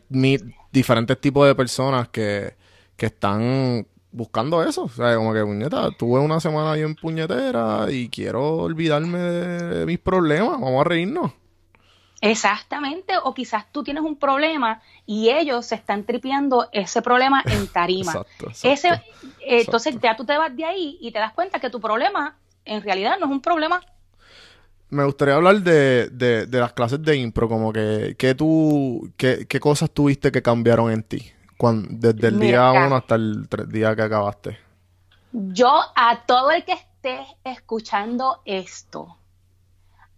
diferentes 0.71 1.21
tipos 1.21 1.47
de 1.47 1.55
personas 1.55 2.09
que, 2.09 2.55
que 2.97 3.07
están 3.07 3.87
buscando 4.11 4.63
eso, 4.63 4.85
o 4.85 4.89
sea, 4.89 5.17
como 5.17 5.33
que 5.33 5.43
puñeta, 5.43 5.91
tuve 5.93 6.21
una 6.21 6.39
semana 6.39 6.75
bien 6.75 6.95
puñetera 6.95 7.87
y 7.91 8.09
quiero 8.09 8.57
olvidarme 8.57 9.19
de 9.19 9.87
mis 9.87 9.99
problemas, 9.99 10.61
vamos 10.61 10.81
a 10.81 10.85
reírnos. 10.85 11.33
Exactamente, 12.21 13.15
o 13.25 13.35
quizás 13.35 13.65
tú 13.73 13.83
tienes 13.83 14.05
un 14.05 14.17
problema 14.17 14.81
y 15.07 15.31
ellos 15.31 15.67
se 15.67 15.75
están 15.75 16.05
tripeando 16.05 16.69
ese 16.71 17.03
problema 17.03 17.43
en 17.45 17.67
tarima. 17.67 18.13
Exacto, 18.13 18.49
exacto. 18.49 18.69
Ese, 18.69 18.89
eh, 19.41 19.63
entonces 19.63 19.97
ya 20.01 20.15
tú 20.15 20.25
te 20.25 20.39
vas 20.39 20.55
de 20.57 20.65
ahí 20.65 20.99
y 21.01 21.11
te 21.11 21.19
das 21.19 21.33
cuenta 21.33 21.59
que 21.59 21.69
tu 21.69 21.81
problema 21.81 22.37
en 22.65 22.81
realidad 22.83 23.17
no 23.19 23.27
es 23.27 23.33
un 23.33 23.41
problema. 23.41 23.81
Me 24.93 25.05
gustaría 25.05 25.35
hablar 25.37 25.63
de, 25.63 26.09
de, 26.11 26.45
de 26.47 26.61
las 26.61 26.75
clases 26.75 27.03
de 27.03 27.17
impro, 27.17 27.49
como 27.49 27.73
que, 27.73 28.15
que 28.19 28.35
tú, 28.35 29.11
qué, 29.17 29.47
qué 29.49 29.59
cosas 29.59 29.91
tuviste 29.91 30.31
que 30.31 30.43
cambiaron 30.43 30.93
en 30.93 31.03
ti, 31.03 31.33
cuan- 31.57 31.87
desde 31.99 32.29
el 32.29 32.39
día 32.39 32.71
uno 32.73 32.97
hasta 32.97 33.15
el 33.15 33.49
día 33.69 33.97
que 33.97 34.03
acabaste. 34.03 34.59
Yo 35.33 35.81
a 35.97 36.27
todo 36.27 36.51
el 36.51 36.63
que 36.67 36.75
esté 36.75 37.25
escuchando 37.43 38.43
esto, 38.45 39.17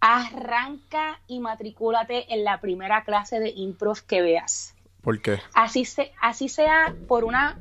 arranca 0.01 1.19
y 1.27 1.39
matricúlate 1.39 2.33
en 2.33 2.43
la 2.43 2.59
primera 2.59 3.05
clase 3.05 3.39
de 3.39 3.51
improv 3.51 4.01
que 4.01 4.21
veas. 4.21 4.75
¿Por 5.01 5.21
qué? 5.21 5.39
Así, 5.53 5.85
se, 5.85 6.11
así 6.21 6.49
sea 6.49 6.93
por 7.07 7.23
una, 7.23 7.57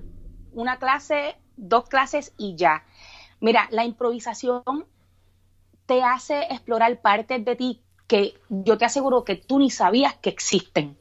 una 0.53 0.79
clase, 0.79 1.37
dos 1.57 1.89
clases 1.89 2.33
y 2.39 2.57
ya. 2.57 2.83
Mira, 3.41 3.69
la 3.71 3.85
improvisación 3.85 4.63
te 5.87 6.03
hace 6.03 6.43
explorar 6.51 7.01
partes 7.01 7.45
de 7.45 7.57
ti 7.57 7.81
que 8.07 8.35
yo 8.49 8.79
te 8.79 8.85
aseguro 8.85 9.25
que 9.25 9.37
tú 9.37 9.59
ni 9.59 9.71
sabías 9.71 10.15
que 10.15 10.31
existen. 10.31 10.97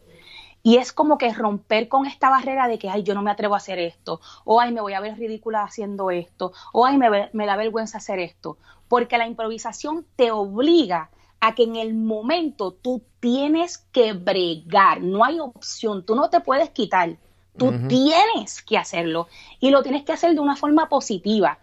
Y 0.66 0.78
es 0.78 0.94
como 0.94 1.18
que 1.18 1.34
romper 1.34 1.90
con 1.90 2.06
esta 2.06 2.30
barrera 2.30 2.70
de 2.70 2.80
que, 2.80 2.90
ay, 2.90 3.04
yo 3.04 3.14
no 3.14 3.22
me 3.22 3.32
atrevo 3.32 3.54
a 3.54 3.58
hacer 3.58 3.80
esto, 3.80 4.22
o 4.46 4.62
ay, 4.62 4.72
me 4.72 4.80
voy 4.80 4.94
a 4.94 5.02
ver 5.02 5.18
ridícula 5.18 5.64
haciendo 5.64 6.10
esto, 6.10 6.54
o 6.72 6.86
ay, 6.86 6.98
me, 6.98 7.46
da 7.46 7.56
vergüenza 7.58 7.98
hacer 7.98 8.20
esto. 8.20 8.58
Porque 8.88 9.18
la 9.18 9.28
improvisación 9.28 10.06
te 10.16 10.32
obliga 10.32 11.10
a 11.42 11.54
que 11.54 11.64
en 11.64 11.76
el 11.76 11.94
momento 11.94 12.72
tú 12.72 13.04
tienes 13.20 13.78
que 13.78 14.14
bregar, 14.14 15.02
no 15.02 15.26
hay 15.26 15.42
opción, 15.42 16.06
tú 16.06 16.16
no 16.16 16.30
te 16.30 16.40
puedes 16.40 16.70
quitar, 16.70 17.18
tú 17.58 17.74
tienes 17.90 18.62
que 18.62 18.78
hacerlo 18.78 19.28
y 19.60 19.70
lo 19.70 19.84
tienes 19.84 20.04
que 20.04 20.14
hacer 20.14 20.34
de 20.34 20.40
una 20.40 20.56
forma 20.56 20.88
positiva. 20.88 21.60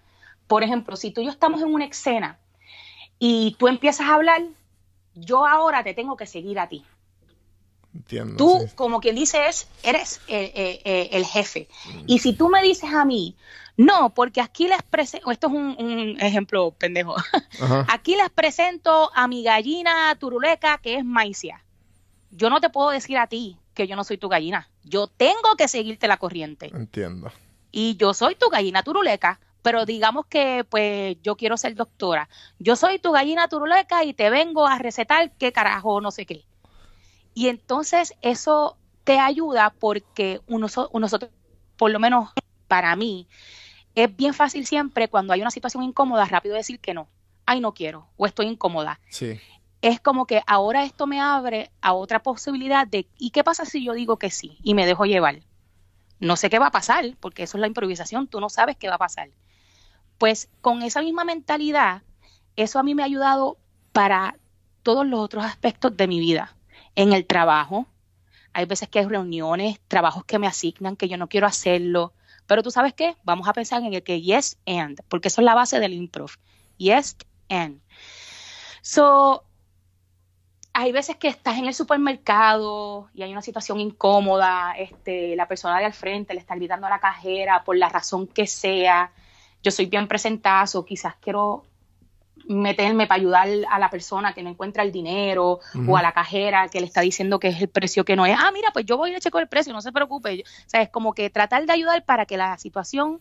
Por 0.47 0.63
ejemplo, 0.63 0.97
si 0.97 1.11
tú 1.11 1.23
y 1.23 1.25
yo 1.25 1.31
estamos 1.31 1.63
en 1.63 1.73
una 1.73 1.87
escena 1.87 2.39
y 3.21 3.55
tú 3.59 3.69
empiezas 3.69 4.09
a 4.09 4.15
hablar, 4.15 4.43
yo 5.15 5.47
ahora 5.47 5.85
te 5.85 5.95
tengo 5.95 6.17
que 6.17 6.27
seguir 6.27 6.59
a 6.59 6.69
ti. 6.69 6.85
Entiendo. 7.95 8.37
Tú, 8.37 8.67
sí. 8.67 8.75
como 8.75 9.01
quien 9.01 9.15
dice, 9.15 9.47
es, 9.47 9.69
eres 9.83 10.21
eh, 10.27 10.53
eh, 10.55 10.81
eh, 10.85 11.09
el 11.13 11.27
jefe. 11.27 11.69
Y 12.07 12.21
si 12.21 12.33
tú 12.33 12.49
me 12.49 12.63
dices 12.63 12.93
a 12.95 13.05
mí, 13.05 13.37
no, 13.77 14.15
porque 14.15 14.41
aquí 14.41 14.69
les 14.69 14.83
presento, 14.83 15.31
esto 15.31 15.49
es 15.49 15.53
un, 15.53 15.77
un 15.79 16.21
ejemplo 16.21 16.71
pendejo, 16.71 17.15
Ajá. 17.61 17.87
aquí 17.93 18.17
les 18.17 18.31
presento 18.31 19.11
a 19.15 19.29
mi 19.29 19.43
gallina 19.43 20.17
turuleca 20.19 20.79
que 20.79 20.97
es 20.97 21.05
Maicia. 21.05 21.63
Yo 22.31 22.49
no 22.49 22.61
te 22.61 22.71
puedo 22.71 22.91
decir 22.91 23.19
a 23.19 23.27
ti 23.27 23.59
que 23.75 23.87
yo 23.87 23.97
no 23.97 24.05
soy 24.05 24.17
tu 24.17 24.29
gallina. 24.29 24.69
Yo 24.85 25.09
tengo 25.09 25.57
que 25.59 25.69
seguirte 25.69 26.09
la 26.09 26.17
corriente. 26.17 26.71
Entiendo. 26.73 27.31
Y 27.71 27.97
yo 27.97 28.15
soy 28.15 28.35
tu 28.35 28.49
gallina 28.49 28.83
turuleca, 28.83 29.41
pero 29.63 29.85
digamos 29.87 30.27
que 30.27 30.65
pues 30.69 31.17
yo 31.23 31.37
quiero 31.37 31.57
ser 31.57 31.75
doctora. 31.75 32.29
Yo 32.59 32.77
soy 32.77 32.99
tu 32.99 33.13
gallina 33.13 33.49
turuleca 33.49 34.05
y 34.05 34.15
te 34.15 34.31
vengo 34.31 34.67
a 34.67 34.79
recetar 34.79 35.33
qué 35.33 35.53
carajo, 35.53 36.01
no 36.01 36.11
sé 36.11 36.27
qué. 36.27 36.45
Y 37.35 37.49
entonces 37.49 38.15
eso 38.23 38.77
te 39.05 39.19
ayuda 39.19 39.71
porque 39.79 40.41
uno, 40.47 40.69
so- 40.69 40.91
nosotros, 40.95 41.31
por 41.77 41.91
lo 41.91 41.99
menos 42.01 42.31
para 42.69 42.95
mí, 42.97 43.29
es 43.95 44.15
bien 44.15 44.35
fácil 44.35 44.67
siempre 44.67 45.09
cuando 45.09 45.33
hay 45.33 45.41
una 45.41 45.51
situación 45.51 45.83
incómoda 45.83 46.25
rápido 46.25 46.55
decir 46.55 46.81
que 46.81 46.95
no. 46.95 47.09
Ay, 47.47 47.61
no 47.61 47.75
quiero 47.75 48.09
o 48.17 48.27
estoy 48.27 48.47
incómoda. 48.47 49.01
Sí. 49.09 49.41
Es 49.83 50.01
como 50.01 50.27
que 50.27 50.43
ahora 50.47 50.85
esto 50.85 51.07
me 51.07 51.21
abre 51.21 51.71
a 51.81 51.95
otra 51.95 52.23
posibilidad 52.23 52.87
de 52.87 53.09
¿y 53.19 53.31
qué 53.31 53.43
pasa 53.43 53.65
si 53.65 53.85
yo 53.85 53.95
digo 53.95 54.19
que 54.19 54.31
sí 54.31 54.59
y 54.63 54.75
me 54.75 54.87
dejo 54.87 55.07
llevar? 55.07 55.41
No 56.19 56.37
sé 56.37 56.51
qué 56.51 56.59
va 56.59 56.67
a 56.67 56.71
pasar, 56.71 57.17
porque 57.19 57.45
eso 57.45 57.57
es 57.57 57.63
la 57.63 57.67
improvisación, 57.67 58.29
tú 58.29 58.41
no 58.41 58.51
sabes 58.51 58.77
qué 58.77 58.89
va 58.89 58.97
a 58.97 58.99
pasar. 58.99 59.31
Pues 60.21 60.51
con 60.61 60.83
esa 60.83 61.01
misma 61.01 61.25
mentalidad, 61.25 62.03
eso 62.55 62.79
a 62.79 62.83
mí 62.83 62.95
me 62.95 63.01
ha 63.01 63.07
ayudado 63.07 63.57
para 63.93 64.37
todos 64.83 65.07
los 65.07 65.19
otros 65.19 65.47
aspectos 65.47 65.97
de 65.97 66.07
mi 66.07 66.21
vida. 66.21 66.55
En 66.95 67.15
el 67.15 67.27
trabajo, 67.27 67.87
hay 68.53 68.67
veces 68.67 68.91
que 68.91 68.99
hay 68.99 69.07
reuniones, 69.07 69.81
trabajos 69.89 70.27
que 70.27 70.39
me 70.39 70.47
asignan 70.47 70.95
que 70.95 71.09
yo 71.09 71.17
no 71.17 71.31
quiero 71.31 71.47
hacerlo, 71.47 72.13
pero 72.47 72.63
tú 72.63 72.71
sabes 72.71 72.93
qué, 72.93 73.17
vamos 73.23 73.49
a 73.49 73.55
pensar 73.55 73.83
en 73.83 73.95
el 73.95 74.03
que 74.03 74.21
yes 74.21 74.59
and, 74.67 75.01
porque 75.09 75.29
eso 75.29 75.41
es 75.41 75.47
la 75.47 75.55
base 75.55 75.81
del 75.81 75.95
improv. 75.95 76.33
Yes 76.77 77.17
and. 77.49 77.81
So, 78.83 79.43
hay 80.75 80.93
veces 80.93 81.17
que 81.17 81.29
estás 81.29 81.57
en 81.57 81.65
el 81.65 81.73
supermercado 81.73 83.09
y 83.15 83.23
hay 83.23 83.33
una 83.33 83.41
situación 83.41 83.81
incómoda, 83.81 84.75
este, 84.77 85.35
la 85.35 85.49
persona 85.49 85.79
de 85.79 85.87
al 85.87 85.95
frente 85.95 86.35
le 86.35 86.41
está 86.41 86.57
gritando 86.57 86.89
a 86.89 86.91
la 86.91 87.01
cajera 87.01 87.65
por 87.65 87.79
la 87.79 87.89
razón 87.89 88.27
que 88.27 88.47
sea. 88.47 89.13
Yo 89.63 89.71
soy 89.71 89.87
bien 89.87 90.09
presentazo, 90.09 90.85
quizás 90.85 91.15
quiero 91.21 91.65
meterme 92.49 93.07
para 93.07 93.21
ayudar 93.21 93.49
a 93.71 93.79
la 93.79 93.91
persona 93.91 94.33
que 94.33 94.43
no 94.43 94.51
encuentra 94.51 94.83
el 94.83 94.91
dinero 94.91 95.61
o 95.87 95.97
a 95.97 96.03
la 96.03 96.13
cajera 96.13 96.69
que 96.69 96.81
le 96.81 96.87
está 96.87 97.03
diciendo 97.03 97.39
que 97.39 97.49
es 97.49 97.61
el 97.61 97.69
precio 97.69 98.05
que 98.05 98.17
no 98.17 98.27
es. 98.27 98.37
Ah, 98.39 98.51
mira, 98.53 98.71
pues 98.73 98.87
yo 98.87 98.97
voy 98.97 99.13
le 99.13 99.21
checo 99.21 99.39
el 99.39 99.47
precio, 99.49 99.73
no 99.73 99.83
se 99.83 99.93
preocupe. 99.93 100.39
Yo- 100.39 100.43
o 100.45 100.69
sea, 100.69 100.83
es 100.83 100.89
como 100.89 101.13
que 101.15 101.31
tratar 101.31 101.67
de 101.67 101.73
ayudar 101.73 102.05
para 102.05 102.27
que 102.27 102.37
la 102.37 102.57
situación 102.59 103.21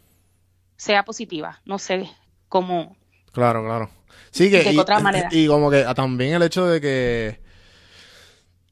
sea 0.78 1.04
positiva. 1.04 1.62
No 1.66 1.78
sé 1.78 2.10
cómo. 2.48 2.96
Claro, 3.32 3.64
claro. 3.64 3.90
Sí, 4.32 4.50
que, 4.50 4.58
¿De 4.60 4.64
qué 4.64 4.72
y, 4.72 4.80
otra 4.80 5.00
manera? 5.00 5.28
y 5.32 5.48
como 5.48 5.70
que 5.70 5.84
también 5.96 6.34
el 6.34 6.42
hecho 6.44 6.66
de 6.66 6.82
que, 6.82 7.40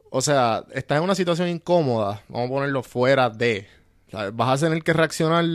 o 0.09 0.21
sea, 0.21 0.63
estás 0.73 0.97
en 0.97 1.03
una 1.03 1.15
situación 1.15 1.49
incómoda, 1.49 2.23
vamos 2.29 2.47
a 2.47 2.53
ponerlo 2.53 2.83
fuera 2.83 3.29
de, 3.29 3.67
o 4.07 4.11
sea, 4.11 4.31
vas 4.31 4.61
a 4.63 4.65
tener 4.65 4.81
que 4.83 4.93
reaccionar, 4.93 5.45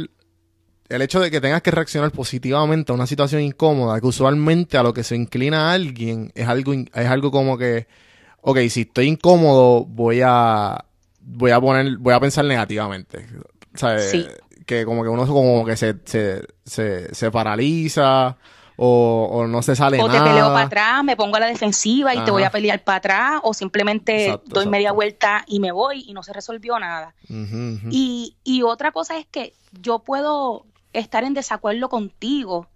el 0.89 1.03
hecho 1.03 1.21
de 1.21 1.31
que 1.31 1.41
tengas 1.41 1.63
que 1.63 1.71
reaccionar 1.71 2.11
positivamente 2.11 2.93
a 2.93 2.95
una 2.95 3.07
situación 3.07 3.41
incómoda, 3.43 4.01
que 4.01 4.07
usualmente 4.07 4.77
a 4.77 4.83
lo 4.83 4.93
que 4.93 5.05
se 5.05 5.17
inclina 5.17 5.73
alguien 5.73 6.31
es 6.35 6.47
algo, 6.49 6.73
es 6.75 7.07
algo 7.09 7.31
como 7.31 7.57
que, 7.57 7.87
ok, 8.43 8.59
si 8.69 8.83
estoy 8.83 9.07
incómodo, 9.09 9.85
voy 9.87 10.21
a, 10.25 10.85
voy 11.21 11.51
a 11.51 11.61
poner, 11.61 11.97
voy 11.99 12.13
a 12.15 12.21
pensar 12.21 12.45
negativamente, 12.45 13.27
¿sabes? 13.75 14.11
Sí. 14.11 14.27
Que 14.67 14.85
como 14.85 15.03
que 15.03 15.09
uno 15.09 15.27
como 15.27 15.65
que 15.65 15.77
se, 15.77 15.97
se, 16.05 16.43
se, 16.65 17.13
se 17.15 17.31
paraliza 17.31 18.37
o, 18.77 19.29
o 19.33 19.47
no 19.47 19.61
se 19.63 19.77
sale 19.77 20.01
O 20.01 20.07
te 20.07 20.13
nada. 20.19 20.25
peleo 20.25 20.47
para 20.53 20.67
atrás, 20.67 21.05
me 21.05 21.17
pongo 21.17 21.37
a 21.37 21.41
la 21.41 21.47
defensiva 21.47 22.15
y 22.15 22.25
te 22.25 22.31
voy 22.31 22.43
a 22.43 22.51
pelear 22.51 22.83
para 22.85 22.99
atrás, 22.99 23.41
o 23.45 23.55
simplemente 23.55 24.27
Exacto, 24.27 24.45
doy 24.49 24.53
exacto. 24.63 24.71
media 24.71 24.93
vuelta 24.93 25.45
y 25.47 25.59
me 25.61 25.73
voy 25.73 26.05
y 26.07 26.15
no 26.15 26.23
se 26.23 26.33
resolvió 26.33 26.79
nada. 26.79 27.15
Y, 27.91 28.37
y 28.45 28.63
otra 28.63 28.93
cosa 28.93 29.19
es 29.19 29.27
que 29.27 29.53
yo 29.81 29.99
puedo 30.01 30.65
estar 30.93 31.25
en 31.25 31.35
desacuerdo 31.35 31.89
contigo 31.89 32.69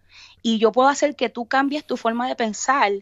y 0.42 0.58
yo 0.58 0.72
puedo 0.72 0.88
hacer 0.88 1.16
que 1.16 1.28
tú 1.30 1.46
cambies 1.46 1.86
tu 1.86 1.96
forma 1.96 2.28
de 2.28 2.36
pensar 2.36 2.92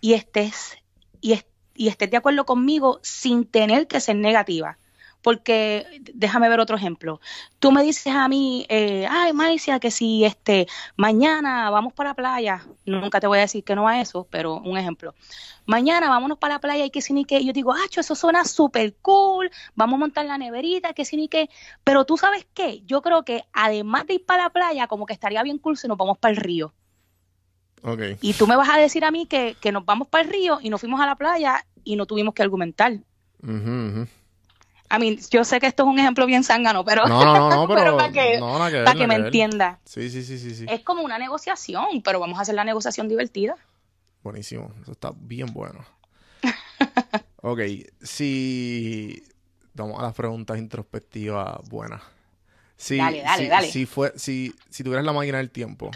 y 0.00 0.14
estés 0.14 0.78
y, 1.20 1.32
es- 1.34 1.46
y 1.74 1.88
estés 1.88 2.10
de 2.10 2.16
acuerdo 2.18 2.44
conmigo 2.46 3.00
sin 3.02 3.44
tener 3.46 3.86
que 3.88 4.00
ser 4.00 4.16
negativa. 4.16 4.78
Porque 5.22 6.00
déjame 6.14 6.48
ver 6.48 6.60
otro 6.60 6.76
ejemplo. 6.76 7.20
Tú 7.58 7.72
me 7.72 7.82
dices 7.82 8.14
a 8.14 8.28
mí, 8.28 8.66
eh, 8.68 9.06
ay, 9.10 9.32
Maicia, 9.32 9.80
que 9.80 9.90
si 9.90 10.24
este 10.24 10.68
mañana 10.96 11.70
vamos 11.70 11.92
para 11.92 12.10
la 12.10 12.14
playa, 12.14 12.66
nunca 12.84 13.20
te 13.20 13.26
voy 13.26 13.38
a 13.38 13.42
decir 13.42 13.64
que 13.64 13.74
no 13.74 13.88
a 13.88 14.00
eso, 14.00 14.26
pero 14.30 14.56
un 14.56 14.78
ejemplo. 14.78 15.14
Mañana 15.66 16.08
vámonos 16.08 16.38
para 16.38 16.54
la 16.54 16.60
playa 16.60 16.84
y 16.84 16.90
que 16.90 17.02
si 17.02 17.12
ni 17.12 17.24
que, 17.24 17.44
yo 17.44 17.52
digo, 17.52 17.72
ah, 17.72 17.84
eso 17.94 18.14
suena 18.14 18.44
súper 18.44 18.94
cool, 19.02 19.50
vamos 19.74 19.96
a 19.96 19.98
montar 19.98 20.24
la 20.24 20.38
neverita, 20.38 20.94
que 20.94 21.04
si 21.04 21.16
ni 21.16 21.28
que, 21.28 21.50
pero 21.84 22.06
tú 22.06 22.16
sabes 22.16 22.46
qué, 22.54 22.80
yo 22.86 23.02
creo 23.02 23.22
que 23.24 23.44
además 23.52 24.06
de 24.06 24.14
ir 24.14 24.24
para 24.24 24.44
la 24.44 24.50
playa, 24.50 24.86
como 24.86 25.04
que 25.04 25.12
estaría 25.12 25.42
bien 25.42 25.58
cool 25.58 25.76
si 25.76 25.86
nos 25.86 25.98
vamos 25.98 26.16
para 26.16 26.32
el 26.32 26.36
río. 26.38 26.72
Ok. 27.82 28.00
Y 28.20 28.32
tú 28.32 28.46
me 28.46 28.56
vas 28.56 28.68
a 28.68 28.78
decir 28.78 29.04
a 29.04 29.10
mí 29.10 29.26
que, 29.26 29.56
que 29.60 29.72
nos 29.72 29.84
vamos 29.84 30.08
para 30.08 30.24
el 30.24 30.30
río 30.30 30.58
y 30.62 30.70
nos 30.70 30.80
fuimos 30.80 31.00
a 31.00 31.06
la 31.06 31.16
playa 31.16 31.66
y 31.84 31.96
no 31.96 32.06
tuvimos 32.06 32.34
que 32.34 32.42
argumentar. 32.42 32.92
Ujú. 33.42 34.06
I 34.90 34.98
mean, 34.98 35.18
yo 35.30 35.44
sé 35.44 35.60
que 35.60 35.66
esto 35.66 35.82
es 35.82 35.88
un 35.88 35.98
ejemplo 35.98 36.24
bien 36.26 36.44
zángano, 36.44 36.84
pero, 36.84 37.06
No, 37.06 37.24
no, 37.24 37.50
no, 37.50 37.68
pero, 37.74 37.96
para 37.96 38.12
que, 38.12 38.38
no, 38.38 38.58
para 38.58 38.94
que 38.94 39.06
me 39.06 39.16
entienda. 39.16 39.80
Sí, 39.84 40.08
sí, 40.10 40.22
sí, 40.22 40.38
sí, 40.38 40.54
sí. 40.54 40.66
Es 40.68 40.80
como 40.80 41.02
una 41.02 41.18
negociación, 41.18 42.02
pero 42.02 42.20
vamos 42.20 42.38
a 42.38 42.42
hacer 42.42 42.54
la 42.54 42.64
negociación 42.64 43.08
divertida. 43.08 43.56
Buenísimo. 44.22 44.72
Eso 44.82 44.92
está 44.92 45.12
bien 45.14 45.52
bueno. 45.52 45.84
ok, 47.42 47.60
si... 48.02 49.22
Vamos 49.74 50.00
a 50.00 50.02
las 50.02 50.14
preguntas 50.14 50.58
introspectivas 50.58 51.60
buenas. 51.68 52.02
Si, 52.76 52.96
Dale, 52.96 53.22
dale, 53.22 53.42
si, 53.42 53.48
dale. 53.48 53.70
Si, 53.70 53.86
fue, 53.86 54.12
si, 54.16 54.54
si 54.70 54.82
tuvieras 54.82 55.04
la 55.04 55.12
máquina 55.12 55.38
del 55.38 55.50
tiempo 55.50 55.90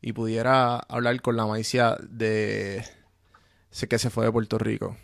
y 0.00 0.12
pudiera 0.12 0.76
hablar 0.76 1.20
con 1.20 1.36
la 1.36 1.46
maicia 1.46 1.96
de... 2.02 2.84
Sé 3.70 3.88
que 3.88 3.98
se 3.98 4.10
fue 4.10 4.26
de 4.26 4.32
Puerto 4.32 4.58
Rico, 4.58 4.96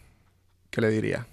¿qué 0.70 0.80
le 0.80 0.90
diría? 0.90 1.26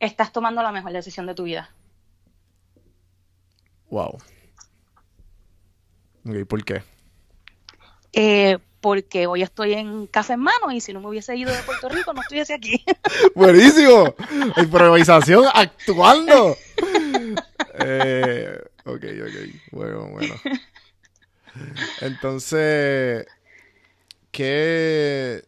Estás 0.00 0.32
tomando 0.32 0.62
la 0.62 0.72
mejor 0.72 0.92
decisión 0.92 1.26
de 1.26 1.34
tu 1.34 1.44
vida. 1.44 1.70
Wow. 3.90 4.18
Ok, 6.26 6.46
¿por 6.48 6.64
qué? 6.64 6.82
Eh, 8.12 8.58
porque 8.80 9.26
hoy 9.26 9.42
estoy 9.42 9.74
en 9.74 10.06
Café 10.06 10.32
en 10.32 10.40
Mano 10.40 10.72
y 10.72 10.80
si 10.80 10.94
no 10.94 11.00
me 11.00 11.08
hubiese 11.08 11.36
ido 11.36 11.52
de 11.52 11.62
Puerto 11.62 11.90
Rico 11.90 12.14
no 12.14 12.22
estuviese 12.22 12.54
aquí. 12.54 12.82
Buenísimo. 13.34 14.14
Improvisación 14.56 15.44
actuando. 15.52 16.56
Eh, 17.78 18.58
ok, 18.86 19.04
ok. 19.04 19.72
Bueno, 19.72 20.08
bueno. 20.08 20.34
Entonces, 22.00 23.26
¿qué, 24.30 25.44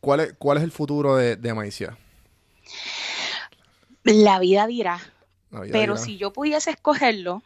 cuál, 0.00 0.20
es, 0.20 0.34
¿cuál 0.38 0.58
es 0.58 0.64
el 0.64 0.72
futuro 0.72 1.16
de, 1.16 1.36
de 1.36 1.52
Maicia? 1.52 1.98
La 4.14 4.38
vida 4.38 4.66
dirá. 4.66 5.00
La 5.50 5.60
vida 5.60 5.72
Pero 5.72 5.94
dirá. 5.94 6.04
si 6.04 6.16
yo 6.18 6.32
pudiese 6.32 6.70
escogerlo, 6.70 7.42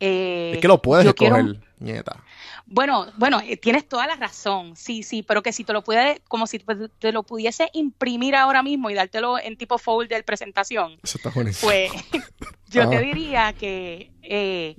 eh, 0.00 0.52
Es 0.54 0.60
que 0.60 0.68
lo 0.68 0.80
puedes 0.82 1.04
yo 1.04 1.14
quiero- 1.14 1.36
escoger, 1.36 1.60
nieta. 1.78 2.22
Bueno, 2.66 3.06
bueno, 3.16 3.40
eh, 3.40 3.56
tienes 3.56 3.88
toda 3.88 4.06
la 4.06 4.14
razón, 4.14 4.76
sí, 4.76 5.02
sí, 5.02 5.22
pero 5.24 5.42
que 5.42 5.52
si 5.52 5.64
te 5.64 5.72
lo 5.72 5.82
puede, 5.82 6.22
como 6.28 6.46
si 6.46 6.60
te 6.98 7.10
lo 7.12 7.22
pudiese 7.24 7.68
imprimir 7.72 8.36
ahora 8.36 8.62
mismo 8.62 8.90
y 8.90 8.94
dártelo 8.94 9.38
en 9.40 9.56
tipo 9.56 9.76
folder 9.78 10.24
presentación, 10.24 10.98
Eso 11.02 11.18
está 11.18 11.30
buenísimo. 11.30 11.68
pues 11.70 11.90
yo 12.68 12.88
te 12.88 13.00
diría 13.00 13.52
que 13.54 14.12
eh, 14.22 14.76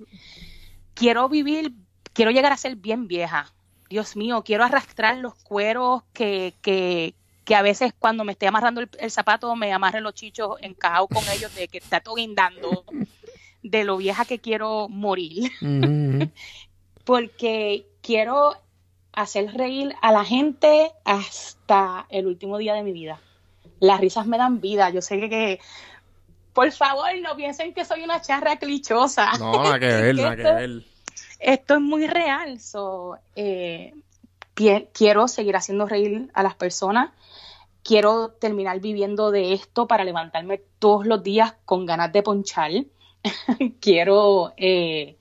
quiero 0.94 1.28
vivir, 1.30 1.74
quiero 2.14 2.32
llegar 2.32 2.52
a 2.54 2.58
ser 2.58 2.76
bien 2.78 3.08
vieja. 3.08 3.52
Dios 3.90 4.16
mío, 4.16 4.42
quiero 4.46 4.64
arrastrar 4.64 5.18
los 5.18 5.36
cueros 5.36 6.04
que, 6.14 6.54
que, 6.62 7.14
que 7.46 7.56
a 7.56 7.62
veces 7.62 7.94
cuando 7.98 8.24
me 8.24 8.34
esté 8.34 8.48
amarrando 8.48 8.82
el, 8.82 8.90
el 9.00 9.12
zapato 9.12 9.56
me 9.56 9.74
amarren 9.74 10.04
los 10.04 10.14
chichos 10.14 10.58
encajados 10.62 11.10
con 11.10 11.24
ellos 11.36 11.54
de 11.56 11.68
que 11.68 11.80
está 11.80 12.00
todo 12.00 12.16
guindando, 12.16 12.86
de 13.64 13.84
lo 13.84 13.98
vieja 13.98 14.26
que 14.26 14.40
quiero 14.40 14.88
morir 14.90 15.52
porque 17.04 17.88
quiero 18.02 18.56
hacer 19.14 19.54
reír 19.54 19.94
a 20.02 20.12
la 20.12 20.24
gente 20.24 20.92
hasta 21.04 22.06
el 22.10 22.28
último 22.28 22.58
día 22.58 22.74
de 22.74 22.84
mi 22.84 22.92
vida. 22.92 23.20
Las 23.80 24.00
risas 24.00 24.26
me 24.28 24.38
dan 24.38 24.62
vida. 24.62 24.90
Yo 24.90 25.02
sé 25.02 25.20
que, 25.20 25.30
que- 25.30 25.60
por 26.54 26.72
favor, 26.72 27.08
no 27.22 27.36
piensen 27.36 27.74
que 27.74 27.86
soy 27.86 28.04
una 28.04 28.22
charra 28.22 28.58
clichosa. 28.58 29.32
No, 29.40 29.64
nada 29.64 29.80
que 29.80 29.86
ver, 29.88 30.16
nada 30.16 30.36
que 30.36 30.42
Esto- 30.44 30.56
ver. 30.56 30.84
Esto 31.40 31.74
es 31.76 31.82
muy 31.82 32.08
real. 32.08 32.60
So, 32.60 33.18
eh, 33.36 33.94
quiero 34.94 35.28
seguir 35.28 35.56
haciendo 35.56 35.86
reír 35.88 36.30
a 36.34 36.44
las 36.44 36.56
personas. 36.56 37.10
Quiero 37.84 38.30
terminar 38.30 38.80
viviendo 38.80 39.32
de 39.32 39.54
esto 39.54 39.88
para 39.88 40.04
levantarme 40.04 40.62
todos 40.80 41.06
los 41.06 41.24
días 41.24 41.56
con 41.66 41.86
ganas 41.86 42.12
de 42.12 42.24
ponchar. 42.24 42.72
quiero 43.80 44.54
eh, 44.58 45.18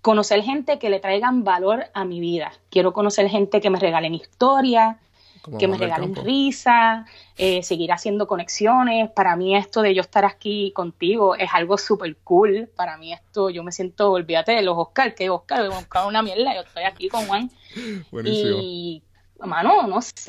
conocer 0.00 0.42
gente 0.42 0.78
que 0.78 0.90
le 0.90 1.00
traigan 1.00 1.44
valor 1.44 1.86
a 1.94 2.04
mi 2.04 2.20
vida. 2.20 2.52
Quiero 2.70 2.92
conocer 2.92 3.28
gente 3.28 3.60
que 3.60 3.70
me 3.70 3.78
regalen 3.78 4.14
historias, 4.14 4.96
Como 5.42 5.58
que 5.58 5.68
me 5.68 5.78
regalen 5.78 6.14
risa, 6.14 7.06
eh, 7.36 7.62
seguir 7.62 7.92
haciendo 7.92 8.26
conexiones. 8.26 9.10
Para 9.10 9.36
mí 9.36 9.56
esto 9.56 9.82
de 9.82 9.94
yo 9.94 10.02
estar 10.02 10.24
aquí 10.24 10.72
contigo 10.72 11.34
es 11.34 11.50
algo 11.52 11.78
súper 11.78 12.16
cool. 12.24 12.70
Para 12.74 12.96
mí 12.96 13.12
esto, 13.12 13.50
yo 13.50 13.62
me 13.62 13.72
siento, 13.72 14.12
olvídate 14.12 14.52
de 14.52 14.62
los 14.62 14.76
Oscar, 14.78 15.14
que 15.14 15.30
Oscar, 15.30 15.62
Oscar 15.68 16.06
una 16.06 16.22
mierda, 16.22 16.54
yo 16.54 16.62
estoy 16.62 16.84
aquí 16.84 17.08
con 17.08 17.26
Juan. 17.26 17.50
Buenísimo. 18.10 18.58
Y, 18.62 19.02
mano, 19.40 19.86
no 19.86 20.00
sé, 20.00 20.28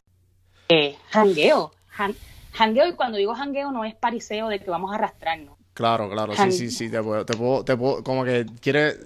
eh, 0.69 0.95
jangueo. 1.09 1.71
Han- 1.97 2.15
jangueo, 2.53 2.87
y 2.87 2.93
cuando 2.93 3.17
digo 3.17 3.35
jangueo 3.35 3.71
no 3.71 3.83
es 3.83 3.95
pariseo 3.95 4.47
de 4.47 4.59
que 4.59 4.69
vamos 4.69 4.91
a 4.91 4.95
arrastrarnos. 4.95 5.57
Claro, 5.73 6.09
claro, 6.09 6.35
sí, 6.35 6.51
sí, 6.51 6.71
sí, 6.71 6.89
te 6.89 7.01
puedo, 7.01 7.25
te 7.25 7.35
puedo, 7.35 7.63
te 7.63 7.77
puedo, 7.77 8.03
como 8.03 8.25
que 8.25 8.45
quiere, 8.61 8.97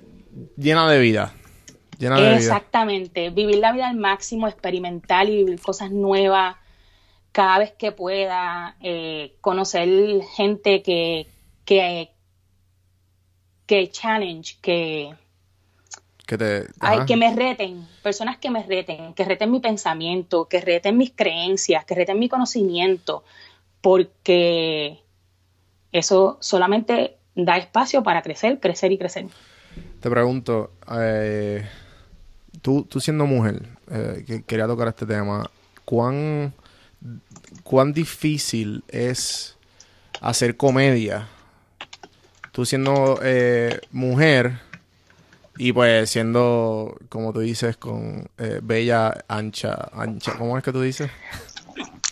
llena 0.57 0.89
de 0.89 0.99
vida, 0.99 1.33
llena 1.99 2.15
de 2.19 2.29
vida. 2.29 2.37
Exactamente, 2.37 3.29
vivir 3.29 3.57
la 3.57 3.71
vida 3.71 3.87
al 3.89 3.97
máximo, 3.97 4.47
experimentar 4.47 5.27
y 5.29 5.37
vivir 5.37 5.61
cosas 5.61 5.91
nuevas 5.91 6.55
cada 7.31 7.59
vez 7.59 7.73
que 7.73 7.91
pueda, 7.91 8.75
eh, 8.81 9.35
conocer 9.41 9.87
gente 10.35 10.81
que, 10.81 11.27
que, 11.65 12.11
que 13.65 13.89
challenge, 13.89 14.57
que, 14.61 15.13
Que 16.25 16.37
te, 16.37 16.67
ay, 16.79 16.99
que 17.05 17.17
me 17.17 17.35
reten, 17.35 17.85
personas 18.01 18.37
que 18.37 18.49
me 18.49 18.63
reten, 18.63 19.13
que 19.13 19.25
reten 19.25 19.51
mi 19.51 19.59
pensamiento, 19.59 20.45
que 20.45 20.61
reten 20.61 20.97
mis 20.97 21.11
creencias, 21.11 21.83
que 21.83 21.95
reten 21.95 22.17
mi 22.17 22.29
conocimiento, 22.29 23.25
porque 23.81 25.01
eso 25.91 26.37
solamente 26.39 27.17
da 27.35 27.57
espacio 27.57 28.03
para 28.03 28.21
crecer, 28.21 28.59
crecer 28.59 28.91
y 28.93 28.97
crecer. 28.97 29.25
Te 29.99 30.09
pregunto, 30.09 30.71
eh, 30.91 31.67
tú, 32.61 32.83
tú 32.83 32.99
siendo 32.99 33.25
mujer, 33.25 33.67
eh, 33.91 34.23
que 34.25 34.43
quería 34.43 34.67
tocar 34.67 34.87
este 34.87 35.05
tema, 35.05 35.49
¿cuán, 35.85 36.53
¿cuán 37.63 37.93
difícil 37.93 38.83
es 38.87 39.57
hacer 40.21 40.57
comedia? 40.57 41.27
Tú 42.51 42.65
siendo 42.65 43.19
eh, 43.23 43.79
mujer 43.91 44.59
y 45.57 45.71
pues 45.71 46.09
siendo, 46.09 46.97
como 47.09 47.31
tú 47.31 47.41
dices, 47.41 47.77
con 47.77 48.29
eh, 48.37 48.59
bella, 48.63 49.23
ancha, 49.27 49.89
ancha, 49.93 50.33
¿cómo 50.37 50.57
es 50.57 50.63
que 50.63 50.71
tú 50.71 50.81
dices? 50.81 51.11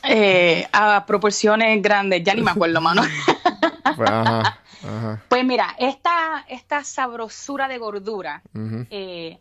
Eh, 0.04 0.68
a 0.72 1.06
proporciones 1.06 1.82
grandes, 1.82 2.24
ya 2.24 2.34
ni 2.34 2.42
me 2.42 2.52
acuerdo, 2.52 2.82
mano. 2.82 3.04
Pues, 3.96 4.10
ajá, 4.10 4.58
ajá. 4.84 5.24
Pues 5.28 5.44
mira, 5.44 5.76
esta, 5.78 6.46
esta 6.48 6.84
sabrosura 6.84 7.68
de 7.68 7.78
gordura, 7.78 8.42
eh, 8.90 9.38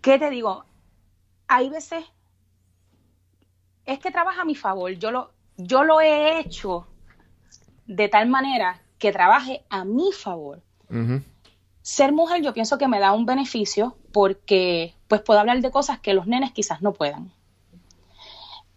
¿qué 0.00 0.18
te 0.18 0.30
digo? 0.30 0.64
Hay 1.48 1.68
veces, 1.68 2.04
es 3.84 3.98
que 3.98 4.10
trabaja 4.10 4.42
a 4.42 4.44
mi 4.46 4.54
favor. 4.54 4.92
Yo 4.92 5.10
lo, 5.10 5.32
yo 5.58 5.84
lo 5.84 6.00
he 6.00 6.38
hecho 6.38 6.86
de 7.86 8.08
tal 8.08 8.28
manera 8.28 8.80
que 8.98 9.12
trabaje 9.12 9.64
a 9.68 9.84
mi 9.84 10.12
favor. 10.12 10.62
Ujú. 10.88 11.20
Ser 11.88 12.12
mujer 12.12 12.42
yo 12.42 12.52
pienso 12.52 12.76
que 12.76 12.86
me 12.86 13.00
da 13.00 13.12
un 13.12 13.24
beneficio 13.24 13.96
porque 14.12 14.94
pues 15.08 15.22
puedo 15.22 15.40
hablar 15.40 15.62
de 15.62 15.70
cosas 15.70 15.98
que 15.98 16.12
los 16.12 16.26
nenes 16.26 16.52
quizás 16.52 16.82
no 16.82 16.92
puedan. 16.92 17.32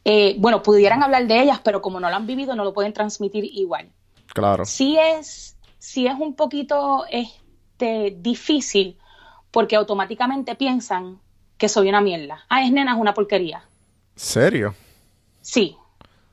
Eh, 0.06 0.38
bueno, 0.40 0.64
pudieran 0.64 1.04
hablar 1.04 1.28
de 1.28 1.42
ellas, 1.42 1.60
pero 1.62 1.82
como 1.82 2.00
no 2.00 2.10
lo 2.10 2.16
han 2.16 2.26
vivido 2.26 2.56
no 2.56 2.64
lo 2.64 2.74
pueden 2.74 2.94
transmitir 2.94 3.44
igual. 3.44 3.92
Claro. 4.34 4.64
sí 4.64 4.98
es, 4.98 5.58
sí 5.78 6.08
es 6.08 6.14
un 6.18 6.36
poquito 6.36 7.04
este, 7.12 8.16
difícil 8.18 8.98
porque 9.52 9.76
automáticamente 9.76 10.56
piensan 10.56 11.20
que 11.58 11.68
soy 11.68 11.90
una 11.90 12.00
mierda. 12.00 12.46
Ah, 12.48 12.64
es 12.64 12.72
nena, 12.72 12.94
es 12.94 12.98
una 12.98 13.14
porquería. 13.14 13.66
¿Serio? 14.16 14.74
Sí, 15.42 15.76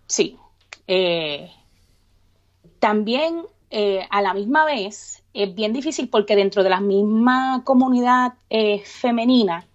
sí. 0.06 0.38
Eh, 0.86 1.50
también 2.78 3.42
eh, 3.70 4.06
a 4.10 4.22
la 4.22 4.34
misma 4.34 4.64
vez 4.64 5.22
es 5.34 5.54
bien 5.54 5.72
difícil 5.72 6.08
porque 6.08 6.36
dentro 6.36 6.62
de 6.62 6.70
la 6.70 6.80
misma 6.80 7.62
comunidad 7.64 8.34
eh, 8.50 8.82
femenina 8.84 9.66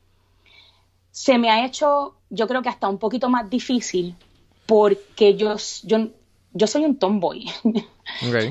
se 1.11 1.37
me 1.37 1.49
ha 1.51 1.65
hecho 1.65 2.15
yo 2.29 2.47
creo 2.47 2.61
que 2.61 2.69
hasta 2.69 2.89
un 2.89 2.97
poquito 2.97 3.29
más 3.29 3.49
difícil 3.49 4.15
porque 4.65 5.35
yo, 5.35 5.55
yo, 5.83 6.07
yo 6.53 6.67
soy 6.67 6.85
un 6.85 6.97
tomboy. 6.97 7.45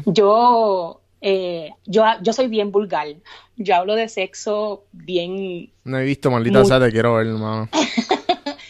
Yo, 0.07 1.01
eh, 1.21 1.71
yo, 1.87 2.05
yo 2.23 2.33
soy 2.33 2.49
bien 2.49 2.73
vulgar. 2.73 3.07
Yo 3.57 3.77
hablo 3.77 3.95
de 3.95 4.09
sexo 4.09 4.85
bien 4.93 5.71
No 5.85 5.99
he 5.99 6.05
visto, 6.05 6.31
maldita 6.31 6.59
Muy- 6.59 6.69
sea, 6.69 6.81
te 6.81 6.91
quiero 6.91 7.15
ver. 7.15 7.27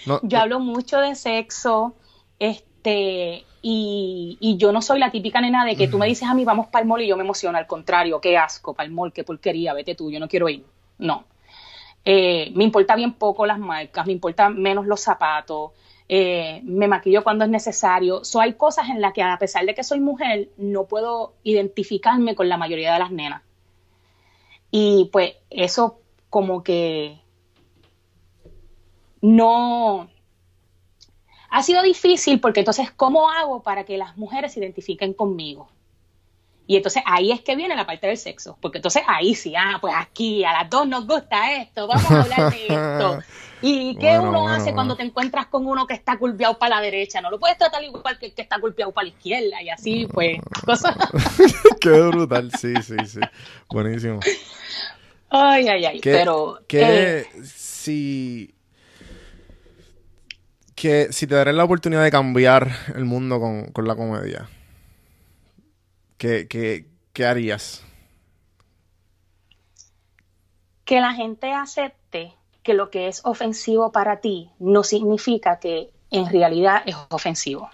No, 0.04 0.18
Yo 0.24 0.38
hablo 0.38 0.58
mucho 0.58 0.98
de 0.98 1.14
sexo, 1.14 1.94
este, 2.40 3.44
y, 3.62 4.36
y 4.40 4.56
yo 4.56 4.72
no 4.72 4.82
soy 4.82 4.98
la 4.98 5.10
típica 5.10 5.40
nena 5.40 5.64
de 5.64 5.76
que 5.76 5.86
tú 5.86 5.96
me 5.96 6.06
dices 6.06 6.28
a 6.28 6.34
mí 6.34 6.44
vamos 6.44 6.66
para 6.66 6.82
el 6.82 6.88
mall 6.88 7.00
y 7.00 7.06
yo 7.06 7.16
me 7.16 7.22
emociono, 7.22 7.56
al 7.56 7.66
contrario, 7.66 8.20
qué 8.20 8.36
asco, 8.36 8.74
para 8.74 8.86
el 8.86 8.92
mall, 8.92 9.12
qué 9.12 9.22
porquería, 9.22 9.72
vete 9.72 9.94
tú, 9.94 10.10
yo 10.10 10.18
no 10.18 10.28
quiero 10.28 10.48
ir. 10.48 10.64
No. 10.98 11.24
Eh, 12.04 12.50
me 12.54 12.64
importa 12.64 12.96
bien 12.96 13.14
poco 13.14 13.46
las 13.46 13.58
marcas, 13.58 14.06
me 14.06 14.12
importan 14.12 14.60
menos 14.60 14.86
los 14.86 15.00
zapatos, 15.00 15.70
eh, 16.08 16.60
me 16.64 16.88
maquillo 16.88 17.22
cuando 17.22 17.44
es 17.44 17.50
necesario. 17.50 18.24
So, 18.24 18.40
hay 18.40 18.54
cosas 18.54 18.88
en 18.88 19.00
las 19.00 19.12
que 19.12 19.22
a 19.22 19.38
pesar 19.38 19.64
de 19.64 19.74
que 19.74 19.84
soy 19.84 20.00
mujer, 20.00 20.48
no 20.56 20.84
puedo 20.84 21.34
identificarme 21.44 22.34
con 22.34 22.48
la 22.48 22.56
mayoría 22.56 22.92
de 22.92 22.98
las 22.98 23.12
nenas. 23.12 23.42
Y 24.70 25.08
pues 25.12 25.34
eso 25.50 26.00
como 26.28 26.62
que 26.64 27.20
no 29.20 30.08
ha 31.52 31.62
sido 31.62 31.82
difícil 31.82 32.40
porque 32.40 32.60
entonces, 32.60 32.90
¿cómo 32.90 33.30
hago 33.30 33.62
para 33.62 33.84
que 33.84 33.98
las 33.98 34.16
mujeres 34.16 34.54
se 34.54 34.60
identifiquen 34.60 35.12
conmigo? 35.12 35.68
Y 36.66 36.76
entonces 36.76 37.02
ahí 37.04 37.30
es 37.30 37.42
que 37.42 37.56
viene 37.56 37.76
la 37.76 37.84
parte 37.84 38.06
del 38.06 38.16
sexo, 38.16 38.56
porque 38.58 38.78
entonces 38.78 39.02
ahí 39.06 39.34
sí, 39.34 39.52
ah, 39.54 39.76
pues 39.78 39.92
aquí 39.94 40.44
a 40.44 40.52
las 40.54 40.70
dos 40.70 40.88
nos 40.88 41.06
gusta 41.06 41.56
esto, 41.56 41.86
vamos 41.86 42.10
a 42.10 42.22
hablar 42.22 42.50
de 42.52 42.62
esto. 42.62 43.18
¿Y 43.60 43.94
qué 43.96 44.16
Bueno, 44.16 44.30
uno 44.30 44.40
bueno, 44.40 44.54
hace 44.54 44.72
cuando 44.72 44.96
te 44.96 45.02
encuentras 45.02 45.46
con 45.46 45.66
uno 45.66 45.86
que 45.86 45.92
está 45.92 46.18
culpeado 46.18 46.58
para 46.58 46.76
la 46.76 46.80
derecha? 46.80 47.20
No 47.20 47.30
lo 47.30 47.38
puedes 47.38 47.58
tratar 47.58 47.84
igual 47.84 48.18
que 48.18 48.26
el 48.26 48.34
que 48.34 48.42
está 48.42 48.58
culpeado 48.58 48.90
para 48.90 49.04
la 49.04 49.10
izquierda 49.10 49.62
y 49.62 49.68
así, 49.68 50.08
pues, 50.10 50.38
cosas. 50.64 50.96
Qué 51.80 51.90
brutal, 51.90 52.50
sí, 52.58 52.74
sí, 52.82 52.96
sí. 53.06 53.20
Buenísimo. 53.68 54.20
Ay, 55.28 55.68
ay, 55.68 55.84
ay. 55.84 56.00
Pero. 56.02 56.60
que 56.66 57.18
eh, 57.18 57.26
si 57.44 58.52
que 60.74 61.12
si 61.12 61.26
te 61.26 61.34
daré 61.34 61.52
la 61.52 61.64
oportunidad 61.64 62.02
de 62.02 62.10
cambiar 62.10 62.70
el 62.94 63.04
mundo 63.04 63.40
con, 63.40 63.66
con 63.72 63.86
la 63.86 63.96
comedia, 63.96 64.48
¿qué, 66.18 66.46
qué, 66.48 66.86
qué 67.12 67.26
harías? 67.26 67.84
que 70.84 71.00
la 71.00 71.14
gente 71.14 71.52
acepte 71.52 72.34
que 72.62 72.74
lo 72.74 72.90
que 72.90 73.08
es 73.08 73.22
ofensivo 73.24 73.92
para 73.92 74.20
ti 74.20 74.50
no 74.58 74.82
significa 74.84 75.58
que 75.58 75.90
en 76.10 76.30
realidad 76.30 76.82
es 76.86 76.96
ofensivo. 77.08 77.70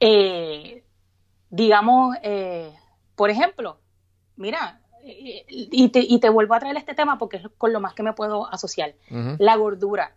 Eh, 0.00 0.84
digamos, 1.48 2.16
eh, 2.22 2.72
por 3.16 3.30
ejemplo, 3.30 3.78
mira, 4.36 4.80
eh, 5.02 5.46
y 5.48 5.88
te, 5.88 6.00
y 6.00 6.20
te 6.20 6.28
vuelvo 6.28 6.54
a 6.54 6.60
traer 6.60 6.76
este 6.76 6.94
tema 6.94 7.18
porque 7.18 7.38
es 7.38 7.44
con 7.56 7.72
lo 7.72 7.80
más 7.80 7.94
que 7.94 8.02
me 8.02 8.12
puedo 8.12 8.46
asociar, 8.52 8.94
la 9.38 9.56
gordura. 9.56 10.14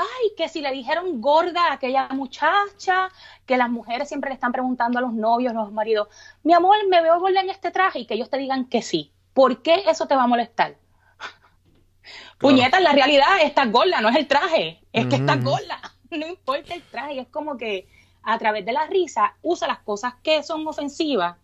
Ay, 0.00 0.30
que 0.36 0.48
si 0.48 0.60
le 0.60 0.70
dijeron 0.70 1.20
gorda 1.20 1.66
a 1.66 1.72
aquella 1.74 2.08
muchacha, 2.10 3.10
que 3.46 3.56
las 3.56 3.68
mujeres 3.68 4.08
siempre 4.08 4.30
le 4.30 4.34
están 4.34 4.52
preguntando 4.52 5.00
a 5.00 5.02
los 5.02 5.12
novios, 5.12 5.52
los 5.54 5.72
maridos, 5.72 6.06
mi 6.44 6.52
amor, 6.54 6.76
me 6.88 7.02
veo 7.02 7.18
gorda 7.18 7.40
en 7.40 7.50
este 7.50 7.72
traje 7.72 7.98
y 7.98 8.06
que 8.06 8.14
ellos 8.14 8.30
te 8.30 8.38
digan 8.38 8.66
que 8.66 8.80
sí. 8.80 9.12
¿Por 9.34 9.60
qué 9.60 9.82
eso 9.88 10.06
te 10.06 10.14
va 10.14 10.22
a 10.22 10.26
molestar? 10.28 10.76
Puñeta, 12.38 12.78
en 12.78 12.84
la 12.84 12.92
realidad 12.92 13.40
estás 13.42 13.70
gorda, 13.72 14.00
no 14.00 14.08
es 14.08 14.16
el 14.16 14.28
traje, 14.28 14.80
es 14.92 15.06
que 15.06 15.16
estás 15.16 15.42
gorda. 15.44 15.80
No 16.10 16.26
importa 16.26 16.72
el 16.74 16.80
traje, 16.84 17.20
es 17.20 17.28
como 17.28 17.58
que 17.58 17.86
a 18.22 18.38
través 18.38 18.64
de 18.64 18.72
la 18.72 18.86
risa 18.86 19.34
usa 19.42 19.68
las 19.68 19.80
cosas 19.80 20.14
que 20.22 20.42
son 20.42 20.66
ofensivas 20.66 21.36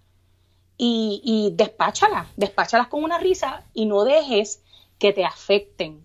y, 0.78 1.20
y 1.22 1.50
despáchalas, 1.55 2.28
despáchalas 2.36 2.86
con 2.88 3.05
una 3.05 3.18
risa 3.18 3.62
y 3.74 3.84
no 3.84 4.05
dejes 4.05 4.62
que 4.98 5.12
te 5.12 5.22
afecten. 5.24 6.02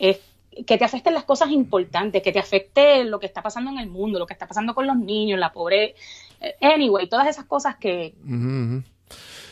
Es- 0.00 0.18
que 0.66 0.78
te 0.78 0.84
afecten 0.84 1.14
las 1.14 1.24
cosas 1.24 1.50
importantes, 1.50 2.22
que 2.22 2.32
te 2.32 2.38
afecte 2.38 3.04
lo 3.04 3.18
que 3.18 3.26
está 3.26 3.42
pasando 3.42 3.70
en 3.70 3.78
el 3.78 3.88
mundo, 3.88 4.18
lo 4.18 4.26
que 4.26 4.32
está 4.34 4.46
pasando 4.46 4.74
con 4.74 4.86
los 4.86 4.96
niños, 4.96 5.38
la 5.38 5.52
pobre. 5.52 5.94
eh, 6.40 6.54
Anyway, 6.60 7.08
todas 7.08 7.26
esas 7.28 7.44
cosas 7.46 7.76
que, 7.76 8.14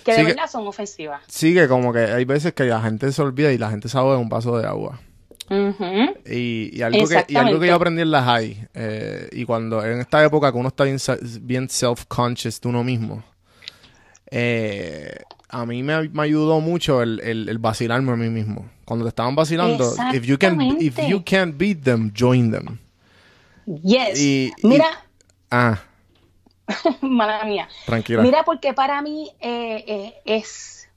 que 0.05 0.13
de 0.13 0.17
Sí 0.19 0.23
que- 0.23 0.25
verdad 0.25 0.51
son 0.51 0.67
ofensivas. 0.67 1.23
Sí, 1.29 1.55
que 1.55 1.69
como 1.69 1.93
que 1.93 2.01
hay 2.01 2.25
veces 2.25 2.53
que 2.55 2.65
la 2.65 2.81
gente 2.81 3.11
se 3.13 3.23
olvida 3.23 3.53
y 3.53 3.59
la 3.59 3.71
gente 3.71 3.89
sabe 3.89 4.11
de 4.11 4.17
un 4.17 4.29
vaso 4.29 4.59
de 4.59 4.67
agua. 4.67 5.01
Y, 6.25 6.71
y 6.79 6.83
algo 6.83 7.07
que, 7.07 7.25
y 7.29 7.37
algo 7.37 7.61
que 7.61 7.67
yo 7.67 7.75
aprendí 7.75 8.01
en 8.03 8.11
la 8.11 8.23
high, 8.23 8.69
eh, 8.75 9.29
y 9.33 9.45
cuando 9.45 9.85
en 9.85 10.01
esta 10.01 10.25
época 10.25 10.51
que 10.51 10.57
uno 10.59 10.69
está 10.69 10.85
bien 11.43 11.69
self-conscious 11.69 12.61
de 12.61 12.69
uno 12.69 12.83
mismo, 12.83 13.23
eh, 14.31 15.15
a 15.49 15.67
mí 15.67 15.83
me, 15.83 16.09
me 16.09 16.23
ayudó 16.23 16.61
mucho 16.61 17.03
el, 17.03 17.21
el, 17.21 17.49
el 17.49 17.59
vacilarme 17.59 18.13
a 18.13 18.17
mí 18.17 18.29
mismo. 18.31 18.67
Cuando 18.93 19.07
te 19.07 19.09
estaban 19.09 19.34
vacilando, 19.34 19.95
if 20.12 20.24
you, 20.26 20.36
can, 20.38 20.61
if 20.78 20.99
you 21.09 21.22
can't 21.24 21.57
beat 21.57 21.82
them, 21.82 22.12
join 22.14 22.51
them. 22.51 22.78
Yes. 23.82 24.18
Y- 24.20 24.53
y- 24.62 24.66
Mira, 24.68 24.86
Ah, 25.51 25.80
mala 27.01 27.43
mía. 27.45 27.68
tranquila. 27.86 28.20
Mira, 28.22 28.45
porque 28.45 28.74
para 28.74 29.01
mí 29.01 29.30
eh, 29.40 29.82
eh, 29.86 30.14
es. 30.26 30.88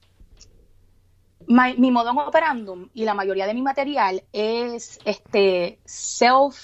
my- 1.46 1.74
mi 1.78 1.90
modo 1.90 2.10
operandum 2.10 2.88
y 2.92 3.04
la 3.04 3.14
mayoría 3.14 3.46
de 3.46 3.54
mi 3.54 3.62
material 3.62 4.22
es 4.32 4.98
este 5.06 5.78
self. 5.86 6.56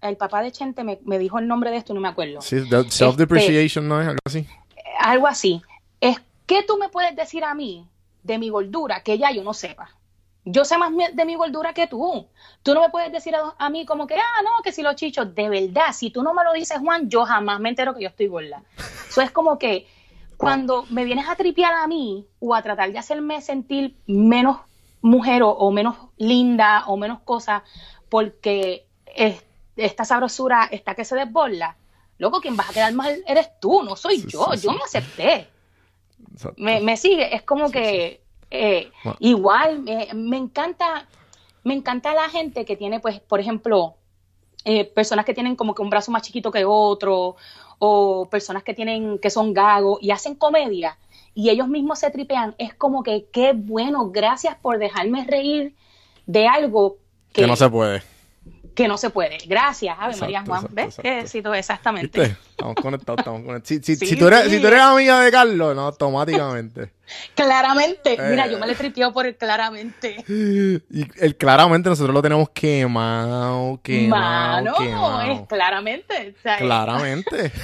El 0.00 0.16
papá 0.16 0.40
de 0.42 0.52
Chente 0.52 0.84
me, 0.84 1.00
me 1.04 1.18
dijo 1.18 1.38
el 1.38 1.46
nombre 1.48 1.70
de 1.70 1.76
esto, 1.78 1.92
no 1.92 2.00
me 2.00 2.08
acuerdo. 2.08 2.40
Sí, 2.40 2.56
de- 2.56 2.90
self-depreciation, 2.90 3.86
¿no 3.86 4.00
es 4.00 4.06
algo 4.08 4.20
así? 4.24 4.46
Algo 5.00 5.26
así. 5.26 5.60
Es 6.00 6.16
que 6.46 6.62
tú 6.62 6.78
me 6.78 6.88
puedes 6.88 7.14
decir 7.14 7.44
a 7.44 7.54
mí 7.54 7.86
de 8.22 8.38
mi 8.38 8.48
gordura 8.48 9.02
que 9.02 9.18
ya 9.18 9.30
yo 9.32 9.42
no 9.44 9.52
sepa. 9.54 9.90
Yo 10.48 10.64
sé 10.64 10.78
más 10.78 10.92
de 11.12 11.24
mi 11.24 11.34
gordura 11.34 11.74
que 11.74 11.88
tú. 11.88 12.28
Tú 12.62 12.72
no 12.72 12.80
me 12.80 12.88
puedes 12.90 13.10
decir 13.10 13.34
a, 13.34 13.54
a 13.58 13.68
mí 13.68 13.84
como 13.84 14.06
que, 14.06 14.14
ah, 14.14 14.42
no, 14.44 14.62
que 14.62 14.70
si 14.70 14.80
los 14.82 14.94
chichos, 14.94 15.34
de 15.34 15.48
verdad, 15.48 15.92
si 15.92 16.10
tú 16.10 16.22
no 16.22 16.32
me 16.34 16.44
lo 16.44 16.52
dices, 16.52 16.78
Juan, 16.78 17.10
yo 17.10 17.24
jamás 17.26 17.58
me 17.58 17.68
entero 17.68 17.94
que 17.94 18.02
yo 18.02 18.08
estoy 18.08 18.28
gorda. 18.28 18.62
Eso 19.08 19.20
es 19.22 19.32
como 19.32 19.58
que 19.58 19.88
cuando 20.36 20.84
me 20.90 21.04
vienes 21.04 21.28
a 21.28 21.34
tripear 21.34 21.74
a 21.74 21.86
mí 21.88 22.26
o 22.38 22.54
a 22.54 22.62
tratar 22.62 22.92
de 22.92 22.98
hacerme 22.98 23.40
sentir 23.42 23.96
menos 24.06 24.58
mujer 25.00 25.42
o, 25.42 25.50
o 25.50 25.70
menos 25.72 25.96
linda 26.16 26.84
o 26.86 26.96
menos 26.96 27.20
cosa 27.24 27.64
porque 28.08 28.86
es- 29.14 29.42
esta 29.76 30.04
sabrosura 30.04 30.68
está 30.70 30.94
que 30.94 31.04
se 31.04 31.16
desborda, 31.16 31.76
loco, 32.18 32.40
quien 32.40 32.56
vas 32.56 32.70
a 32.70 32.72
quedar 32.72 32.92
mal 32.92 33.22
eres 33.26 33.50
tú, 33.60 33.82
no 33.82 33.96
soy 33.96 34.18
Sí, 34.20 34.28
yo. 34.28 34.46
sí, 34.54 34.60
Yo 34.60 34.70
sí. 34.70 34.76
me 34.76 34.82
acepté. 34.84 35.48
Me, 36.56 36.80
me 36.80 36.96
sigue, 36.96 37.34
es 37.34 37.42
como 37.42 37.70
que 37.70 38.22
eh, 38.50 38.90
igual 39.20 39.80
me, 39.80 40.08
me 40.14 40.36
encanta, 40.36 41.06
me 41.64 41.74
encanta 41.74 42.14
la 42.14 42.28
gente 42.28 42.64
que 42.64 42.76
tiene, 42.76 43.00
pues, 43.00 43.20
por 43.20 43.40
ejemplo, 43.40 43.94
eh, 44.64 44.84
personas 44.84 45.24
que 45.24 45.34
tienen 45.34 45.56
como 45.56 45.74
que 45.74 45.82
un 45.82 45.90
brazo 45.90 46.10
más 46.10 46.22
chiquito 46.22 46.50
que 46.50 46.64
otro, 46.64 47.36
o 47.78 48.28
personas 48.30 48.62
que 48.62 48.74
tienen, 48.74 49.18
que 49.18 49.30
son 49.30 49.52
gagos 49.52 49.98
y 50.00 50.10
hacen 50.10 50.34
comedia 50.34 50.98
y 51.34 51.50
ellos 51.50 51.68
mismos 51.68 51.98
se 51.98 52.10
tripean, 52.10 52.54
es 52.56 52.72
como 52.74 53.02
que 53.02 53.26
qué 53.30 53.52
bueno, 53.52 54.10
gracias 54.10 54.56
por 54.56 54.78
dejarme 54.78 55.24
reír 55.26 55.74
de 56.24 56.48
algo 56.48 56.96
que, 57.32 57.42
Que 57.42 57.46
no 57.46 57.56
se 57.56 57.68
puede. 57.68 58.02
Que 58.76 58.86
no 58.86 58.96
se 58.98 59.10
puede. 59.10 59.38
Gracias, 59.46 59.96
Ave 59.98 60.12
Exacto, 60.12 60.24
María 60.26 60.42
Juan. 60.44 60.58
exacto, 60.60 60.74
¿Ves? 60.76 60.84
exacto. 60.86 61.02
Qué 61.02 61.20
éxito, 61.20 61.54
exactamente. 61.54 62.20
¿Viste? 62.20 62.36
Estamos 62.50 62.74
conectados, 62.76 63.18
estamos 63.20 63.40
conectados. 63.42 63.68
Si, 63.68 63.78
si, 63.82 63.96
Sí, 63.96 64.06
si 64.06 64.16
tú 64.16 64.28
eres, 64.28 64.44
sí. 64.44 64.50
si 64.50 64.60
tú 64.60 64.66
eres 64.68 64.80
amiga 64.80 65.20
de 65.20 65.30
Carlos, 65.32 65.74
no, 65.74 65.82
automáticamente. 65.86 66.92
Claramente, 67.34 68.10
mira, 68.30 68.46
Eh. 68.46 68.50
yo 68.52 68.58
me 68.58 68.66
le 68.66 68.74
tripeo 68.74 69.12
por 69.12 69.26
el 69.26 69.36
claramente. 69.36 70.24
Y 70.28 71.24
el, 71.24 71.36
claramente 71.36 71.88
nosotros 71.88 72.14
lo 72.14 72.22
tenemos 72.22 72.50
quemado, 72.50 73.80
quemado, 73.82 74.64
Mano, 74.64 74.74
quemado. 74.78 75.20
es 75.22 75.40
claramente. 75.48 76.34
Claramente. 76.58 77.52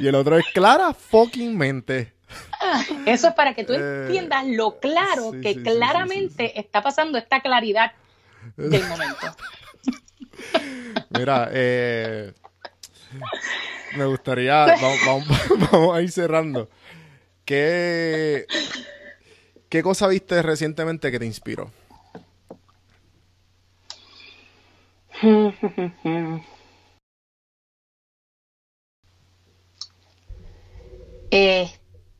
y 0.00 0.06
el 0.06 0.14
otro 0.14 0.38
es 0.38 0.46
clara 0.54 0.94
fucking 0.94 1.56
mente. 1.56 2.12
Eso 3.06 3.28
es 3.28 3.34
para 3.34 3.54
que 3.54 3.64
tú 3.64 3.74
Eh, 3.74 4.06
entiendas 4.06 4.44
lo 4.46 4.78
claro 4.80 5.32
sí, 5.32 5.40
que 5.42 5.48
sí, 5.50 5.54
sí, 5.54 5.60
sí, 5.64 5.70
claramente 5.76 6.58
está 6.58 6.82
pasando 6.82 7.18
esta 7.18 7.40
claridad 7.40 7.92
del 8.56 8.84
momento. 8.88 9.36
Mira, 11.10 11.48
eh, 11.52 12.32
me 13.96 14.04
gustaría, 14.06 14.66
vamos, 14.80 14.98
vamos- 15.06 15.70
vamos 15.72 15.96
a 15.96 16.02
ir 16.02 16.10
cerrando. 16.10 16.68
¿Qué, 17.44 18.46
¿Qué 19.68 19.82
cosa 19.82 20.08
viste 20.08 20.40
recientemente 20.42 21.10
que 21.10 21.18
te 21.18 21.26
inspiró? 21.26 21.70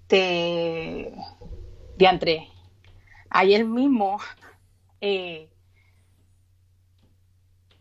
Este. 0.09 1.12
Diantre. 1.97 2.49
Ayer 3.30 3.64
mismo 3.64 4.18
eh, 5.01 5.49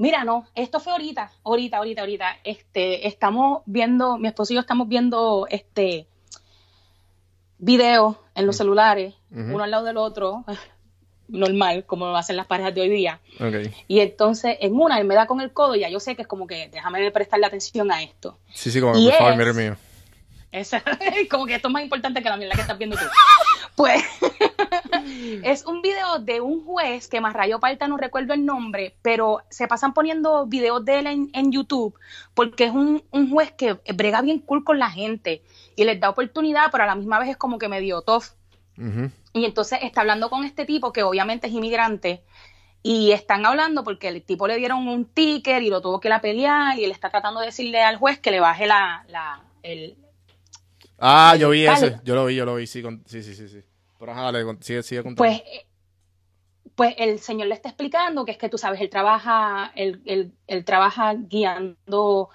mira, 0.04 0.26
no, 0.26 0.46
esto 0.54 0.82
fue 0.82 0.92
ahorita, 0.92 1.32
ahorita, 1.46 1.78
ahorita, 1.78 2.02
ahorita, 2.02 2.38
este, 2.44 3.08
estamos 3.08 3.62
viendo, 3.66 4.18
mi 4.18 4.28
esposo 4.28 4.52
y 4.52 4.56
yo 4.56 4.60
estamos 4.60 4.90
viendo, 4.90 5.48
este, 5.50 6.08
videos 7.58 8.18
en 8.36 8.46
los 8.46 8.58
celulares, 8.58 9.14
Ujú. 9.32 9.54
uno 9.56 9.64
al 9.64 9.72
lado 9.72 9.86
del 9.86 9.96
otro, 9.98 10.44
normal, 11.30 11.86
como 11.86 12.06
lo 12.08 12.18
hacen 12.18 12.36
las 12.36 12.48
parejas 12.48 12.76
de 12.76 12.82
hoy 12.82 12.90
día. 12.90 13.22
Ok. 13.40 13.72
Y 13.88 14.02
entonces 14.02 14.58
en 14.60 14.76
una 14.76 15.00
él 15.00 15.06
me 15.08 15.16
da 15.16 15.26
con 15.26 15.40
el 15.40 15.54
codo 15.54 15.76
y 15.76 15.80
ya 15.80 15.90
yo 15.90 16.00
sé 16.02 16.16
que 16.18 16.24
es 16.24 16.28
como 16.28 16.48
que 16.48 16.68
déjame 16.68 17.10
prestarle 17.12 17.46
atención 17.46 17.90
a 17.92 18.04
esto. 18.04 18.38
Sí, 18.54 18.72
sí, 18.72 18.82
como 18.82 18.98
Y 18.98 19.06
por 19.06 19.14
favor, 19.18 19.32
es- 19.32 19.38
mire 19.40 19.54
mío. 19.54 19.78
Esa- 20.52 20.84
como 21.32 21.46
que 21.46 21.56
esto 21.56 21.70
es 21.70 21.74
más 21.74 21.82
importante 21.82 22.22
que 22.22 22.30
la 22.30 22.36
mierda 22.38 22.56
que 22.56 22.62
estás 22.62 22.78
viendo 22.78 22.98
tú. 22.98 23.06
Pues 23.76 24.04
es 25.44 25.66
un 25.66 25.82
video 25.82 26.20
de 26.20 26.42
un 26.42 26.66
juez 26.66 27.08
que 27.08 27.22
más 27.22 27.34
rayo 27.34 27.60
parta, 27.60 27.88
no 27.88 27.98
recuerdo 27.98 28.34
el 28.34 28.46
nombre, 28.46 28.96
pero 29.02 29.42
se 29.50 29.68
pasan 29.68 29.94
poniendo 29.94 30.46
videos 30.46 30.84
de 30.86 31.00
él 31.00 31.08
en, 31.08 31.30
en 31.34 31.52
YouTube 31.52 31.98
porque 32.34 32.66
es 32.66 32.72
un, 32.72 33.04
un 33.12 33.30
juez 33.30 33.52
que 33.52 33.80
brega 33.94 34.22
bien 34.22 34.40
cool 34.40 34.64
con 34.64 34.80
la 34.80 34.90
gente 34.90 35.44
y 35.76 35.84
les 35.84 36.00
da 36.00 36.10
oportunidad, 36.10 36.70
pero 36.72 36.84
a 36.84 36.88
la 36.88 36.96
misma 36.96 37.20
vez 37.20 37.30
es 37.30 37.38
como 37.38 37.58
que 37.58 37.70
medio 37.70 38.02
tough. 38.02 38.26
Ujú. 38.78 39.12
Y 39.34 39.46
entonces 39.46 39.80
está 39.82 40.02
hablando 40.02 40.30
con 40.30 40.44
este 40.44 40.66
tipo 40.66 40.92
que 40.92 41.04
obviamente 41.04 41.48
es 41.48 41.54
inmigrante 41.54 42.24
y 42.84 43.12
están 43.12 43.46
hablando 43.46 43.84
porque 43.84 44.10
el 44.10 44.22
tipo 44.22 44.48
le 44.48 44.58
dieron 44.58 44.88
un 44.88 45.06
ticket 45.06 45.62
y 45.62 45.70
lo 45.70 45.82
tuvo 45.82 46.00
que 46.00 46.10
ir 46.10 46.14
a 46.14 46.22
pelear 46.22 46.78
y 46.78 46.84
él 46.84 46.92
está 46.92 47.10
tratando 47.10 47.40
de 47.40 47.48
decirle 47.48 47.82
al 47.82 47.98
juez 47.98 48.20
que 48.20 48.30
le 48.30 48.42
baje 48.42 48.68
la, 48.68 49.06
la 49.08 49.42
el, 49.64 49.96
Ah, 51.06 51.36
yo 51.38 51.50
vi 51.50 51.66
ese. 51.66 52.00
Yo 52.06 52.16
lo 52.16 52.26
vi, 52.26 52.36
yo 52.36 52.46
lo 52.46 52.56
vi. 52.56 52.66
Sí, 52.66 52.82
con- 52.82 53.04
sí, 53.06 53.22
sí, 53.22 53.36
sí, 53.36 53.50
sí. 53.50 53.60
Pero 54.00 54.12
ajá, 54.14 54.32
dale, 54.32 54.46
sigue, 54.62 54.84
sigue 54.84 55.04
contando. 55.04 55.30
pues 55.30 55.42
eh, 55.42 55.66
pues 56.76 56.96
el 56.98 57.20
señor 57.20 57.48
le 57.48 57.56
está 57.56 57.70
explicando 57.70 58.26
que 58.26 58.32
es 58.32 58.38
que 58.38 58.50
tú 58.50 58.58
sabes, 58.58 58.82
él 58.82 58.90
trabaja, 58.90 59.72
él, 59.76 60.02
él- 60.06 60.32
él 60.48 60.66
trabaja 60.66 61.14
guiando 61.14 62.30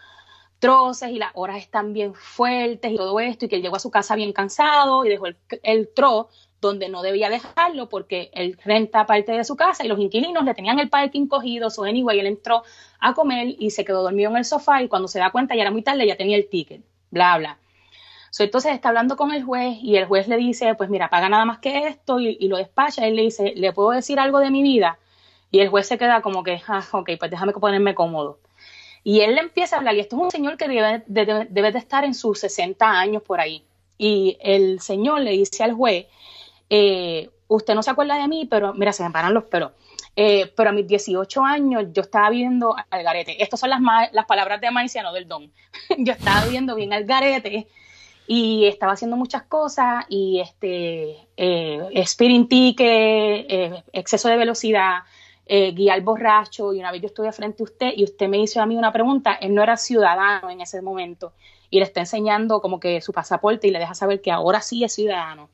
troces 0.58 1.10
y 1.10 1.18
las 1.18 1.30
horas 1.34 1.58
están 1.58 1.92
bien 1.92 2.14
fuertes 2.14 2.92
y 2.92 2.96
todo 2.96 3.18
esto, 3.20 3.44
y 3.44 3.48
que 3.48 3.56
él 3.56 3.62
llegó 3.62 3.76
a 3.76 3.80
su 3.80 3.90
casa 3.90 4.16
bien 4.16 4.32
cansado 4.32 5.04
y 5.04 5.08
dejó 5.08 5.26
el, 5.26 5.36
el 5.62 5.88
tro 5.94 6.28
donde 6.60 6.88
no 6.88 7.02
debía 7.02 7.30
dejarlo 7.30 7.88
porque 7.88 8.30
él 8.34 8.58
renta 8.64 9.06
parte 9.06 9.32
de 9.32 9.44
su 9.44 9.54
casa 9.56 9.84
y 9.84 9.88
los 9.88 10.00
inquilinos 10.00 10.44
le 10.44 10.54
tenían 10.54 10.78
el 10.80 10.88
parking 10.90 11.26
cogido, 11.28 11.70
so 11.70 11.84
anyway, 11.84 12.18
él 12.18 12.26
entró 12.26 12.64
a 13.00 13.14
comer 13.14 13.54
y 13.58 13.70
se 13.70 13.84
quedó 13.84 14.02
dormido 14.02 14.30
en 14.30 14.36
el 14.38 14.44
sofá 14.44 14.82
y 14.82 14.88
cuando 14.88 15.06
se 15.08 15.20
da 15.20 15.30
cuenta 15.30 15.54
ya 15.54 15.62
era 15.62 15.70
muy 15.70 15.82
tarde, 15.82 16.06
ya 16.06 16.16
tenía 16.16 16.36
el 16.36 16.48
ticket, 16.48 16.82
bla, 17.10 17.38
bla. 17.38 17.58
So, 18.30 18.44
entonces 18.44 18.72
está 18.72 18.88
hablando 18.88 19.16
con 19.16 19.32
el 19.32 19.44
juez 19.44 19.78
y 19.82 19.96
el 19.96 20.06
juez 20.06 20.28
le 20.28 20.36
dice, 20.36 20.74
pues 20.74 20.90
mira, 20.90 21.08
paga 21.08 21.28
nada 21.28 21.44
más 21.44 21.58
que 21.58 21.86
esto 21.88 22.20
y, 22.20 22.36
lo 22.48 22.58
despacha. 22.58 23.06
Él 23.06 23.16
le 23.16 23.22
dice, 23.22 23.54
¿le 23.56 23.72
puedo 23.72 23.90
decir 23.90 24.20
algo 24.20 24.38
de 24.40 24.50
mi 24.50 24.62
vida? 24.62 24.98
Y 25.50 25.60
el 25.60 25.68
juez 25.68 25.86
se 25.88 25.98
queda 25.98 26.20
como 26.20 26.42
que, 26.42 26.60
ah, 26.68 26.84
ok, 26.92 27.10
pues 27.18 27.30
déjame 27.30 27.52
ponerme 27.52 27.94
cómodo. 27.94 28.38
Y 29.02 29.20
él 29.20 29.34
le 29.34 29.40
empieza 29.40 29.76
a 29.76 29.78
hablar, 29.78 29.94
y 29.94 30.00
esto 30.00 30.16
es 30.16 30.22
un 30.22 30.30
señor 30.30 30.56
que 30.58 30.68
debe 30.68 31.02
de, 31.06 31.78
estar 31.78 32.04
en 32.04 32.14
sus 32.14 32.40
60 32.40 32.86
años 32.90 33.22
por 33.22 33.40
ahí. 33.40 33.64
Y 33.96 34.36
el 34.40 34.80
señor 34.80 35.22
le 35.22 35.30
dice 35.30 35.64
al 35.64 35.72
juez, 35.72 36.06
eh, 36.68 37.30
usted 37.46 37.74
no 37.74 37.82
se 37.82 37.90
acuerda 37.90 38.18
de 38.18 38.28
mí, 38.28 38.46
pero 38.50 38.74
mira, 38.74 38.92
se 38.92 39.02
me 39.02 39.10
paran 39.10 39.32
los 39.32 39.44
pelos. 39.44 39.72
Eh, 40.14 40.52
pero 40.56 40.70
a 40.70 40.72
mis 40.72 40.86
18 40.86 41.44
años 41.44 41.84
yo 41.92 42.02
estaba 42.02 42.28
viviendo 42.28 42.74
al 42.90 43.02
garete. 43.02 43.42
Estas 43.42 43.60
son 43.60 43.70
las, 43.70 43.80
las 44.12 44.26
palabras 44.26 44.60
de 44.60 44.70
Maiciano 44.70 45.12
del 45.12 45.28
Don. 45.28 45.50
yo 45.98 46.12
estaba 46.12 46.44
viviendo 46.44 46.74
bien 46.74 46.92
al 46.92 47.04
garete 47.04 47.68
y 48.30 48.66
estaba 48.66 48.92
haciendo 48.92 49.16
muchas 49.16 49.44
cosas 49.44 50.04
y 50.10 50.38
este 50.40 51.12
eh, 51.38 51.88
eh, 51.88 53.82
exceso 53.92 54.28
de 54.28 54.36
velocidad, 54.36 54.98
eh, 55.46 55.72
guiar 55.72 56.02
borracho 56.02 56.74
y 56.74 56.80
una 56.80 56.92
vez 56.92 57.00
yo 57.00 57.06
estuve 57.06 57.32
frente 57.32 57.62
a 57.62 57.64
usted 57.64 57.92
y 57.96 58.04
usted 58.04 58.28
me 58.28 58.36
hizo 58.38 58.60
a 58.60 58.66
mí 58.66 58.76
una 58.76 58.92
pregunta, 58.92 59.32
él 59.32 59.54
no 59.54 59.62
era 59.62 59.78
ciudadano 59.78 60.50
en 60.50 60.60
ese 60.60 60.82
momento 60.82 61.32
y 61.70 61.78
le 61.78 61.84
está 61.84 62.00
enseñando 62.00 62.60
como 62.60 62.78
que 62.78 63.00
su 63.00 63.12
pasaporte 63.14 63.66
y 63.66 63.70
le 63.70 63.78
deja 63.78 63.94
saber 63.94 64.20
que 64.20 64.30
ahora 64.30 64.60
sí 64.60 64.84
es 64.84 64.92
ciudadano. 64.94 65.48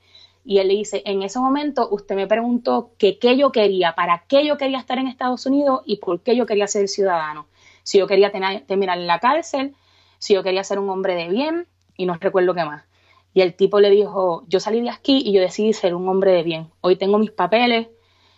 Y 0.44 0.58
él 0.58 0.68
le 0.68 0.74
dice, 0.74 1.02
en 1.06 1.22
ese 1.22 1.38
momento 1.38 1.88
usted 1.90 2.16
me 2.16 2.26
preguntó 2.26 2.90
que 2.98 3.18
qué 3.20 3.36
yo 3.36 3.52
quería, 3.52 3.94
para 3.94 4.24
qué 4.28 4.44
yo 4.44 4.58
quería 4.58 4.78
estar 4.78 4.98
en 4.98 5.06
Estados 5.06 5.46
Unidos 5.46 5.82
y 5.86 5.98
por 5.98 6.20
qué 6.22 6.34
yo 6.36 6.44
quería 6.44 6.66
ser 6.66 6.88
ciudadano. 6.88 7.46
Si 7.84 7.98
yo 7.98 8.06
quería 8.08 8.32
tener- 8.32 8.66
terminar 8.66 8.98
en 8.98 9.06
la 9.06 9.20
cárcel, 9.20 9.74
si 10.18 10.34
yo 10.34 10.42
quería 10.42 10.64
ser 10.64 10.80
un 10.80 10.90
hombre 10.90 11.14
de 11.14 11.28
bien 11.28 11.68
y 11.96 12.06
no 12.06 12.14
recuerdo 12.14 12.54
qué 12.54 12.64
más. 12.64 12.84
Y 13.32 13.40
el 13.40 13.54
tipo 13.54 13.80
le 13.80 13.90
dijo, 13.90 14.44
yo 14.46 14.60
salí 14.60 14.80
de 14.80 14.90
aquí 14.90 15.22
y 15.24 15.32
yo 15.32 15.40
decidí 15.40 15.72
ser 15.72 15.94
un 15.94 16.08
hombre 16.08 16.32
de 16.32 16.42
bien. 16.42 16.70
Hoy 16.80 16.96
tengo 16.96 17.18
mis 17.18 17.32
papeles, 17.32 17.88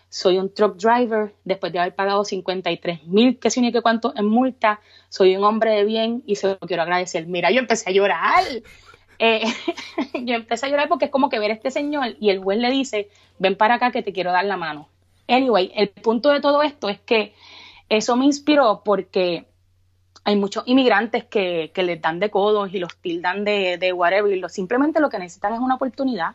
soy 0.09 0.38
un 0.38 0.52
truck 0.52 0.76
driver, 0.76 1.34
después 1.44 1.72
de 1.72 1.78
haber 1.78 1.94
pagado 1.94 2.24
53 2.24 3.04
mil, 3.04 3.38
que 3.38 3.50
sé 3.50 3.61
ni 3.61 3.72
qué 3.72 3.82
cuánto 3.82 4.14
en 4.16 4.26
multa, 4.26 4.80
soy 5.09 5.36
un 5.36 5.44
hombre 5.44 5.72
de 5.72 5.84
bien 5.84 6.22
y 6.26 6.36
se 6.36 6.48
lo 6.48 6.59
quiero 6.59 6.82
agradecer. 6.82 7.26
Mira, 7.26 7.50
yo 7.50 7.59
empecé 7.59 7.90
a 7.90 7.92
llorar. 7.92 8.44
Eh, 9.18 9.42
yo 10.24 10.34
empecé 10.34 10.66
a 10.66 10.68
llorar 10.70 10.88
porque 10.88 11.07
es 11.07 11.11
como 11.11 11.28
que 11.28 11.38
ver 11.38 11.50
a 11.50 11.54
este 11.54 11.70
señor 11.70 12.16
y 12.20 12.30
el 12.30 12.42
juez 12.42 12.59
le 12.59 12.70
dice, 12.70 13.11
ven 13.38 13.57
para 13.57 13.74
acá 13.74 13.90
que 13.90 14.02
te 14.02 14.12
quiero 14.12 14.32
dar 14.32 14.44
la 14.46 14.57
mano. 14.57 14.88
Anyway, 15.28 15.72
el 15.74 15.88
punto 15.88 16.30
de 16.30 16.40
todo 16.40 16.62
esto 16.62 16.88
es 16.88 17.00
que 17.00 17.34
eso 17.88 18.16
me 18.16 18.24
inspiró 18.24 18.82
porque 18.84 19.46
hay 20.26 20.34
muchos 20.34 20.64
inmigrantes 20.66 21.24
que, 21.24 21.70
que 21.72 21.84
les 21.84 22.02
dan 22.02 22.18
de 22.18 22.30
codos 22.30 22.74
y 22.74 22.80
los 22.80 22.96
tildan 22.96 23.44
de, 23.44 23.78
de 23.78 23.92
whatever 23.92 24.36
y 24.36 24.40
lo, 24.40 24.48
simplemente 24.48 24.98
lo 24.98 25.08
que 25.08 25.20
necesitan 25.20 25.54
es 25.54 25.60
una 25.60 25.76
oportunidad. 25.76 26.34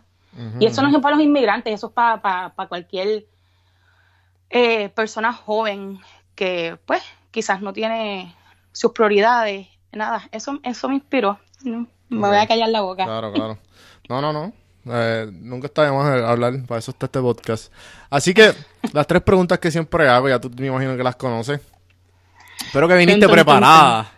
Y 0.61 0.65
eso 0.65 0.81
no 0.81 0.87
es 0.87 1.03
para 1.03 1.17
los 1.17 1.25
inmigrantes, 1.25 1.73
eso 1.73 1.87
es 1.87 1.93
para, 1.93 2.21
para, 2.21 2.53
para 2.55 2.69
cualquier 2.69 3.25
eh, 4.49 4.87
persona 4.87 5.33
joven 5.33 5.99
que 6.35 6.77
pues 6.85 7.03
quizás 7.31 7.61
no 7.61 7.73
tiene 7.73 8.33
sus 8.71 8.93
prioridades. 8.93 9.67
Nada, 9.91 10.29
eso, 10.31 10.57
eso 10.63 10.87
me 10.87 10.95
inspiró. 10.95 11.37
Me 11.65 11.85
voy 12.07 12.37
a 12.37 12.47
callar 12.47 12.69
la 12.69 12.79
boca. 12.79 13.03
Claro, 13.03 13.33
claro. 13.33 13.57
No, 14.07 14.21
no, 14.21 14.31
no. 14.31 14.53
Eh, 14.85 15.29
nunca 15.33 15.67
está 15.67 15.83
de 15.83 15.91
más 15.91 16.07
hablar, 16.23 16.65
para 16.65 16.79
eso 16.79 16.91
está 16.91 17.07
este 17.07 17.19
podcast. 17.19 17.73
Así 18.09 18.33
que, 18.33 18.53
las 18.93 19.05
tres 19.05 19.21
preguntas 19.21 19.59
que 19.59 19.69
siempre 19.69 20.07
hago, 20.07 20.29
ya 20.29 20.39
tú 20.39 20.49
me 20.57 20.67
imagino 20.67 20.95
que 20.95 21.03
las 21.03 21.17
conoces. 21.17 21.59
Espero 22.65 22.87
que 22.87 22.95
viniste 22.95 23.27
preparada. 23.27 24.11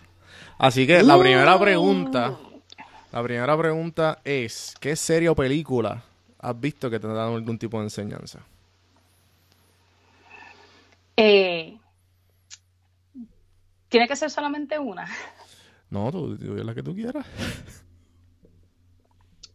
Así 0.57 0.85
que 0.87 1.03
la 1.03 1.17
primera 1.17 1.59
pregunta, 1.59 2.37
la 3.11 3.23
primera 3.23 3.57
pregunta 3.57 4.19
es, 4.23 4.75
¿qué 4.79 4.95
serie 4.95 5.29
o 5.29 5.35
película 5.35 6.03
has 6.39 6.59
visto 6.59 6.89
que 6.89 6.99
te 6.99 7.07
ha 7.07 7.11
dado 7.11 7.35
algún 7.35 7.57
tipo 7.57 7.77
de 7.79 7.85
enseñanza? 7.85 8.39
Eh, 11.17 11.77
Tiene 13.89 14.07
que 14.07 14.15
ser 14.15 14.29
solamente 14.31 14.79
una. 14.79 15.07
No, 15.89 16.11
tú, 16.11 16.35
tú 16.37 16.55
la 16.55 16.73
que 16.73 16.81
tú 16.81 16.95
quieras. 16.95 17.25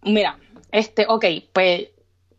Mira, 0.03 0.39
este, 0.71 1.07
ok, 1.09 1.25
pues 1.53 1.89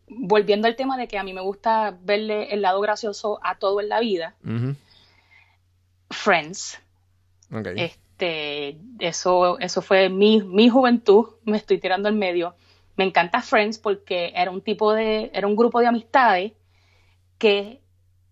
volviendo 0.08 0.66
al 0.66 0.76
tema 0.76 0.96
de 0.96 1.06
que 1.06 1.18
a 1.18 1.22
mí 1.22 1.32
me 1.34 1.42
gusta 1.42 1.96
verle 2.02 2.52
el 2.54 2.62
lado 2.62 2.80
gracioso 2.80 3.38
a 3.42 3.58
todo 3.58 3.80
en 3.80 3.88
la 3.90 4.00
vida, 4.00 4.34
Ujú. 4.44 4.74
Friends. 6.10 6.78
Este, 7.76 8.78
eso, 8.98 9.58
eso 9.58 9.82
fue 9.82 10.08
mi, 10.08 10.42
mi 10.42 10.68
juventud, 10.68 11.26
me 11.44 11.56
estoy 11.56 11.78
tirando 11.78 12.08
al 12.08 12.14
medio. 12.14 12.54
Me 12.96 13.04
encanta 13.04 13.40
Friends 13.40 13.78
porque 13.78 14.32
era 14.34 14.50
un 14.50 14.60
tipo 14.60 14.92
de, 14.92 15.30
era 15.32 15.46
un 15.46 15.56
grupo 15.56 15.80
de 15.80 15.86
amistades 15.86 16.52
que 17.38 17.80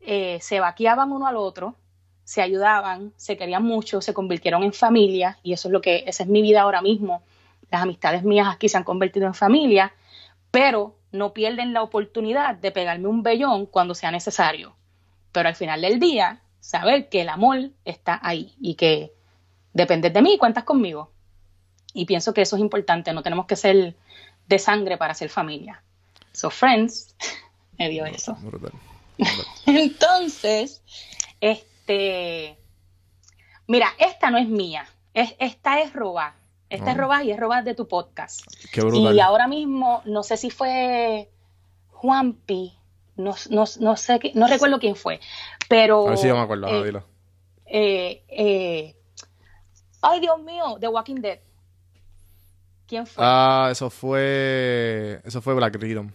eh, 0.00 0.38
se 0.40 0.60
vaqueaban 0.60 1.10
uno 1.10 1.26
al 1.26 1.36
otro, 1.36 1.76
se 2.24 2.42
ayudaban, 2.42 3.14
se 3.16 3.38
querían 3.38 3.62
mucho, 3.62 4.02
se 4.02 4.12
convirtieron 4.12 4.62
en 4.62 4.74
familia, 4.74 5.38
y 5.42 5.54
eso 5.54 5.68
es 5.68 5.72
lo 5.72 5.80
que, 5.80 6.04
esa 6.06 6.24
es 6.24 6.28
mi 6.28 6.42
vida 6.42 6.62
ahora 6.62 6.82
mismo. 6.82 7.22
Las 7.70 7.82
amistades 7.82 8.22
mías 8.22 8.48
aquí 8.50 8.68
se 8.68 8.76
han 8.76 8.84
convertido 8.84 9.26
en 9.26 9.34
familia, 9.34 9.94
pero 10.50 10.96
no 11.10 11.32
pierden 11.32 11.72
la 11.72 11.82
oportunidad 11.82 12.54
de 12.54 12.70
pegarme 12.70 13.08
un 13.08 13.22
vellón 13.22 13.64
cuando 13.64 13.94
sea 13.94 14.10
necesario. 14.10 14.76
Pero 15.32 15.48
al 15.48 15.56
final 15.56 15.80
del 15.80 15.98
día, 15.98 16.42
saber 16.60 17.08
que 17.08 17.22
el 17.22 17.28
amor 17.28 17.70
está 17.84 18.18
ahí 18.22 18.54
y 18.60 18.74
que 18.74 19.12
dependes 19.72 20.12
de 20.12 20.22
mí 20.22 20.34
y 20.34 20.38
cuentas 20.38 20.64
conmigo. 20.64 21.12
Y 21.94 22.04
pienso 22.04 22.34
que 22.34 22.42
eso 22.42 22.56
es 22.56 22.62
importante, 22.62 23.12
no 23.12 23.22
tenemos 23.22 23.46
que 23.46 23.56
ser 23.56 23.96
de 24.46 24.58
sangre 24.58 24.96
para 24.96 25.14
ser 25.14 25.30
familia. 25.30 25.82
So, 26.32 26.50
Friends, 26.50 27.14
me 27.78 27.88
dio 27.88 28.04
eso. 28.06 28.36
Brutal. 28.40 28.72
Entonces, 29.66 30.82
este, 31.40 32.58
mira, 33.66 33.88
esta 33.98 34.30
no 34.30 34.38
es 34.38 34.48
mía, 34.48 34.86
es, 35.14 35.34
esta 35.38 35.80
es 35.80 35.92
robada. 35.92 36.34
Esta 36.70 36.90
es 36.90 36.96
Ah. 36.96 37.00
robada 37.00 37.24
y 37.24 37.30
es 37.30 37.40
robada 37.40 37.62
de 37.62 37.74
tu 37.74 37.88
podcast. 37.88 38.42
Qué 38.70 38.82
brutal. 38.82 39.14
Y 39.16 39.20
ahora 39.20 39.48
mismo, 39.48 40.02
no 40.04 40.22
sé 40.22 40.36
si 40.36 40.50
fue 40.50 41.30
Juanpi, 41.88 42.74
no, 43.18 43.34
no, 43.50 43.64
no 43.80 43.96
sé, 43.96 44.18
qué- 44.18 44.32
no 44.34 44.46
recuerdo 44.46 44.78
quién 44.78 44.96
fue, 44.96 45.20
pero... 45.68 46.06
A 46.06 46.10
ver 46.10 46.18
si 46.18 46.28
yo 46.28 46.34
me 46.34 46.40
acuerdo, 46.42 46.68
eh, 46.68 46.84
dilo. 46.84 47.04
eh, 47.66 48.22
eh, 48.28 48.96
ay, 50.00 50.20
Dios 50.20 50.40
mío, 50.42 50.76
The 50.80 50.88
Walking 50.88 51.16
Dead. 51.16 51.38
¿Quién 52.86 53.06
fue? 53.06 53.22
Ah, 53.26 53.68
eso 53.70 53.90
fue. 53.90 55.20
Eso 55.24 55.42
fue 55.42 55.52
Black 55.54 55.74
Rhythm. 55.76 56.08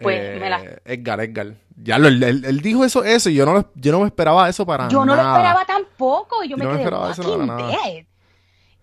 Pues 0.00 0.40
me 0.40 0.48
la... 0.48 0.62
Edgar, 0.84 1.20
Edgar. 1.20 1.54
Ya 1.76 1.98
lo, 1.98 2.08
él, 2.08 2.22
él- 2.22 2.60
dijo 2.60 2.84
eso, 2.84 3.04
eso, 3.04 3.28
y 3.30 3.34
yo 3.34 3.44
no, 3.44 3.54
lo- 3.54 3.70
yo 3.74 3.90
no 3.92 4.00
me 4.00 4.06
esperaba 4.06 4.48
eso 4.48 4.64
para 4.64 4.88
Yo 4.88 5.04
no 5.04 5.14
lo 5.16 5.22
nada. 5.22 5.36
esperaba 5.36 5.64
tampoco. 5.66 6.44
y 6.44 6.48
Yo 6.48 6.56
me 6.56 6.64
No 6.64 6.70
me 6.70 6.76
quedé 6.78 6.88
eso 7.10 7.22
Walking 7.22 7.46
nada. 7.46 7.66
Dead. 7.68 8.04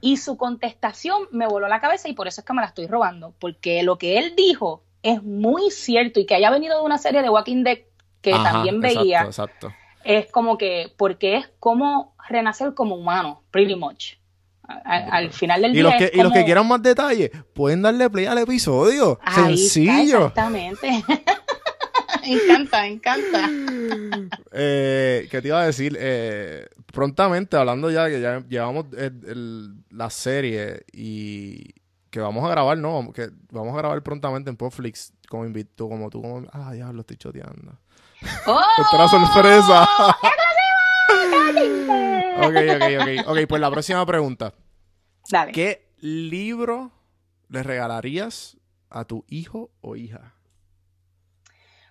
Y 0.01 0.17
su 0.17 0.37
contestación 0.37 1.23
me 1.31 1.47
voló 1.47 1.67
la 1.67 1.79
cabeza 1.81 2.07
y 2.09 2.13
por 2.13 2.27
eso 2.27 2.41
es 2.41 2.45
que 2.45 2.53
me 2.53 2.61
la 2.61 2.67
estoy 2.67 2.85
robando. 2.87 3.33
Porque 3.39 3.81
lo 3.81 3.97
que 3.97 4.19
él 4.19 4.33
dijo 4.35 4.83
es 5.03 5.23
muy 5.23 5.71
cierto 5.71 6.19
y 6.19 6.25
que 6.25 6.35
haya 6.35 6.49
venido 6.49 6.79
de 6.79 6.85
una 6.85 6.97
serie 6.97 7.21
de 7.21 7.29
Walking 7.29 7.63
Dead 7.63 7.79
que 8.21 8.33
Ajá, 8.33 8.51
también 8.51 8.81
veía, 8.81 9.23
Exacto, 9.23 9.67
exacto. 9.67 9.73
es 10.03 10.31
como 10.31 10.57
que, 10.57 10.91
porque 10.97 11.37
es 11.37 11.49
como 11.59 12.15
renacer 12.29 12.73
como 12.73 12.95
humano, 12.95 13.43
pretty 13.51 13.75
much. 13.75 14.13
Al 14.67 15.31
final 15.31 15.61
del 15.61 15.71
Y 15.71 15.73
día. 15.75 15.83
los, 15.83 15.93
que, 15.95 16.03
es 16.05 16.13
y 16.13 16.21
los 16.21 16.33
que 16.33 16.43
quieran 16.43 16.67
más 16.67 16.81
detalles, 16.81 17.31
pueden 17.53 17.81
darle 17.81 18.09
play 18.09 18.25
al 18.25 18.37
episodio. 18.39 19.17
Ahí 19.21 19.33
está, 19.35 19.45
Sencillo. 19.45 20.17
exactamente. 20.27 21.03
me 22.21 22.33
encanta, 22.33 22.81
me 22.81 22.87
encanta. 22.89 23.49
Eh, 24.51 25.27
¿Qué 25.31 25.41
te 25.41 25.47
iba 25.47 25.61
a 25.61 25.65
decir? 25.67 25.95
Eh, 25.97 26.65
prontamente, 26.91 27.55
hablando 27.55 27.89
ya 27.91 28.09
que 28.09 28.19
ya 28.19 28.43
llevamos 28.49 28.87
el- 28.97 29.21
el- 29.27 29.75
la 29.97 30.09
serie 30.09 30.81
y 30.91 31.73
que 32.09 32.19
vamos 32.19 32.43
a 32.45 32.49
grabar, 32.49 32.77
¿no? 32.77 33.11
Que 33.13 33.29
vamos 33.51 33.73
a 33.73 33.77
grabar 33.77 34.01
prontamente 34.03 34.49
en 34.49 34.57
Netflix 34.59 35.13
como 35.29 35.45
invito, 35.45 35.89
como 35.89 36.09
tú, 36.09 36.21
como... 36.21 36.47
Ah, 36.51 36.73
ya 36.75 36.91
lo 36.91 37.01
estoy 37.01 37.17
choteando. 37.17 37.77
¡Oh! 38.47 38.61
Otra 38.93 39.07
sorpresa. 39.07 39.83
ok, 42.37 42.55
ok, 42.75 42.83
ok. 43.01 43.27
Ok, 43.27 43.47
pues 43.47 43.61
la 43.61 43.71
próxima 43.71 44.05
pregunta. 44.05 44.53
Dale. 45.29 45.51
¿Qué 45.51 45.87
libro 45.99 46.91
le 47.49 47.63
regalarías 47.63 48.57
a 48.89 49.05
tu 49.05 49.25
hijo 49.27 49.71
o 49.81 49.95
hija? 49.95 50.33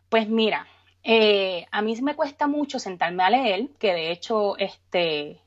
Pues 0.09 0.29
mira, 0.29 0.67
eh, 1.03 1.67
a 1.71 1.83
mí 1.83 2.01
me 2.01 2.14
cuesta 2.14 2.47
mucho 2.47 2.79
sentarme 2.79 3.23
a 3.23 3.31
leer, 3.31 3.71
que 3.79 3.93
de 3.93 4.12
hecho, 4.12 4.57
este, 4.59 5.41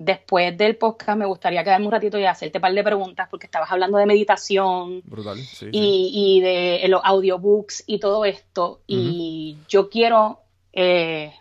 después 0.00 0.56
del 0.56 0.76
podcast 0.76 1.18
me 1.18 1.26
gustaría 1.26 1.62
quedarme 1.62 1.84
un 1.84 1.92
ratito 1.92 2.18
y 2.18 2.24
hacerte 2.24 2.56
un 2.56 2.62
par 2.62 2.72
de 2.72 2.82
preguntas, 2.82 3.28
porque 3.30 3.44
estabas 3.44 3.70
hablando 3.70 3.98
de 3.98 4.06
meditación 4.06 5.02
Brutal, 5.04 5.36
sí. 5.36 5.66
sí. 5.66 5.70
y, 5.70 6.40
de 6.40 6.88
los 6.88 7.02
audiobooks 7.04 7.84
y 7.86 8.00
todo 8.00 8.24
esto, 8.24 8.80
y 8.86 9.58
yo 9.68 9.90
quiero 9.90 10.40
eh, 10.72 11.34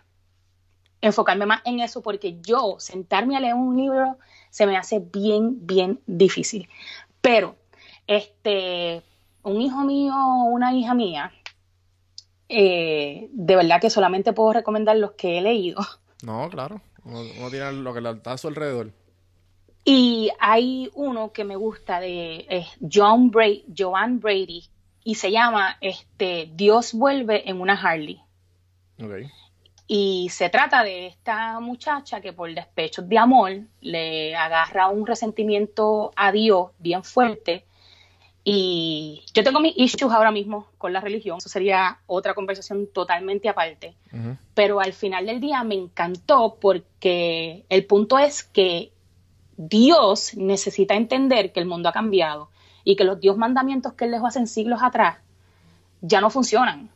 enfocarme 1.00 1.46
más 1.46 1.62
en 1.64 1.80
eso, 1.80 2.02
porque 2.02 2.38
yo 2.42 2.76
sentarme 2.80 3.38
a 3.38 3.40
leer 3.40 3.54
un 3.54 3.78
libro 3.78 4.18
se 4.50 4.66
me 4.66 4.76
hace 4.76 5.00
bien, 5.00 5.66
bien 5.66 6.02
difícil. 6.06 6.68
Pero, 7.22 7.56
este, 8.08 9.02
un 9.44 9.62
hijo 9.62 9.86
mío 9.86 10.14
o 10.14 10.44
una 10.50 10.74
hija 10.74 10.94
mía, 10.94 11.32
eh, 12.50 13.30
de 13.32 13.56
verdad 13.56 13.80
que 13.80 13.90
solamente 13.90 14.34
puedo 14.34 14.52
recomendar 14.52 14.98
los 14.98 15.14
que 15.14 15.38
he 15.38 15.42
leído. 15.42 15.80
No, 16.24 16.50
claro. 16.50 16.82
Uno, 17.10 17.22
uno 17.40 17.50
tiene 17.50 17.72
lo 17.74 17.94
que 17.94 18.02
le 18.02 18.12
está 18.12 18.34
a 18.34 18.38
su 18.38 18.48
alrededor. 18.48 18.92
Y 19.86 20.30
hay 20.40 20.90
uno 20.94 21.32
que 21.32 21.44
me 21.44 21.56
gusta 21.56 22.00
de 22.00 22.46
eh, 22.50 22.68
John 22.92 23.32
Bra- 23.32 23.64
Joan 23.76 24.20
Brady 24.20 24.64
y 25.04 25.16
se 25.16 25.32
llama 25.32 25.78
este, 25.82 26.50
Dios 26.54 26.94
vuelve 26.94 27.50
en 27.50 27.60
una 27.62 27.74
Harley. 27.74 28.22
Y 29.88 30.30
se 30.30 30.50
trata 30.50 30.84
de 30.84 31.08
esta 31.08 31.60
muchacha 31.60 32.22
que 32.22 32.32
por 32.34 32.54
despechos 32.54 33.10
de 33.10 33.18
amor 33.18 33.52
le 33.82 34.36
agarra 34.36 34.88
un 34.90 35.08
resentimiento 35.08 36.12
a 36.16 36.32
Dios 36.32 36.72
bien 36.78 37.04
fuerte. 37.04 37.66
Y 38.52 39.24
yo 39.34 39.44
tengo 39.44 39.60
mis 39.60 39.78
issues 39.78 40.12
ahora 40.12 40.32
mismo 40.32 40.68
con 40.80 40.92
la 40.92 41.02
religión. 41.02 41.38
Eso 41.38 41.50
sería 41.50 42.00
otra 42.08 42.34
conversación 42.34 42.88
totalmente 42.92 43.48
aparte. 43.48 43.96
Pero 44.56 44.80
al 44.80 44.94
final 44.94 45.28
del 45.28 45.40
día 45.40 45.64
me 45.64 45.76
encantó 45.76 46.58
porque 46.60 47.64
el 47.70 47.86
punto 47.86 48.18
es 48.18 48.44
que 48.44 48.92
Dios 49.56 50.36
necesita 50.36 50.96
entender 50.96 51.52
que 51.52 51.60
el 51.60 51.68
mundo 51.68 51.90
ha 51.90 51.94
cambiado 51.94 52.50
y 52.84 52.96
que 52.96 53.04
los 53.04 53.20
Dios 53.20 53.38
mandamientos 53.38 53.94
que 53.94 54.06
él 54.06 54.12
dejó 54.12 54.26
hace 54.26 54.48
siglos 54.48 54.82
atrás 54.82 55.18
ya 56.02 56.22
no 56.22 56.30
funcionan 56.30 56.90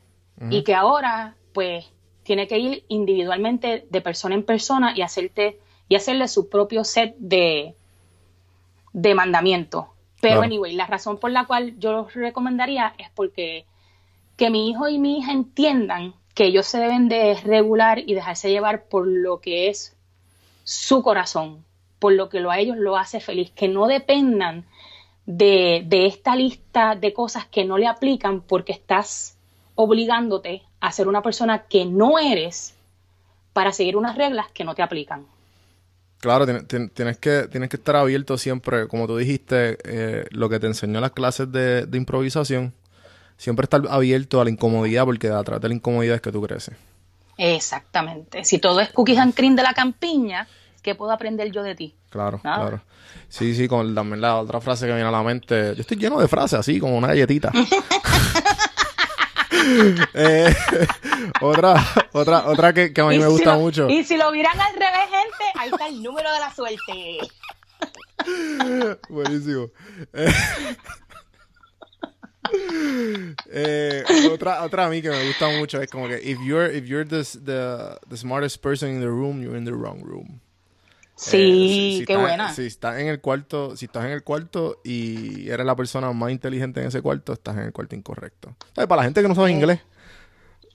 y 0.49 0.63
que 0.63 0.73
ahora 0.73 1.35
pues 1.53 1.85
tiene 2.23 2.47
que 2.47 2.57
ir 2.57 2.85
individualmente 2.87 3.85
de 3.89 4.01
persona 4.01 4.33
en 4.33 4.43
persona 4.43 4.93
y 4.95 5.01
hacerte 5.01 5.59
y 5.87 5.95
hacerle 5.95 6.27
su 6.27 6.49
propio 6.49 6.83
set 6.83 7.15
de 7.19 7.75
de 8.93 9.13
mandamientos. 9.13 9.85
Pero 10.23 10.35
Claro. 10.35 10.45
anyway, 10.45 10.73
la 10.73 10.87
razón 10.87 11.17
por 11.17 11.31
la 11.31 11.43
cual 11.43 11.77
yo 11.79 11.91
los 11.91 12.13
recomendaría 12.13 12.93
es 12.97 13.09
porque 13.09 13.65
que 14.37 14.49
mi 14.49 14.69
hijo 14.69 14.87
y 14.87 14.97
mi 14.97 15.17
hija 15.17 15.33
entiendan 15.33 16.13
que 16.33 16.45
ellos 16.45 16.65
se 16.65 16.79
deben 16.79 17.09
de 17.09 17.35
regular 17.43 17.99
y 17.99 18.13
dejarse 18.13 18.49
llevar 18.49 18.85
por 18.85 19.05
lo 19.05 19.41
que 19.41 19.67
es 19.67 19.97
su 20.63 21.03
corazón, 21.03 21.65
por 21.99 22.13
lo 22.13 22.29
que 22.29 22.39
lo 22.39 22.51
a 22.51 22.59
ellos 22.59 22.77
lo 22.77 22.95
hace 22.95 23.19
feliz, 23.19 23.51
que 23.51 23.67
no 23.67 23.85
dependan 23.87 24.65
de, 25.25 25.83
de 25.87 26.05
esta 26.05 26.37
lista 26.37 26.95
de 26.95 27.11
cosas 27.11 27.45
que 27.47 27.65
no 27.65 27.77
le 27.77 27.87
aplican 27.87 28.39
porque 28.39 28.71
estás 28.71 29.37
obligándote 29.75 30.63
a 30.79 30.93
ser 30.93 31.09
una 31.09 31.21
persona 31.21 31.63
que 31.67 31.83
no 31.83 32.17
eres 32.17 32.77
para 33.51 33.73
seguir 33.73 33.97
unas 33.97 34.15
reglas 34.15 34.49
que 34.53 34.63
no 34.63 34.73
te 34.73 34.83
aplican. 34.83 35.25
Claro, 36.23 36.45
tien- 36.47 36.65
tien- 36.65 36.89
tienes, 36.89 37.17
que, 37.17 37.49
tienes 37.51 37.67
que 37.69 37.75
estar 37.75 37.97
abierto 37.97 38.37
siempre, 38.37 38.87
como 38.87 39.07
tú 39.07 39.17
dijiste, 39.17 39.77
eh, 39.83 40.25
lo 40.31 40.47
que 40.47 40.57
te 40.57 40.67
enseñó 40.67 40.95
en 40.99 41.01
las 41.01 41.11
clases 41.11 41.51
de, 41.51 41.85
de 41.85 41.97
improvisación, 41.97 42.73
siempre 43.35 43.65
estar 43.65 43.81
abierto 43.89 44.39
a 44.39 44.45
la 44.45 44.49
incomodidad, 44.49 45.03
porque 45.03 45.27
a 45.27 45.43
través 45.43 45.61
de 45.61 45.67
la 45.67 45.73
incomodidad 45.75 46.15
es 46.15 46.21
que 46.21 46.31
tú 46.31 46.41
creces. 46.41 46.75
Exactamente. 47.37 48.45
Si 48.45 48.57
todo 48.57 48.79
es 48.79 48.87
cookies 48.93 49.17
and 49.19 49.33
cream 49.33 49.53
de 49.57 49.63
la 49.63 49.73
campiña, 49.73 50.47
¿qué 50.81 50.95
puedo 50.95 51.11
aprender 51.11 51.51
yo 51.51 51.61
de 51.61 51.75
ti? 51.75 51.93
Claro, 52.09 52.39
Nada. 52.41 52.57
claro. 52.61 52.81
Sí, 53.27 53.53
sí, 53.53 53.67
con 53.67 53.93
también 53.93 54.21
la 54.21 54.37
otra 54.37 54.61
frase 54.61 54.85
que 54.85 54.93
viene 54.93 55.07
a 55.09 55.11
la 55.11 55.23
mente. 55.23 55.73
Yo 55.75 55.81
estoy 55.81 55.97
lleno 55.97 56.19
de 56.21 56.27
frases 56.29 56.59
así, 56.59 56.79
como 56.79 56.97
una 56.97 57.07
galletita. 57.09 57.51
Eh, 60.13 60.53
otra, 61.41 61.75
otra, 62.11 62.45
otra 62.47 62.73
que, 62.73 62.91
que 62.93 63.01
a 63.01 63.05
mí 63.05 63.17
me 63.17 63.25
si 63.25 63.29
gusta 63.31 63.53
lo- 63.53 63.59
mucho. 63.59 63.89
Y 63.89 64.03
si 64.03 64.17
lo 64.17 64.31
miran 64.31 64.59
al 64.59 64.73
revés, 64.73 65.09
gente, 65.09 65.59
ahí 65.59 65.69
está 65.69 65.87
el 65.87 66.01
número 66.03 66.31
de 66.33 66.39
la 66.39 66.53
suerte. 66.53 67.19
Buenísimo. 69.09 69.69
Eh, 70.13 70.33
eh, 73.51 74.03
otra, 74.31 74.63
otra 74.63 74.85
a 74.85 74.89
mí 74.89 75.01
que 75.01 75.09
me 75.09 75.25
gusta 75.27 75.47
mucho 75.49 75.81
es 75.81 75.89
como 75.89 76.07
que 76.07 76.17
if 76.21 76.37
you're, 76.45 76.71
if 76.75 76.85
you're 76.85 77.05
the, 77.07 77.23
the, 77.43 77.97
the 78.09 78.17
smartest 78.17 78.61
person 78.61 78.89
in 78.89 78.99
the 78.99 79.07
room, 79.09 79.41
you're 79.41 79.57
in 79.57 79.65
the 79.65 79.73
wrong 79.73 80.01
room. 80.03 80.39
Sí, 81.15 81.37
Eh, 81.95 81.97
si 81.99 82.05
qué 82.05 82.13
estás- 82.13 82.21
buena. 82.21 82.53
Si 82.53 82.65
estás 82.65 82.99
en 82.99 83.07
el 83.07 83.21
cuarto, 83.21 83.75
si 83.77 83.85
estás 83.85 84.05
en 84.05 84.11
el 84.11 84.23
cuarto 84.23 84.79
y 84.83 85.47
eres 85.49 85.65
la 85.65 85.75
persona 85.75 86.11
más 86.11 86.31
inteligente 86.31 86.81
en 86.81 86.87
ese 86.87 87.01
cuarto, 87.01 87.33
estás 87.33 87.55
en 87.57 87.63
el 87.63 87.71
cuarto 87.71 87.95
incorrecto. 87.95 88.55
¿Sabes? 88.73 88.87
Para 88.87 89.01
la 89.01 89.03
gente 89.05 89.21
que 89.21 89.27
no 89.27 89.35
sabe 89.35 89.51
inglés. 89.51 89.79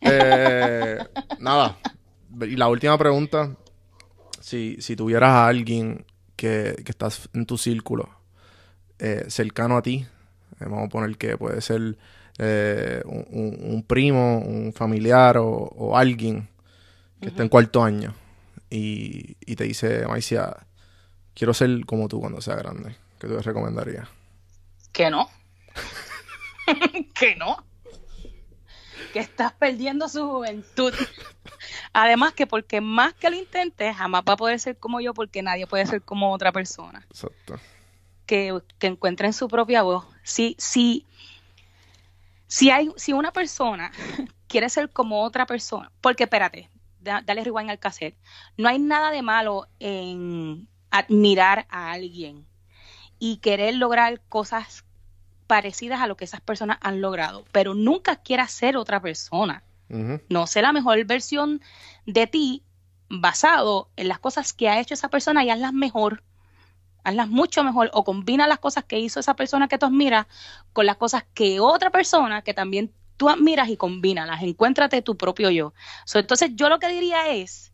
Eh, 0.00 0.96
nada. 1.40 1.76
Y 2.42 2.54
la 2.54 2.68
última 2.68 2.96
pregunta. 2.96 3.56
Si, 4.40 4.76
si 4.80 4.94
tuvieras 4.94 5.30
a 5.30 5.48
alguien 5.48 6.06
que, 6.36 6.80
que 6.84 6.92
estás 6.92 7.28
en 7.34 7.44
tu 7.46 7.58
círculo, 7.58 8.08
eh, 9.00 9.24
cercano 9.26 9.76
a 9.76 9.82
ti, 9.82 10.06
eh, 10.60 10.64
vamos 10.64 10.84
a 10.86 10.88
poner 10.88 11.16
que 11.16 11.36
puede 11.36 11.60
ser 11.60 11.98
eh, 12.38 13.02
un, 13.06 13.58
un- 13.60 13.82
primo, 13.82 14.38
un 14.38 14.72
familiar 14.72 15.38
o, 15.38 15.48
o 15.48 15.96
alguien 15.96 16.48
que 17.20 17.30
está 17.30 17.42
en 17.42 17.48
cuarto 17.48 17.82
año 17.82 18.14
y, 18.70 19.36
y 19.40 19.56
te 19.56 19.64
dice, 19.64 20.06
Maicia, 20.06 20.66
quiero 21.34 21.54
ser 21.54 21.84
como 21.86 22.08
tú 22.08 22.20
cuando 22.20 22.40
sea 22.40 22.56
grande. 22.56 22.96
¿Qué 23.18 23.26
tú 23.26 23.34
le 23.34 23.42
recomendarías? 23.42 24.08
Que 24.92 25.10
no. 25.10 25.28
que 27.14 27.36
no. 27.36 27.64
Que 29.12 29.20
estás 29.20 29.52
perdiendo 29.52 30.08
su 30.08 30.28
juventud. 30.28 30.92
Además 31.92 32.32
que 32.32 32.46
porque 32.46 32.80
más 32.80 33.14
que 33.14 33.30
lo 33.30 33.36
intentes, 33.36 33.96
jamás 33.96 34.22
va 34.28 34.34
a 34.34 34.36
poder 34.36 34.60
ser 34.60 34.76
como 34.76 35.00
yo 35.00 35.14
porque 35.14 35.42
nadie 35.42 35.66
puede 35.66 35.86
ser 35.86 36.02
como 36.02 36.32
otra 36.32 36.52
persona. 36.52 37.06
Exacto. 37.10 37.58
que, 38.26 38.60
que 38.78 38.86
encuentren 38.88 39.32
su 39.32 39.48
propia 39.48 39.82
voz. 39.82 40.04
Si, 40.22 40.56
si, 40.58 41.06
si, 42.46 42.70
hay, 42.70 42.90
si 42.96 43.12
una 43.12 43.32
persona 43.32 43.92
quiere 44.48 44.68
ser 44.68 44.90
como 44.90 45.22
otra 45.22 45.46
persona, 45.46 45.90
porque 46.00 46.24
espérate, 46.24 46.68
da- 47.00 47.22
dale 47.22 47.44
rewind 47.44 47.70
al 47.70 47.78
cassette, 47.78 48.16
no 48.56 48.68
hay 48.68 48.78
nada 48.78 49.10
de 49.10 49.22
malo 49.22 49.66
en 49.78 50.68
admirar 50.90 51.66
a 51.70 51.92
alguien 51.92 52.46
y 53.18 53.38
querer 53.38 53.74
lograr 53.74 54.20
cosas 54.28 54.84
parecidas 55.46 56.00
a 56.00 56.06
lo 56.06 56.16
que 56.16 56.24
esas 56.24 56.40
personas 56.40 56.78
han 56.80 57.00
logrado, 57.00 57.44
pero 57.52 57.74
nunca 57.74 58.16
quieras 58.16 58.52
ser 58.52 58.76
otra 58.76 59.00
persona. 59.00 59.62
No 60.28 60.46
sé 60.46 60.60
la 60.60 60.72
mejor 60.72 61.02
versión 61.06 61.62
de 62.04 62.26
ti 62.26 62.62
basado 63.08 63.88
en 63.96 64.08
las 64.08 64.18
cosas 64.18 64.52
que 64.52 64.68
ha 64.68 64.80
hecho 64.80 64.92
esa 64.92 65.08
persona 65.08 65.44
y 65.44 65.50
hazlas 65.50 65.72
mejor, 65.72 66.22
hazlas 67.04 67.28
mucho 67.28 67.64
mejor 67.64 67.90
o 67.94 68.04
combina 68.04 68.46
las 68.46 68.58
cosas 68.58 68.84
que 68.84 68.98
hizo 68.98 69.18
esa 69.18 69.34
persona 69.34 69.66
que 69.66 69.78
tú 69.78 69.86
admiras 69.86 70.26
con 70.74 70.84
las 70.84 70.96
cosas 70.96 71.24
que 71.32 71.58
otra 71.58 71.88
persona 71.90 72.42
que 72.42 72.52
también 72.52 72.92
tú 73.18 73.28
admiras 73.28 73.68
y 73.68 73.76
combínalas, 73.76 74.42
encuéntrate 74.42 75.02
tu 75.02 75.16
propio 75.18 75.50
yo. 75.50 75.74
Entonces 76.14 76.52
yo 76.54 76.70
lo 76.70 76.78
que 76.78 76.88
diría 76.88 77.28
es, 77.28 77.72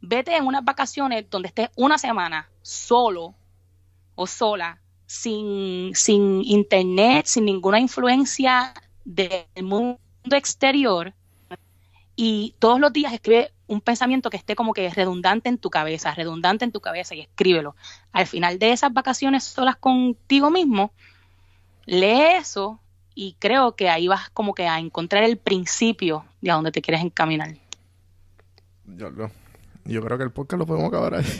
vete 0.00 0.34
en 0.34 0.46
unas 0.46 0.64
vacaciones 0.64 1.28
donde 1.28 1.48
estés 1.48 1.68
una 1.76 1.98
semana 1.98 2.48
solo 2.62 3.34
o 4.14 4.26
sola, 4.26 4.80
sin, 5.04 5.94
sin 5.94 6.42
internet, 6.44 7.26
sin 7.26 7.44
ninguna 7.44 7.78
influencia 7.78 8.72
del 9.04 9.46
mundo 9.62 9.98
exterior 10.30 11.12
y 12.16 12.54
todos 12.58 12.80
los 12.80 12.92
días 12.92 13.12
escribe 13.12 13.52
un 13.66 13.82
pensamiento 13.82 14.30
que 14.30 14.38
esté 14.38 14.56
como 14.56 14.72
que 14.72 14.88
redundante 14.88 15.50
en 15.50 15.58
tu 15.58 15.68
cabeza, 15.68 16.14
redundante 16.14 16.64
en 16.64 16.72
tu 16.72 16.80
cabeza 16.80 17.14
y 17.14 17.20
escríbelo. 17.20 17.76
Al 18.12 18.26
final 18.26 18.58
de 18.58 18.72
esas 18.72 18.92
vacaciones 18.92 19.44
solas 19.44 19.76
contigo 19.76 20.50
mismo, 20.50 20.92
lee 21.84 22.36
eso 22.38 22.80
y 23.16 23.34
creo 23.38 23.74
que 23.74 23.88
ahí 23.88 24.06
vas 24.06 24.28
como 24.30 24.54
que 24.54 24.68
a 24.68 24.78
encontrar 24.78 25.24
el 25.24 25.38
principio 25.38 26.26
de 26.42 26.50
a 26.50 26.54
dónde 26.54 26.70
te 26.70 26.82
quieres 26.82 27.02
encaminar. 27.02 27.56
Yo, 28.84 29.10
yo 29.86 30.02
creo 30.02 30.18
que 30.18 30.24
el 30.24 30.30
podcast 30.30 30.60
lo 30.60 30.66
podemos 30.66 30.88
acabar 30.88 31.16
ahí. 31.16 31.24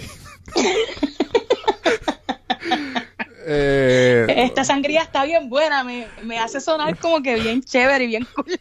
Eh, 3.48 4.26
Esta 4.28 4.64
sangría 4.64 5.02
está 5.02 5.24
bien 5.24 5.48
buena, 5.48 5.84
me, 5.84 6.08
me 6.24 6.36
hace 6.36 6.60
sonar 6.60 6.98
como 6.98 7.22
que 7.22 7.36
bien 7.36 7.62
chévere 7.62 8.02
y 8.02 8.08
bien 8.08 8.26
cool. 8.34 8.58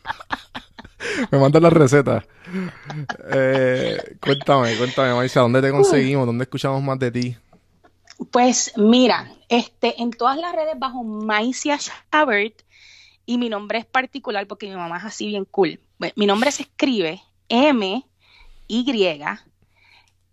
me 1.31 1.39
mandan 1.39 1.63
las 1.63 1.73
recetas. 1.73 2.23
Eh, 3.31 4.17
cuéntame, 4.21 4.77
cuéntame, 4.77 5.15
Marcia, 5.15 5.41
¿dónde 5.41 5.63
te 5.63 5.71
conseguimos? 5.71 6.27
¿Dónde 6.27 6.43
escuchamos 6.43 6.83
más 6.83 6.99
de 6.99 7.09
ti? 7.11 7.35
Pues 8.29 8.73
mira, 8.77 9.31
este, 9.49 9.99
en 10.03 10.11
todas 10.11 10.37
las 10.37 10.53
redes 10.53 10.77
bajo 10.77 11.03
Maicia 11.03 11.79
Shabert 11.79 12.61
y 13.25 13.37
mi 13.37 13.49
nombre 13.49 13.79
es 13.79 13.85
particular 13.85 14.47
porque 14.47 14.67
mi 14.67 14.75
mamá 14.75 14.97
es 14.97 15.05
así 15.05 15.27
bien 15.27 15.45
cool. 15.45 15.79
Mi 16.15 16.25
nombre 16.25 16.51
se 16.51 16.63
escribe 16.63 17.21
M 17.49 18.05
Y 18.67 19.21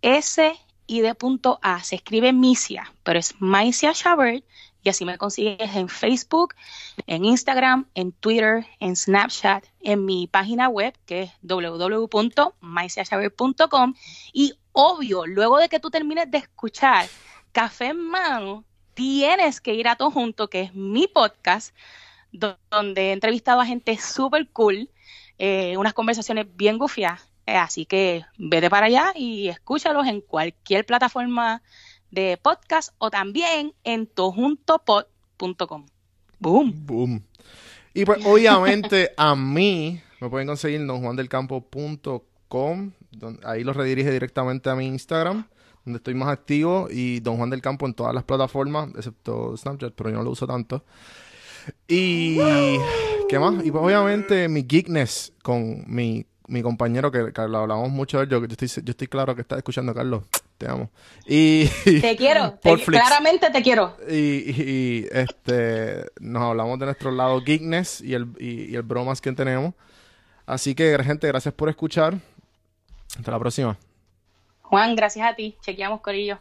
S 0.01 0.53
y 0.85 1.01
de 1.01 1.15
punto 1.15 1.59
A. 1.61 1.81
Se 1.83 1.95
escribe 1.95 2.33
Misia, 2.33 2.93
pero 3.03 3.19
es 3.19 3.35
Maicia 3.39 3.93
Shabert 3.93 4.43
y 4.83 4.89
así 4.89 5.05
me 5.05 5.17
consigues 5.17 5.73
en 5.75 5.87
Facebook, 5.87 6.55
en 7.07 7.23
Instagram, 7.25 7.87
en 7.95 8.11
Twitter, 8.11 8.67
en 8.79 8.97
Snapchat, 8.97 9.63
en 9.79 10.05
mi 10.05 10.27
página 10.27 10.67
web 10.67 10.93
que 11.05 11.21
es 11.23 11.31
www.maiciashaber.com 11.41 13.93
y 14.33 14.53
obvio, 14.73 15.25
luego 15.25 15.57
de 15.57 15.69
que 15.69 15.79
tú 15.79 15.89
termines 15.89 16.29
de 16.29 16.39
escuchar 16.39 17.07
Café 17.53 17.85
en 17.87 18.09
Mano, 18.09 18.65
tienes 18.93 19.61
que 19.61 19.73
ir 19.73 19.87
a 19.87 19.95
todo 19.95 20.11
junto, 20.11 20.49
que 20.49 20.59
es 20.61 20.75
mi 20.75 21.07
podcast, 21.07 21.73
donde 22.33 23.09
he 23.09 23.13
entrevistado 23.13 23.61
a 23.61 23.65
gente 23.65 23.97
súper 23.97 24.49
cool, 24.49 24.89
eh, 25.37 25.77
unas 25.77 25.93
conversaciones 25.93 26.47
bien 26.55 26.77
gufiadas. 26.77 27.29
Eh, 27.45 27.55
así 27.55 27.85
que 27.85 28.23
vete 28.37 28.69
para 28.69 28.87
allá 28.87 29.13
y 29.15 29.49
escúchalos 29.49 30.07
en 30.07 30.21
cualquier 30.21 30.85
plataforma 30.85 31.61
de 32.09 32.39
podcast 32.41 32.93
o 32.97 33.11
también 33.11 33.73
en 33.83 34.07
tojuntopod.com. 34.07 35.85
Boom. 36.39 36.73
Boom. 36.85 37.23
Y 37.93 38.05
pues 38.05 38.19
obviamente 38.25 39.11
a 39.17 39.35
mí 39.35 40.01
me 40.21 40.29
pueden 40.29 40.47
conseguir 40.47 40.79
en 40.79 40.87
donjuandelcampo.com. 40.87 42.91
Ahí 43.43 43.63
los 43.63 43.75
redirige 43.75 44.11
directamente 44.11 44.69
a 44.69 44.75
mi 44.75 44.87
Instagram, 44.87 45.47
donde 45.85 45.97
estoy 45.97 46.13
más 46.13 46.29
activo. 46.29 46.87
Y 46.89 47.19
Don 47.19 47.37
Juan 47.37 47.49
del 47.49 47.61
Campo 47.61 47.85
en 47.85 47.93
todas 47.93 48.15
las 48.15 48.23
plataformas, 48.23 48.89
excepto 48.95 49.57
Snapchat, 49.57 49.93
pero 49.93 50.09
yo 50.09 50.15
no 50.17 50.23
lo 50.23 50.31
uso 50.31 50.47
tanto. 50.47 50.85
Y... 51.87 52.37
¿Qué 53.29 53.39
más? 53.39 53.65
Y 53.65 53.71
pues 53.71 53.83
obviamente 53.83 54.47
mi 54.47 54.65
geekness 54.67 55.33
con 55.41 55.83
mi, 55.87 56.25
mi 56.47 56.61
compañero, 56.61 57.11
que, 57.11 57.31
lo 57.47 57.57
hablamos 57.57 57.89
mucho 57.89 58.17
de 58.17 58.23
él. 58.25 58.29
Yo, 58.29 58.45
yo, 58.45 58.55
estoy, 58.57 58.67
yo 58.83 58.91
estoy 58.91 59.07
claro 59.07 59.35
que 59.35 59.41
está 59.41 59.57
escuchando, 59.57 59.93
Carlos 59.93 60.23
te 60.57 60.69
amo. 60.69 60.89
Y, 61.25 61.67
te 61.83 62.15
quiero, 62.15 62.59
claramente 62.85 63.49
te 63.49 63.61
quiero. 63.61 63.97
Y, 64.09 65.05
este, 65.11 66.05
nos 66.19 66.43
hablamos 66.43 66.79
de 66.79 66.85
nuestro 66.85 67.11
lado 67.11 67.41
geekness 67.41 68.01
y 68.01 68.13
el, 68.13 68.27
y, 68.39 68.75
el 68.75 68.83
bromas 68.83 69.21
que 69.21 69.31
tenemos. 69.31 69.73
Así 70.45 70.75
que, 70.75 70.97
gente, 71.03 71.27
gracias 71.27 71.53
por 71.53 71.69
escuchar. 71.69 72.15
Hasta 73.17 73.31
la 73.31 73.39
próxima. 73.39 73.77
Juan, 74.61 74.95
gracias 74.95 75.27
a 75.27 75.35
ti. 75.35 75.55
Chequeamos, 75.61 76.01
Corillo. 76.01 76.39